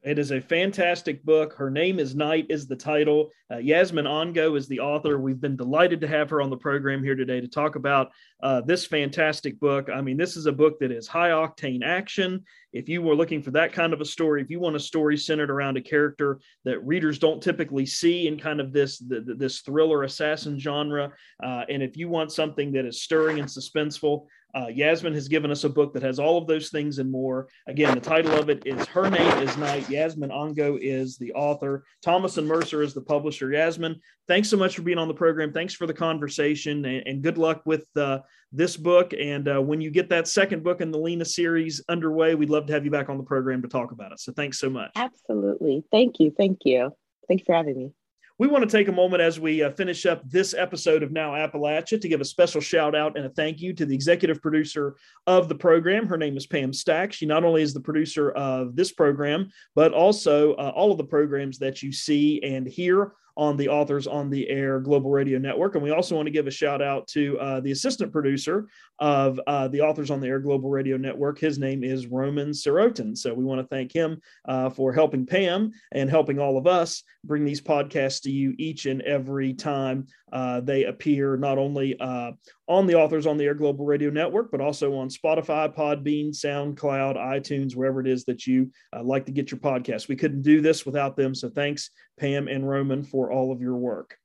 It 0.05 0.19
is 0.19 0.31
a 0.31 0.41
fantastic 0.41 1.25
book. 1.25 1.55
Her 1.55 1.71
name 1.71 1.99
is 1.99 2.15
Knight 2.15 2.47
is 2.49 2.69
the 2.69 2.77
title. 2.77 3.31
Uh, 3.51 3.57
Yasmin 3.57 4.05
Angoe 4.05 4.57
is 4.57 4.69
the 4.69 4.79
author. 4.79 5.19
We've 5.19 5.41
been 5.41 5.57
delighted 5.57 6.01
to 6.03 6.09
have 6.09 6.31
her 6.31 6.41
on 6.41 6.51
the 6.51 6.57
program 6.57 7.03
here 7.03 7.17
today 7.17 7.41
to 7.41 7.49
talk 7.49 7.75
about 7.75 8.13
uh, 8.41 8.61
this 8.61 8.87
fantastic 8.87 9.59
book. 9.59 9.89
I 9.93 10.01
mean, 10.01 10.17
this 10.17 10.37
is 10.37 10.47
a 10.47 10.53
book 10.53 10.79
that 10.79 10.93
is 10.93 11.09
high 11.09 11.31
octane 11.31 11.83
action. 11.85 12.45
If 12.73 12.89
you 12.89 13.03
were 13.03 13.17
looking 13.17 13.43
for 13.43 13.51
that 13.53 13.73
kind 13.73 13.93
of 13.93 14.01
a 14.01 14.05
story, 14.05 14.41
if 14.41 14.51
you 14.51 14.61
want 14.61 14.77
a 14.77 14.81
story 14.81 15.17
centered 15.17 15.51
around 15.51 15.77
a 15.77 15.83
character 15.83 16.39
that 16.65 16.87
readers 16.87 17.19
don't 17.19 17.43
typically 17.43 17.87
see 17.87 18.29
in 18.29 18.39
kind 18.39 18.61
of 18.61 18.73
this 18.73 18.99
the, 18.99 19.21
this 19.37 19.63
thriller 19.63 20.05
assassin 20.05 20.61
genre, 20.61 21.13
uh, 21.43 21.65
and 21.69 21.83
if 21.83 21.97
you 21.97 22.09
want 22.09 22.31
something 22.31 22.71
that 22.73 22.85
is 22.85 23.03
stirring 23.03 23.41
and 23.41 23.49
suspenseful, 23.49 24.27
uh, 24.55 24.69
Yasmin 24.69 25.15
has 25.15 25.29
given 25.29 25.51
us 25.51 25.65
a 25.65 25.69
book 25.69 25.93
that 25.93 26.03
has 26.03 26.19
all 26.19 26.39
of 26.39 26.47
those 26.47 26.71
things 26.71 26.99
and 26.99 27.11
more. 27.11 27.49
Again, 27.67 27.95
the 27.95 28.01
title 28.01 28.33
of 28.33 28.49
it 28.49 28.63
is 28.65 28.87
Her 28.87 29.11
Name 29.11 29.43
is 29.43 29.57
Knight. 29.57 29.89
Yasmin 29.91 30.31
Angoe 30.31 30.79
is 30.81 31.19
the 31.19 31.33
author. 31.33 31.85
Thomas 32.03 32.39
and 32.39 32.49
Mercer 32.49 32.83
is 32.83 32.95
the 32.95 33.03
publisher. 33.03 33.53
Yasmin, 33.53 34.01
thanks 34.27 34.49
so 34.49 34.57
much 34.57 34.75
for 34.75 34.83
being 34.83 34.99
on 34.99 35.09
the 35.09 35.15
program. 35.15 35.53
Thanks 35.53 35.75
for 35.75 35.87
the 35.87 35.95
conversation 35.95 36.85
and, 36.85 37.07
and 37.07 37.23
good 37.23 37.37
luck 37.39 37.63
with 37.67 37.87
uh, 37.97 38.21
this 38.51 38.77
book. 38.77 39.13
And 39.19 39.49
uh, 39.49 39.61
when 39.61 39.81
you 39.81 39.91
get 39.91 40.09
that 40.11 40.29
second 40.29 40.63
book 40.65 40.81
in 40.81 40.91
the 40.91 40.99
Nena 40.99 41.25
series 41.25 41.83
underway, 41.89 42.35
we'd 42.35 42.51
love 42.51 42.67
to 42.67 42.73
have 42.73 42.85
you 42.85 42.91
back 42.91 43.11
on 43.11 43.19
the 43.19 43.25
program 43.25 43.63
to 43.63 43.69
talk 43.69 43.93
about 43.93 44.13
it. 44.13 44.21
So 44.21 44.33
thanks 44.33 44.59
so 44.59 44.71
much. 44.71 44.91
Absolutely. 44.97 45.85
Thank 45.91 46.21
you. 46.21 46.33
Thank 46.37 46.61
you. 46.65 46.91
Thank 47.29 47.41
you 47.41 47.45
for 47.45 47.55
having 47.55 47.77
me. 47.77 47.93
We 48.41 48.47
want 48.47 48.63
to 48.63 48.71
take 48.71 48.87
a 48.87 48.93
moment 48.93 49.21
as 49.21 49.41
we 49.41 49.65
uh, 49.65 49.73
finish 49.73 50.07
up 50.07 50.23
this 50.31 50.55
episode 50.55 51.03
of 51.03 51.11
Now 51.11 51.33
Appalachia 51.33 52.01
to 52.01 52.09
give 52.09 52.21
a 52.21 52.25
special 52.25 52.61
shout 52.61 52.95
out 52.95 53.17
and 53.17 53.27
a 53.27 53.31
thank 53.31 53.61
you 53.61 53.73
to 53.73 53.85
the 53.85 53.97
executive 53.97 54.41
producer 54.41 54.95
of 55.27 55.49
the 55.49 55.57
program. 55.57 56.07
Her 56.07 56.17
name 56.17 56.37
is 56.37 56.47
Pam 56.47 56.73
Stack. 56.73 57.13
She 57.13 57.27
not 57.27 57.43
only 57.43 57.63
is 57.63 57.75
the 57.75 57.81
producer 57.81 58.31
of 58.31 58.77
this 58.77 58.93
program, 58.93 59.51
but 59.75 59.93
also 59.93 60.55
uh, 60.55 60.73
all 60.73 60.93
of 60.93 60.99
the 60.99 61.05
programs 61.05 61.59
that 61.59 61.83
you 61.83 61.91
see 61.91 62.41
and 62.45 62.65
hear 62.65 63.13
on 63.39 63.57
the 63.57 63.69
Authors 63.69 64.09
on 64.09 64.29
the 64.29 64.51
Air 64.51 64.81
Global 64.81 65.11
Radio 65.11 65.39
Network. 65.39 65.77
And 65.77 65.85
we 65.85 65.93
also 65.93 66.17
want 66.17 66.27
to 66.27 66.33
give 66.33 66.49
a 66.49 66.51
shout 66.51 66.83
out 66.83 67.07
to 67.09 67.39
uh, 67.39 67.61
the 67.61 67.71
assistant 67.71 68.13
producer 68.13 68.69
of 68.99 69.41
uh, 69.47 69.69
the 69.69 69.81
Authors 69.81 70.11
on 70.11 70.21
the 70.21 70.27
Air 70.27 70.41
Global 70.41 70.69
Radio 70.69 70.97
Network. 70.97 71.39
His 71.39 71.57
name 71.57 71.85
is 71.85 72.09
Roman 72.09 72.51
Sirotin. 72.51 73.17
So 73.17 73.33
we 73.33 73.45
want 73.45 73.61
to 73.61 73.67
thank 73.69 73.93
him 73.93 74.21
uh, 74.49 74.71
for 74.71 74.93
helping 74.93 75.25
Pam 75.25 75.71
and 75.93 76.11
helping 76.11 76.41
all 76.41 76.59
of 76.59 76.67
us 76.67 77.05
bring 77.25 77.45
these 77.45 77.61
podcasts 77.61 78.23
to 78.23 78.31
you 78.31 78.55
each 78.59 78.87
and 78.87 79.03
every 79.03 79.55
time 79.55 80.07
uh, 80.33 80.61
they 80.61 80.85
appear 80.85 81.37
not 81.37 81.59
only 81.59 81.99
uh, 82.01 82.33
on 82.67 82.87
the 82.87 82.95
Authors 82.95 83.27
on 83.27 83.39
the 83.39 83.45
Air 83.45 83.55
Global 83.55 83.85
Radio 83.85 84.11
Network, 84.11 84.51
but 84.51 84.61
also 84.61 84.95
on 84.97 85.09
Spotify, 85.09 85.75
Podbean, 85.75 86.31
SoundCloud, 86.31 87.17
iTunes, 87.17 87.75
wherever 87.75 88.01
it 88.01 88.07
is 88.07 88.25
that 88.25 88.47
you 88.47 88.71
uh, 88.95 89.03
like 89.03 89.27
to 89.27 89.33
get 89.33 89.51
your 89.51 89.61
podcast. 89.61 90.09
We 90.09 90.17
couldn't 90.17 90.43
do 90.43 90.61
this 90.61 90.85
without 90.85 91.17
them. 91.17 91.35
So 91.35 91.49
thanks, 91.49 91.91
Pam 92.19 92.49
and 92.49 92.69
Roman, 92.69 93.03
for 93.03 93.28
all 93.31 93.53
of 93.53 93.61
your 93.61 93.77
work. 93.77 94.17